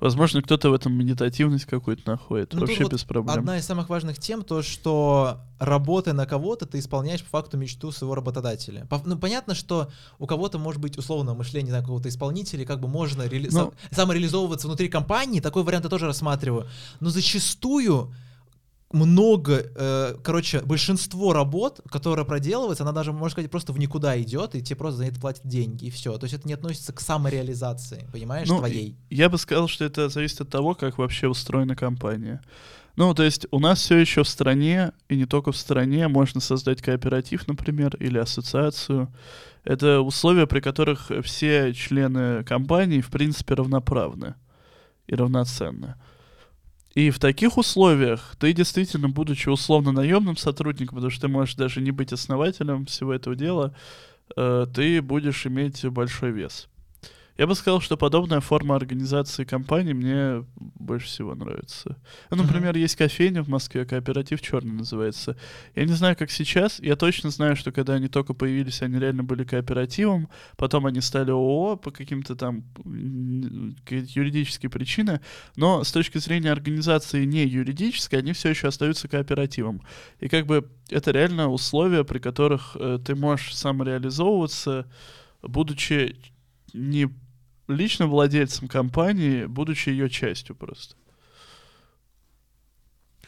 Возможно, 0.00 0.42
кто-то 0.42 0.70
в 0.70 0.74
этом 0.74 0.94
медитативность 0.94 1.66
какую-то 1.66 2.10
находит. 2.10 2.52
Ну, 2.54 2.60
Вообще 2.60 2.84
без 2.88 3.04
проблем. 3.04 3.38
Одна 3.38 3.58
из 3.58 3.66
самых 3.66 3.88
важных 3.88 4.18
тем 4.18 4.42
то, 4.42 4.62
что 4.62 5.40
работая 5.58 6.14
на 6.14 6.26
кого-то, 6.26 6.66
ты 6.66 6.78
исполняешь 6.78 7.22
по 7.22 7.28
факту 7.28 7.58
мечту 7.58 7.92
своего 7.92 8.14
работодателя. 8.14 8.88
Ну, 9.04 9.18
понятно, 9.18 9.54
что 9.54 9.90
у 10.18 10.26
кого-то 10.26 10.58
может 10.58 10.80
быть 10.80 10.96
условно 10.96 11.34
мышление 11.34 11.72
на 11.72 11.80
какого-то 11.80 12.08
исполнителя, 12.08 12.64
как 12.64 12.80
бы 12.80 12.88
можно 12.88 13.26
реали... 13.26 13.48
Ну, 13.52 13.74
самореализовываться 13.90 14.66
внутри 14.66 14.88
компании, 14.88 15.40
такой 15.40 15.62
вариант 15.62 15.84
я 15.84 15.90
тоже 15.90 16.06
рассматриваю. 16.06 16.66
Но 17.00 17.10
зачастую 17.10 18.14
много, 18.92 19.70
э, 19.74 20.16
короче, 20.22 20.60
большинство 20.60 21.32
работ, 21.32 21.80
которые 21.90 22.24
проделываются, 22.24 22.82
она 22.82 22.92
даже, 22.92 23.12
можно 23.12 23.30
сказать, 23.30 23.50
просто 23.50 23.72
в 23.72 23.78
никуда 23.78 24.20
идет, 24.20 24.54
и 24.54 24.62
тебе 24.62 24.76
просто 24.76 24.98
за 24.98 25.04
это 25.06 25.20
платят 25.20 25.46
деньги, 25.46 25.86
и 25.86 25.90
все. 25.90 26.18
То 26.18 26.24
есть 26.24 26.34
это 26.34 26.48
не 26.48 26.54
относится 26.54 26.92
к 26.92 27.00
самореализации, 27.00 28.08
понимаешь, 28.12 28.48
ну, 28.48 28.58
твоей. 28.58 28.96
Я 29.08 29.28
бы 29.28 29.38
сказал, 29.38 29.68
что 29.68 29.84
это 29.84 30.08
зависит 30.08 30.40
от 30.40 30.48
того, 30.48 30.74
как 30.74 30.98
вообще 30.98 31.28
устроена 31.28 31.76
компания. 31.76 32.42
Ну, 32.96 33.14
то 33.14 33.22
есть 33.22 33.46
у 33.52 33.60
нас 33.60 33.80
все 33.80 33.96
еще 33.96 34.24
в 34.24 34.28
стране, 34.28 34.92
и 35.08 35.16
не 35.16 35.24
только 35.24 35.52
в 35.52 35.56
стране, 35.56 36.08
можно 36.08 36.40
создать 36.40 36.82
кооператив, 36.82 37.46
например, 37.46 37.96
или 37.96 38.18
ассоциацию. 38.18 39.08
Это 39.62 40.00
условия, 40.00 40.46
при 40.46 40.60
которых 40.60 41.10
все 41.22 41.72
члены 41.74 42.42
компании, 42.44 43.00
в 43.00 43.10
принципе, 43.10 43.54
равноправны 43.54 44.34
и 45.06 45.14
равноценны. 45.14 45.94
И 46.94 47.10
в 47.10 47.18
таких 47.18 47.56
условиях 47.56 48.34
ты 48.38 48.52
действительно, 48.52 49.08
будучи 49.08 49.48
условно 49.48 49.92
наемным 49.92 50.36
сотрудником, 50.36 50.96
потому 50.96 51.10
что 51.10 51.22
ты 51.22 51.28
можешь 51.28 51.54
даже 51.54 51.80
не 51.80 51.92
быть 51.92 52.12
основателем 52.12 52.86
всего 52.86 53.12
этого 53.14 53.36
дела, 53.36 53.74
э, 54.36 54.66
ты 54.74 55.00
будешь 55.00 55.46
иметь 55.46 55.84
большой 55.86 56.32
вес. 56.32 56.68
Я 57.40 57.46
бы 57.46 57.54
сказал, 57.54 57.80
что 57.80 57.96
подобная 57.96 58.40
форма 58.40 58.76
организации 58.76 59.44
компании 59.44 59.94
мне 59.94 60.44
больше 60.58 61.06
всего 61.06 61.34
нравится. 61.34 61.96
Ну, 62.28 62.36
например, 62.36 62.76
есть 62.76 62.96
кофейня 62.96 63.42
в 63.42 63.48
Москве, 63.48 63.86
кооператив 63.86 64.42
черный 64.42 64.74
называется. 64.74 65.38
Я 65.74 65.86
не 65.86 65.94
знаю, 65.94 66.16
как 66.18 66.30
сейчас. 66.30 66.78
Я 66.80 66.96
точно 66.96 67.30
знаю, 67.30 67.56
что 67.56 67.72
когда 67.72 67.94
они 67.94 68.08
только 68.08 68.34
появились, 68.34 68.82
они 68.82 68.98
реально 68.98 69.24
были 69.24 69.44
кооперативом. 69.44 70.28
Потом 70.58 70.84
они 70.84 71.00
стали 71.00 71.30
ООО 71.30 71.76
по 71.76 71.90
каким-то 71.90 72.36
там 72.36 72.62
юридические 72.84 74.68
причины. 74.68 75.22
Но 75.56 75.82
с 75.82 75.92
точки 75.92 76.18
зрения 76.18 76.52
организации 76.52 77.24
не 77.24 77.46
юридической, 77.46 78.16
они 78.16 78.34
все 78.34 78.50
еще 78.50 78.68
остаются 78.68 79.08
кооперативом. 79.08 79.80
И 80.18 80.28
как 80.28 80.44
бы 80.44 80.70
это 80.90 81.10
реально 81.10 81.48
условия, 81.48 82.04
при 82.04 82.18
которых 82.18 82.76
э, 82.78 82.98
ты 83.02 83.14
можешь 83.14 83.56
самореализовываться, 83.56 84.84
будучи 85.40 86.16
не 86.74 87.08
лично 87.70 88.06
владельцем 88.06 88.68
компании, 88.68 89.46
будучи 89.46 89.88
ее 89.88 90.08
частью 90.10 90.56
просто. 90.56 90.96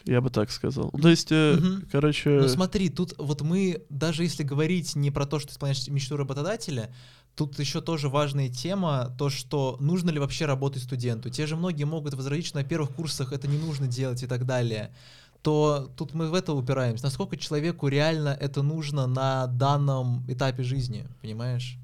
Я 0.05 0.21
бы 0.21 0.31
так 0.31 0.51
сказал. 0.51 0.91
То 0.91 1.09
есть, 1.09 1.31
э, 1.31 1.55
угу. 1.55 1.87
короче... 1.91 2.31
Ну 2.31 2.49
смотри, 2.49 2.89
тут 2.89 3.15
вот 3.19 3.43
мы, 3.43 3.85
даже 3.89 4.25
если 4.25 4.43
говорить 4.43 4.97
не 4.97 5.11
про 5.11 5.27
то, 5.27 5.39
что 5.39 5.53
исполняешь 5.53 5.87
мечту 5.87 6.17
работодателя, 6.17 6.93
тут 7.37 7.59
еще 7.61 7.81
тоже 7.81 8.09
важная 8.09 8.49
тема, 8.49 9.15
то, 9.17 9.31
что 9.31 9.77
нужно 9.79 10.11
ли 10.11 10.19
вообще 10.19 10.47
работать 10.47 10.83
студенту. 10.83 11.31
Те 11.31 11.47
же 11.47 11.57
многие 11.57 11.85
могут 11.85 12.15
возразить, 12.15 12.47
что 12.47 12.59
на 12.59 12.65
первых 12.65 12.91
курсах 12.91 13.33
это 13.33 13.47
не 13.47 13.59
нужно 13.59 13.87
делать 13.87 14.23
и 14.23 14.27
так 14.27 14.45
далее 14.45 14.93
то 15.43 15.91
тут 15.97 16.15
мы 16.15 16.31
в 16.31 16.35
это 16.35 16.53
упираемся. 16.53 17.05
Насколько 17.05 17.37
человеку 17.37 17.89
реально 17.89 18.29
это 18.29 18.63
нужно 18.63 19.07
на 19.07 19.47
данном 19.49 20.25
этапе 20.29 20.63
жизни, 20.63 21.07
понимаешь? 21.21 21.79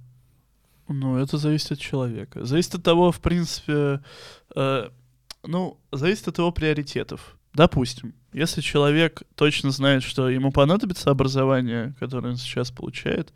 Ну, 0.88 1.18
это 1.18 1.37
зависит 1.37 1.72
от 1.72 1.79
человека. 1.79 2.44
Зависит 2.44 2.74
от 2.74 2.83
того, 2.83 3.12
в 3.12 3.20
принципе, 3.20 4.01
э, 4.57 4.88
ну, 5.44 5.79
зависит 5.92 6.29
от 6.29 6.38
его 6.38 6.51
приоритетов. 6.51 7.37
Допустим, 7.55 8.14
если 8.33 8.61
человек 8.61 9.22
точно 9.35 9.70
знает, 9.70 10.03
что 10.03 10.29
ему 10.29 10.53
понадобится 10.53 11.11
образование, 11.11 11.94
которое 11.98 12.31
он 12.31 12.37
сейчас 12.37 12.70
получает, 12.70 13.33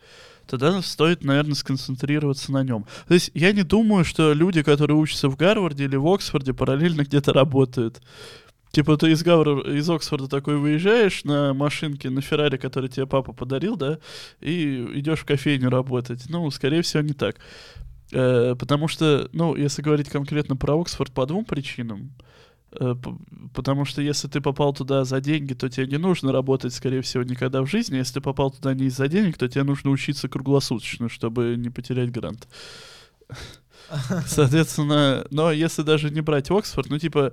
тогда 0.47 0.81
стоит, 0.83 1.25
наверное, 1.25 1.55
сконцентрироваться 1.55 2.53
на 2.53 2.63
нем. 2.63 2.87
То 3.09 3.15
есть 3.15 3.31
я 3.35 3.53
не 3.53 3.63
думаю, 3.63 4.05
что 4.05 4.33
люди, 4.33 4.63
которые 4.63 4.97
учатся 4.97 5.29
в 5.29 5.37
Гарварде 5.37 5.85
или 5.85 5.97
в 5.97 6.07
Оксфорде, 6.07 6.55
параллельно 6.55 7.03
где-то 7.03 7.33
работают. 7.33 8.01
Типа 8.73 8.97
ты 8.97 9.11
из, 9.13 9.23
Гавр... 9.23 9.69
из 9.69 9.89
Оксфорда 9.89 10.29
такой 10.29 10.57
выезжаешь 10.57 11.25
на 11.25 11.53
машинке, 11.53 12.09
на 12.09 12.23
Феррари, 12.23 12.57
который 12.57 12.89
тебе 12.89 13.07
папа 13.07 13.33
подарил, 13.33 13.77
да, 13.77 13.99
и 14.41 14.89
идешь 14.95 15.21
в 15.21 15.25
кофейню 15.27 15.69
работать. 15.69 16.25
Ну, 16.29 16.51
скорее 16.51 16.81
всего, 16.81 17.03
не 17.03 17.13
так. 17.13 17.37
Э, 18.13 18.57
потому 18.59 18.89
что, 18.89 19.29
ну, 19.33 19.55
если 19.55 19.83
говорить 19.83 20.09
конкретно 20.09 20.57
про 20.57 20.81
Оксфорд, 20.81 21.13
по 21.13 21.27
двум 21.27 21.45
причинам. 21.45 22.13
Э, 22.73 22.95
потому 23.53 23.85
что 23.85 24.01
если 24.01 24.29
ты 24.29 24.41
попал 24.41 24.73
туда 24.73 25.05
за 25.05 25.21
деньги, 25.21 25.53
то 25.53 25.69
тебе 25.69 25.87
не 25.87 25.99
нужно 25.99 26.33
работать, 26.33 26.73
скорее 26.73 27.03
всего, 27.03 27.23
никогда 27.23 27.61
в 27.63 27.67
жизни. 27.67 27.97
Если 27.97 28.15
ты 28.15 28.21
попал 28.23 28.51
туда 28.51 28.73
не 28.73 28.87
из-за 28.87 29.09
денег, 29.09 29.37
то 29.37 29.49
тебе 29.49 29.65
нужно 29.65 29.91
учиться 29.91 30.29
круглосуточно, 30.29 31.11
чтобы 31.11 31.57
не 31.59 31.69
потерять 31.69 32.11
грант. 32.11 32.49
Соответственно, 34.27 35.27
но 35.31 35.53
если 35.53 35.83
даже 35.83 36.11
не 36.11 36.21
брать 36.21 36.51
Оксфорд, 36.51 36.89
ну, 36.89 36.99
типа, 36.99 37.33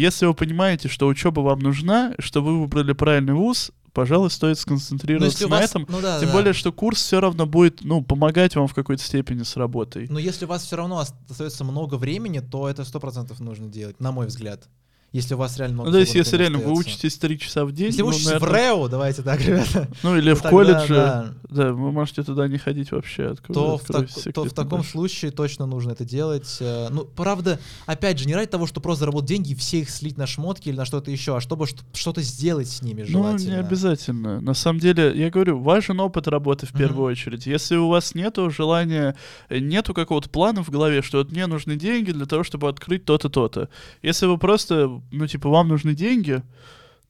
если 0.00 0.26
вы 0.26 0.34
понимаете, 0.34 0.88
что 0.88 1.06
учеба 1.06 1.40
вам 1.40 1.60
нужна, 1.60 2.14
что 2.18 2.42
вы 2.42 2.60
выбрали 2.60 2.92
правильный 2.92 3.34
вуз, 3.34 3.72
пожалуй, 3.92 4.30
стоит 4.30 4.58
сконцентрироваться 4.58 5.48
на 5.48 5.56
вас, 5.56 5.70
этом. 5.70 5.86
Ну, 5.88 6.02
да, 6.02 6.20
Тем 6.20 6.28
да. 6.28 6.34
более, 6.34 6.52
что 6.52 6.70
курс 6.70 7.00
все 7.00 7.18
равно 7.18 7.46
будет, 7.46 7.82
ну, 7.82 8.02
помогать 8.02 8.54
вам 8.54 8.68
в 8.68 8.74
какой-то 8.74 9.02
степени 9.02 9.42
с 9.42 9.56
работой. 9.56 10.06
Но 10.10 10.18
если 10.18 10.44
у 10.44 10.48
вас 10.48 10.64
все 10.64 10.76
равно 10.76 10.98
остается 10.98 11.64
много 11.64 11.94
времени, 11.94 12.40
то 12.40 12.68
это 12.68 12.84
сто 12.84 13.00
процентов 13.00 13.40
нужно 13.40 13.68
делать, 13.68 13.98
на 13.98 14.12
мой 14.12 14.26
взгляд. 14.26 14.68
Если 15.12 15.34
у 15.34 15.38
вас 15.38 15.56
реально 15.56 15.74
много 15.74 15.88
Ну, 15.88 15.92
то 15.94 16.00
есть, 16.00 16.14
если 16.14 16.36
реально 16.36 16.58
остается. 16.58 16.82
вы 16.82 16.90
учитесь 16.90 17.16
3 17.16 17.38
часа 17.38 17.64
в 17.64 17.72
день... 17.72 17.86
Если 17.86 18.00
ну, 18.00 18.06
вы 18.06 18.10
учитесь 18.10 18.26
наверное... 18.26 18.48
в 18.48 18.52
РЭО, 18.52 18.88
давайте 18.88 19.22
так, 19.22 19.40
ребята. 19.46 19.88
Ну, 20.02 20.16
или 20.16 20.34
в 20.34 20.42
колледже, 20.42 20.94
да. 20.94 21.34
да, 21.48 21.72
вы 21.72 21.92
можете 21.92 22.22
туда 22.22 22.48
не 22.48 22.58
ходить 22.58 22.92
вообще. 22.92 23.28
Откуда, 23.28 23.54
то, 23.54 23.78
в, 23.78 23.84
так, 23.84 24.08
то 24.34 24.44
в 24.44 24.52
таком 24.52 24.80
дальше. 24.80 24.90
случае 24.90 25.30
точно 25.30 25.66
нужно 25.66 25.92
это 25.92 26.04
делать. 26.04 26.58
Э, 26.60 26.88
ну, 26.90 27.04
правда, 27.04 27.58
опять 27.86 28.18
же, 28.18 28.26
не 28.26 28.34
ради 28.34 28.50
того, 28.50 28.66
что 28.66 28.80
просто 28.80 29.00
заработать 29.00 29.28
деньги 29.28 29.52
и 29.52 29.54
все 29.54 29.80
их 29.80 29.90
слить 29.90 30.18
на 30.18 30.26
шмотки 30.26 30.68
или 30.68 30.76
на 30.76 30.84
что-то 30.84 31.10
еще, 31.10 31.36
а 31.36 31.40
чтобы 31.40 31.66
что-то 31.66 32.20
сделать 32.20 32.68
с 32.68 32.82
ними 32.82 33.02
желательно. 33.02 33.50
Ну, 33.50 33.56
не 33.56 33.66
обязательно. 33.66 34.40
На 34.40 34.54
самом 34.54 34.80
деле, 34.80 35.12
я 35.14 35.30
говорю, 35.30 35.58
важен 35.60 36.00
опыт 36.00 36.28
работы 36.28 36.66
в 36.66 36.72
первую 36.72 37.08
mm-hmm. 37.08 37.12
очередь. 37.12 37.46
Если 37.46 37.76
у 37.76 37.88
вас 37.88 38.14
нету 38.14 38.50
желания, 38.50 39.16
нету 39.48 39.94
какого-то 39.94 40.28
плана 40.28 40.62
в 40.62 40.70
голове, 40.70 41.02
что 41.02 41.18
вот 41.18 41.30
мне 41.30 41.46
нужны 41.46 41.76
деньги 41.76 42.10
для 42.10 42.26
того, 42.26 42.44
чтобы 42.44 42.68
открыть 42.68 43.04
то-то, 43.04 43.28
то-то. 43.28 43.68
Если 44.02 44.26
вы 44.26 44.38
просто, 44.38 44.95
ну, 45.10 45.26
типа, 45.26 45.48
вам 45.48 45.68
нужны 45.68 45.94
деньги, 45.94 46.42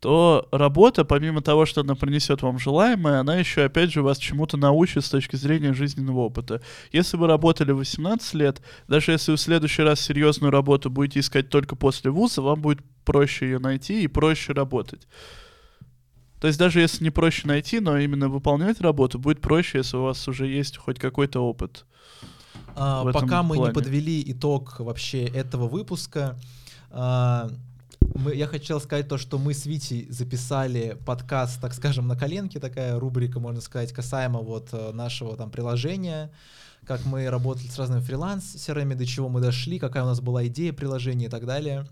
то 0.00 0.46
работа, 0.52 1.04
помимо 1.04 1.40
того, 1.40 1.64
что 1.64 1.80
она 1.80 1.94
принесет 1.94 2.42
вам 2.42 2.58
желаемое, 2.58 3.20
она 3.20 3.36
еще, 3.36 3.64
опять 3.64 3.92
же, 3.92 4.02
вас 4.02 4.18
чему-то 4.18 4.56
научит 4.56 5.04
с 5.04 5.10
точки 5.10 5.36
зрения 5.36 5.72
жизненного 5.72 6.20
опыта. 6.20 6.60
Если 6.92 7.16
вы 7.16 7.26
работали 7.26 7.72
18 7.72 8.34
лет, 8.34 8.62
даже 8.88 9.12
если 9.12 9.32
вы 9.32 9.36
в 9.36 9.40
следующий 9.40 9.82
раз 9.82 10.00
серьезную 10.00 10.50
работу 10.50 10.90
будете 10.90 11.20
искать 11.20 11.48
только 11.48 11.76
после 11.76 12.10
вуза, 12.10 12.42
вам 12.42 12.60
будет 12.60 12.80
проще 13.04 13.46
ее 13.46 13.58
найти 13.58 14.02
и 14.02 14.06
проще 14.06 14.52
работать. 14.52 15.08
То 16.40 16.48
есть 16.48 16.58
даже 16.58 16.80
если 16.80 17.02
не 17.02 17.10
проще 17.10 17.48
найти, 17.48 17.80
но 17.80 17.96
именно 17.96 18.28
выполнять 18.28 18.80
работу 18.80 19.18
будет 19.18 19.40
проще, 19.40 19.78
если 19.78 19.96
у 19.96 20.02
вас 20.02 20.28
уже 20.28 20.46
есть 20.46 20.76
хоть 20.76 20.98
какой-то 20.98 21.40
опыт. 21.40 21.86
А, 22.74 23.10
пока 23.10 23.42
мы 23.42 23.56
плане. 23.56 23.70
не 23.70 23.74
подвели 23.74 24.22
итог 24.26 24.78
вообще 24.78 25.24
этого 25.24 25.66
выпуска, 25.66 26.38
а, 26.90 27.48
мы, 28.18 28.34
я 28.34 28.46
хотел 28.46 28.80
сказать 28.80 29.08
то, 29.08 29.18
что 29.18 29.38
мы 29.38 29.54
с 29.54 29.66
Витей 29.66 30.06
записали 30.10 30.96
подкаст, 31.04 31.60
так 31.60 31.74
скажем, 31.74 32.08
на 32.08 32.16
коленке, 32.16 32.60
такая 32.60 32.98
рубрика, 32.98 33.40
можно 33.40 33.60
сказать, 33.60 33.92
касаемо 33.92 34.40
вот 34.40 34.68
э, 34.72 34.92
нашего 34.92 35.36
там 35.36 35.50
приложения, 35.50 36.30
как 36.86 37.04
мы 37.04 37.28
работали 37.28 37.66
с 37.66 37.78
разными 37.78 38.00
фрилансерами, 38.00 38.94
до 38.94 39.06
чего 39.06 39.28
мы 39.28 39.40
дошли, 39.40 39.78
какая 39.78 40.04
у 40.04 40.06
нас 40.06 40.20
была 40.20 40.46
идея 40.46 40.72
приложения 40.72 41.26
и 41.26 41.30
так 41.30 41.46
далее. 41.46 41.86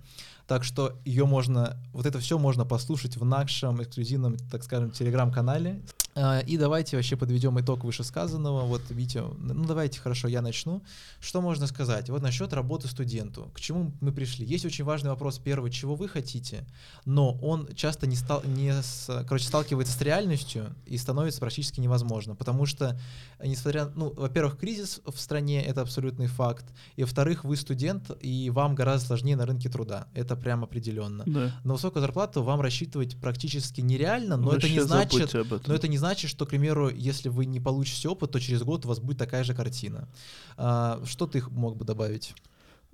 Так 0.47 0.65
что 0.65 0.99
ее 1.05 1.25
можно, 1.27 1.77
вот 1.93 2.07
это 2.07 2.19
все 2.19 2.39
можно 2.39 2.65
послушать 2.65 3.17
в 3.17 3.25
нашем 3.25 3.83
эксклюзивном, 3.83 4.37
так 4.51 4.63
скажем, 4.63 4.91
телеграм-канале. 4.91 5.83
А, 6.17 6.41
и 6.41 6.57
давайте 6.57 6.97
вообще 6.97 7.17
подведем 7.17 7.59
итог 7.61 7.83
вышесказанного. 7.83 8.63
Вот, 8.67 8.83
Витя, 8.91 9.23
ну 9.39 9.65
давайте, 9.65 10.01
хорошо, 10.01 10.29
я 10.29 10.43
начну. 10.43 10.83
Что 11.19 11.41
можно 11.41 11.67
сказать? 11.67 12.09
Вот 12.09 12.23
насчет 12.23 12.53
работы 12.53 12.87
студенту. 12.87 13.51
К 13.53 13.61
чему 13.61 13.93
мы 14.01 14.13
пришли? 14.13 14.47
Есть 14.47 14.65
очень 14.65 14.85
важный 14.85 15.11
вопрос. 15.11 15.39
Первый, 15.39 15.73
чего 15.73 15.97
вы 15.97 16.09
хотите? 16.09 16.67
Но 17.05 17.33
он 17.43 17.69
часто 17.75 18.07
не, 18.07 18.15
стал, 18.15 18.43
не 18.45 18.71
с, 18.71 19.25
короче, 19.27 19.47
сталкивается 19.47 19.93
с 19.97 20.01
реальностью 20.01 20.75
и 20.87 20.97
становится 20.99 21.41
практически 21.41 21.81
невозможно. 21.81 22.37
Потому 22.37 22.67
что, 22.67 22.99
несмотря, 23.43 23.87
ну, 23.97 24.13
во-первых, 24.15 24.57
кризис 24.57 25.01
в 25.05 25.19
стране— 25.19 25.65
это 25.67 25.81
абсолютный 25.81 26.29
факт. 26.29 26.67
И, 26.95 27.03
во-вторых, 27.03 27.43
вы 27.43 27.57
студент, 27.57 28.11
и 28.21 28.51
вам 28.51 28.77
гораздо 28.77 29.09
сложнее 29.09 29.37
на 29.37 29.47
рынке 29.47 29.69
труда. 29.69 30.07
Это 30.15 30.34
прям 30.37 30.65
определенно. 30.65 31.25
Да. 31.27 31.53
На 31.65 31.73
высокую 31.75 32.01
зарплату 32.01 32.43
вам 32.43 32.61
рассчитывать 32.61 33.17
практически 33.17 33.81
нереально, 33.81 34.37
но 34.37 34.51
Вообще 34.51 34.69
это 34.69 34.75
не 34.75 34.81
значит, 34.81 35.35
но 35.67 35.75
это 35.75 35.89
не 35.89 35.99
значит, 35.99 36.31
что, 36.31 36.47
к 36.47 36.51
примеру, 36.51 36.89
если 36.89 37.29
вы 37.29 37.47
не 37.47 37.61
получите 37.61 38.09
опыт, 38.09 38.31
то 38.33 38.41
через 38.41 38.63
год 38.63 38.85
у 38.85 38.89
вас 38.89 39.01
будет 39.01 39.19
такая 39.19 39.45
же 39.45 39.55
картина. 39.55 40.09
А, 40.57 41.01
что 41.05 41.27
ты 41.27 41.43
мог 41.51 41.77
бы 41.77 41.85
добавить? 41.85 42.35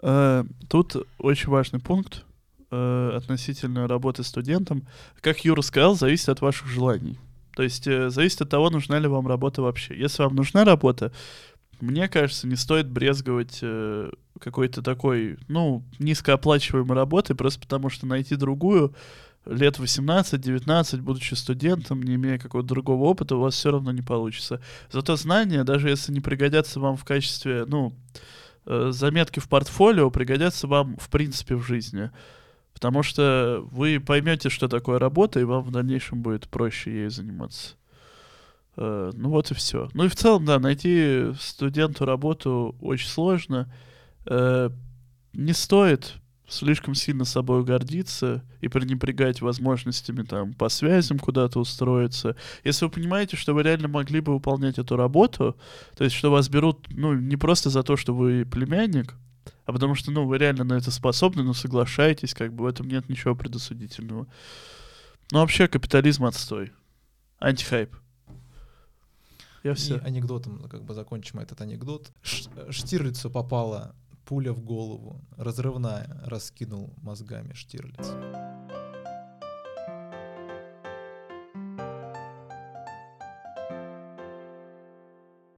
А, 0.03 0.45
тут 0.68 0.97
очень 1.18 1.51
важный 1.51 1.80
пункт 1.80 2.24
э, 2.70 3.12
относительно 3.16 3.86
работы 3.88 4.22
студентом. 4.24 4.86
Как 5.20 5.45
Юра 5.45 5.62
сказал, 5.62 5.97
зависит 5.97 6.28
от 6.28 6.41
ваших 6.41 6.68
желаний. 6.68 7.18
То 7.55 7.64
есть 7.64 7.86
э, 7.86 8.11
зависит 8.11 8.43
от 8.43 8.49
того, 8.49 8.70
нужна 8.70 8.99
ли 8.99 9.09
вам 9.09 9.26
работа 9.26 9.62
вообще. 9.62 9.99
Если 9.99 10.22
вам 10.22 10.34
нужна 10.34 10.64
работа, 10.64 11.12
мне 11.83 12.09
кажется, 12.09 12.47
не 12.47 12.57
стоит 12.57 12.89
брезговать 12.89 13.59
э, 13.62 14.11
какой-то 14.39 14.83
такой, 14.83 15.39
ну, 15.49 15.85
низкооплачиваемой 15.99 16.97
работой, 16.97 17.35
просто 17.35 17.61
потому 17.61 17.91
что 17.91 18.07
найти 18.07 18.37
другую 18.37 18.95
лет 19.47 19.78
18-19, 19.78 20.99
будучи 20.99 21.35
студентом, 21.35 22.03
не 22.03 22.14
имея 22.16 22.39
какого-то 22.39 22.68
другого 22.68 23.05
опыта, 23.05 23.37
у 23.37 23.41
вас 23.41 23.55
все 23.55 23.70
равно 23.70 23.93
не 23.93 24.03
получится. 24.03 24.61
Зато 24.91 25.16
знания, 25.16 25.64
даже 25.64 25.89
если 25.89 26.12
не 26.12 26.20
пригодятся 26.20 26.81
вам 26.81 26.97
в 26.97 27.05
качестве, 27.05 27.64
ну, 27.66 27.95
э, 28.66 28.91
заметки 28.93 29.41
в 29.41 29.49
портфолио, 29.49 30.11
пригодятся 30.11 30.66
вам 30.66 30.97
в 30.99 31.09
принципе 31.09 31.57
в 31.57 31.62
жизни. 31.62 32.11
Потому 32.74 33.03
что 33.03 33.66
вы 33.70 34.01
поймете, 34.01 34.49
что 34.49 34.68
такое 34.68 34.99
работа, 34.99 35.41
и 35.41 35.45
вам 35.45 35.62
в 35.62 35.70
дальнейшем 35.70 36.22
будет 36.22 36.49
проще 36.49 36.91
ей 36.91 37.11
заниматься. 37.11 37.74
Э, 38.76 39.10
ну 39.14 39.30
вот 39.30 39.50
и 39.50 39.54
все. 39.54 39.88
Ну 39.94 40.04
и 40.04 40.08
в 40.08 40.16
целом, 40.16 40.44
да, 40.44 40.58
найти 40.58 41.32
студенту 41.40 42.04
работу 42.04 42.76
очень 42.80 43.08
сложно. 43.08 43.72
Э, 44.26 44.70
не 45.32 45.52
стоит 45.52 46.14
слишком 46.50 46.94
сильно 46.94 47.24
собой 47.24 47.64
гордиться 47.64 48.44
и 48.60 48.68
пренебрегать 48.68 49.40
возможностями 49.40 50.22
там 50.22 50.52
по 50.54 50.68
связям 50.68 51.18
куда-то 51.18 51.60
устроиться. 51.60 52.36
Если 52.64 52.84
вы 52.84 52.90
понимаете, 52.90 53.36
что 53.36 53.54
вы 53.54 53.62
реально 53.62 53.88
могли 53.88 54.20
бы 54.20 54.34
выполнять 54.34 54.78
эту 54.78 54.96
работу, 54.96 55.56
то 55.96 56.04
есть 56.04 56.16
что 56.16 56.30
вас 56.30 56.48
берут, 56.48 56.86
ну, 56.90 57.14
не 57.14 57.36
просто 57.36 57.70
за 57.70 57.82
то, 57.82 57.96
что 57.96 58.14
вы 58.14 58.44
племянник, 58.44 59.14
а 59.64 59.72
потому 59.72 59.94
что, 59.94 60.10
ну, 60.10 60.26
вы 60.26 60.38
реально 60.38 60.64
на 60.64 60.74
это 60.74 60.90
способны, 60.90 61.42
но 61.42 61.52
соглашаетесь, 61.52 62.34
как 62.34 62.52
бы 62.52 62.64
в 62.64 62.66
этом 62.66 62.88
нет 62.88 63.08
ничего 63.08 63.34
предосудительного. 63.34 64.26
Ну, 65.30 65.38
вообще, 65.38 65.68
капитализм 65.68 66.24
отстой. 66.24 66.72
Антихайп. 67.38 67.94
Я 69.62 69.74
все. 69.74 69.96
И 69.96 70.00
анекдотом, 70.00 70.68
как 70.68 70.84
бы 70.84 70.94
закончим 70.94 71.38
этот 71.40 71.61
анекдот. 71.61 72.12
Штирлицу 72.22 73.30
попала 73.30 73.94
пуля 74.24 74.52
в 74.52 74.61
голову, 74.61 75.20
разрывная, 75.36 76.20
раскинул 76.24 76.94
мозгами 77.02 77.52
Штирлиц. 77.52 78.12